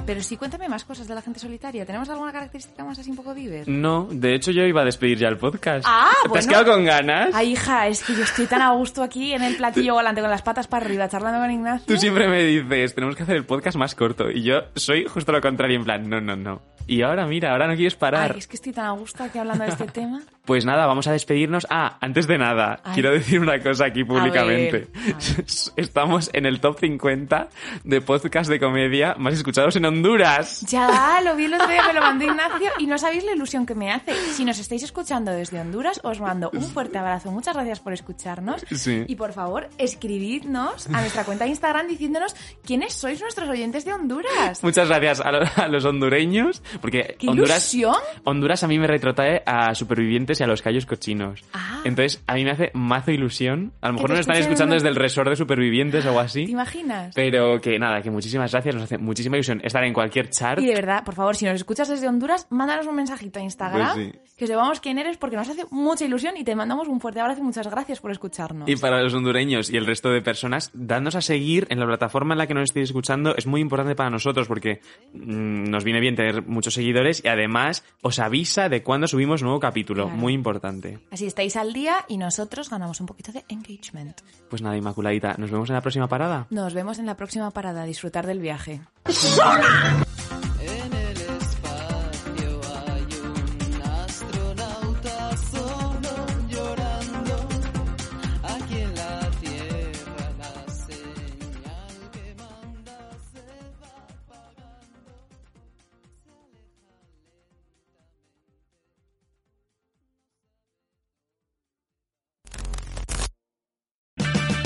Pero 0.05 0.21
sí, 0.21 0.35
cuéntame 0.35 0.67
más 0.67 0.83
cosas 0.83 1.07
de 1.07 1.15
la 1.15 1.21
gente 1.21 1.39
solitaria. 1.39 1.85
¿Tenemos 1.85 2.09
alguna 2.09 2.31
característica 2.33 2.83
más 2.83 2.99
así 2.99 3.09
un 3.09 3.15
poco 3.15 3.33
diver? 3.33 3.67
No, 3.69 4.07
de 4.11 4.35
hecho 4.35 4.51
yo 4.51 4.63
iba 4.63 4.81
a 4.81 4.85
despedir 4.85 5.17
ya 5.17 5.29
el 5.29 5.37
podcast. 5.37 5.85
Ah, 5.87 6.09
¿Te 6.11 6.25
has 6.25 6.29
bueno. 6.29 6.47
quedado 6.49 6.73
con 6.73 6.85
ganas? 6.85 7.29
Ay, 7.33 7.53
hija, 7.53 7.87
es 7.87 8.03
que 8.03 8.13
yo 8.13 8.23
estoy 8.23 8.45
tan 8.47 8.61
a 8.61 8.71
gusto 8.71 9.01
aquí 9.01 9.33
en 9.33 9.43
el 9.43 9.55
platillo 9.55 9.93
volante 9.93 10.19
con 10.21 10.29
las 10.29 10.41
patas 10.41 10.67
para 10.67 10.85
arriba 10.85 11.07
charlando 11.07 11.39
con 11.39 11.51
Ignacio. 11.51 11.85
Tú 11.87 11.97
siempre 11.97 12.27
me 12.27 12.43
dices, 12.43 12.95
tenemos 12.95 13.15
que 13.15 13.23
hacer 13.23 13.37
el 13.37 13.45
podcast 13.45 13.77
más 13.77 13.95
corto. 13.95 14.29
Y 14.29 14.43
yo 14.43 14.63
soy 14.75 15.05
justo 15.05 15.31
lo 15.31 15.39
contrario, 15.41 15.77
en 15.77 15.85
plan, 15.85 16.09
no, 16.09 16.19
no, 16.19 16.35
no. 16.35 16.61
Y 16.85 17.01
ahora 17.01 17.25
mira, 17.25 17.51
ahora 17.53 17.67
no 17.67 17.75
quieres 17.75 17.95
parar. 17.95 18.33
Ay, 18.33 18.39
es 18.39 18.47
que 18.47 18.57
estoy 18.57 18.73
tan 18.73 18.85
a 18.85 18.91
gusto 18.91 19.23
aquí 19.23 19.37
hablando 19.39 19.63
de 19.63 19.69
este 19.69 19.85
tema. 19.91 20.21
Pues 20.45 20.65
nada, 20.65 20.85
vamos 20.87 21.07
a 21.07 21.13
despedirnos. 21.13 21.65
Ah, 21.69 21.97
antes 22.01 22.27
de 22.27 22.37
nada, 22.37 22.81
Ay. 22.83 22.95
quiero 22.95 23.11
decir 23.11 23.39
una 23.39 23.61
cosa 23.63 23.85
aquí 23.85 24.03
públicamente. 24.03 24.87
ver, 24.93 25.15
a 25.15 25.71
Estamos 25.77 26.29
en 26.33 26.45
el 26.45 26.59
top 26.59 26.79
50 26.81 27.47
de 27.85 28.01
podcast 28.01 28.49
de 28.49 28.59
comedia 28.59 29.15
más 29.17 29.35
escuchados 29.35 29.77
en 29.77 29.85
Honduras. 29.85 30.59
Ya, 30.67 31.21
lo 31.23 31.37
vi 31.37 31.45
el 31.45 31.53
otro 31.53 31.67
día, 31.69 31.83
me 31.87 31.93
lo 31.93 32.01
mandó 32.01 32.25
Ignacio 32.25 32.71
y 32.77 32.87
no 32.87 32.97
sabéis 32.97 33.23
la 33.23 33.31
ilusión 33.33 33.65
que 33.65 33.73
me 33.73 33.89
hace. 33.93 34.13
Si 34.33 34.43
nos 34.43 34.59
estáis 34.59 34.83
escuchando 34.83 35.31
desde 35.31 35.61
Honduras, 35.61 36.01
os 36.03 36.19
mando 36.19 36.49
un 36.53 36.63
fuerte 36.63 36.97
abrazo. 36.97 37.31
Muchas 37.31 37.55
gracias 37.55 37.79
por 37.79 37.93
escucharnos. 37.93 38.65
Sí. 38.69 39.05
Y 39.07 39.15
por 39.15 39.31
favor, 39.31 39.69
escribidnos 39.77 40.87
a 40.87 40.99
nuestra 40.99 41.23
cuenta 41.23 41.45
de 41.45 41.51
Instagram 41.51 41.87
diciéndonos 41.87 42.35
quiénes 42.65 42.93
sois 42.93 43.21
nuestros 43.21 43.47
oyentes 43.47 43.85
de 43.85 43.93
Honduras. 43.93 44.61
Muchas 44.61 44.89
gracias 44.89 45.21
a, 45.21 45.31
lo- 45.31 45.45
a 45.55 45.67
los 45.69 45.85
hondureños, 45.85 46.61
porque 46.81 47.15
¡Qué 47.17 47.29
Honduras, 47.29 47.73
ilusión! 47.73 47.95
Honduras 48.25 48.61
a 48.63 48.67
mí 48.67 48.77
me 48.77 48.87
retrotrae 48.87 49.41
a 49.45 49.73
supervivientes 49.73 50.32
y 50.39 50.43
a 50.43 50.47
los 50.47 50.61
callos 50.61 50.86
cochinos. 50.86 51.43
Ah. 51.53 51.81
Entonces, 51.86 52.23
a 52.27 52.36
mí 52.36 52.43
me 52.43 52.51
hace 52.51 52.71
mazo 52.73 53.11
ilusión. 53.11 53.73
A 53.81 53.88
lo 53.88 53.93
mejor 53.95 54.11
nos 54.11 54.19
están 54.19 54.38
escuchando 54.38 54.73
desde 54.75 54.89
el 54.89 54.95
resort 54.95 55.29
de 55.29 55.36
supervivientes 55.36 56.05
o 56.05 56.09
algo 56.09 56.19
así. 56.21 56.45
¿Te 56.45 56.51
imaginas? 56.51 57.13
Pero 57.15 57.59
que 57.61 57.77
nada, 57.79 58.01
que 58.01 58.11
muchísimas 58.11 58.51
gracias, 58.51 58.75
nos 58.75 58.84
hace 58.86 58.97
muchísima 58.97 59.38
ilusión 59.38 59.61
estar 59.63 59.84
en 59.84 59.93
cualquier 59.93 60.29
chart. 60.29 60.59
Y 60.61 60.65
de 60.67 60.73
verdad, 60.75 61.03
por 61.03 61.15
favor, 61.15 61.36
si 61.36 61.45
nos 61.45 61.55
escuchas 61.55 61.88
desde 61.89 62.07
Honduras, 62.07 62.47
mándanos 62.49 62.88
un 62.88 62.95
mensajito 62.95 63.39
a 63.39 63.43
Instagram, 63.43 63.93
Pues 63.93 64.11
sí. 64.13 64.19
que 64.38 64.47
sepamos 64.47 64.79
quién 64.79 64.97
eres, 64.97 65.17
porque 65.17 65.36
nos 65.36 65.49
hace 65.49 65.65
mucha 65.71 66.05
ilusión 66.05 66.36
y 66.38 66.43
te 66.43 66.55
mandamos 66.55 66.88
un 66.88 66.99
fuerte 66.99 67.19
abrazo 67.19 67.41
y 67.41 67.43
muchas 67.43 67.67
gracias 67.69 67.99
por 67.99 68.11
escucharnos. 68.11 68.69
Y 68.69 68.75
para 68.75 69.01
los 69.01 69.13
hondureños 69.13 69.69
y 69.69 69.77
el 69.77 69.86
resto 69.86 70.09
de 70.11 70.21
personas, 70.21 70.71
dadnos 70.73 71.15
a 71.15 71.21
seguir 71.21 71.67
en 71.69 71.79
la 71.79 71.86
plataforma 71.86 72.34
en 72.34 72.38
la 72.39 72.47
que 72.47 72.53
nos 72.53 72.63
estéis 72.65 72.89
escuchando. 72.89 73.36
Es 73.36 73.45
muy 73.47 73.61
importante 73.61 73.95
para 73.95 74.09
nosotros 74.09 74.47
porque 74.47 74.81
mm, 75.13 75.69
nos 75.69 75.84
viene 75.84 75.99
bien 75.99 76.15
tener 76.15 76.43
muchos 76.45 76.73
seguidores 76.73 77.21
y 77.23 77.27
además 77.27 77.84
os 78.01 78.19
avisa 78.19 78.69
de 78.69 78.84
cuándo 78.84 79.07
subimos 79.07 79.41
nuevo 79.43 79.59
capítulo. 79.59 80.05
Claro. 80.05 80.17
Muy 80.24 80.34
importante. 80.34 80.99
Así 81.11 81.26
estáis 81.26 81.57
al 81.57 81.74
día 81.74 82.05
y 82.07 82.17
nosotros 82.17 82.69
ganamos 82.69 83.01
un 83.01 83.07
poquito 83.07 83.34
de 83.34 83.43
engagement. 83.49 84.21
Pues 84.49 84.61
nada, 84.61 84.78
Inmaculadita, 84.78 85.36
nos 85.38 85.51
vemos 85.51 85.69
en 85.69 85.76
la 85.76 85.82
próxima 85.82 86.07
parada. 86.07 86.47
Nos 86.49 86.74
vemos 86.74 86.97
en 86.97 87.05
la 87.05 87.17
próxima 87.17 87.51
parada. 87.51 87.84
Disfrutar 87.84 88.26
del 88.26 88.39
viaje. 88.39 88.80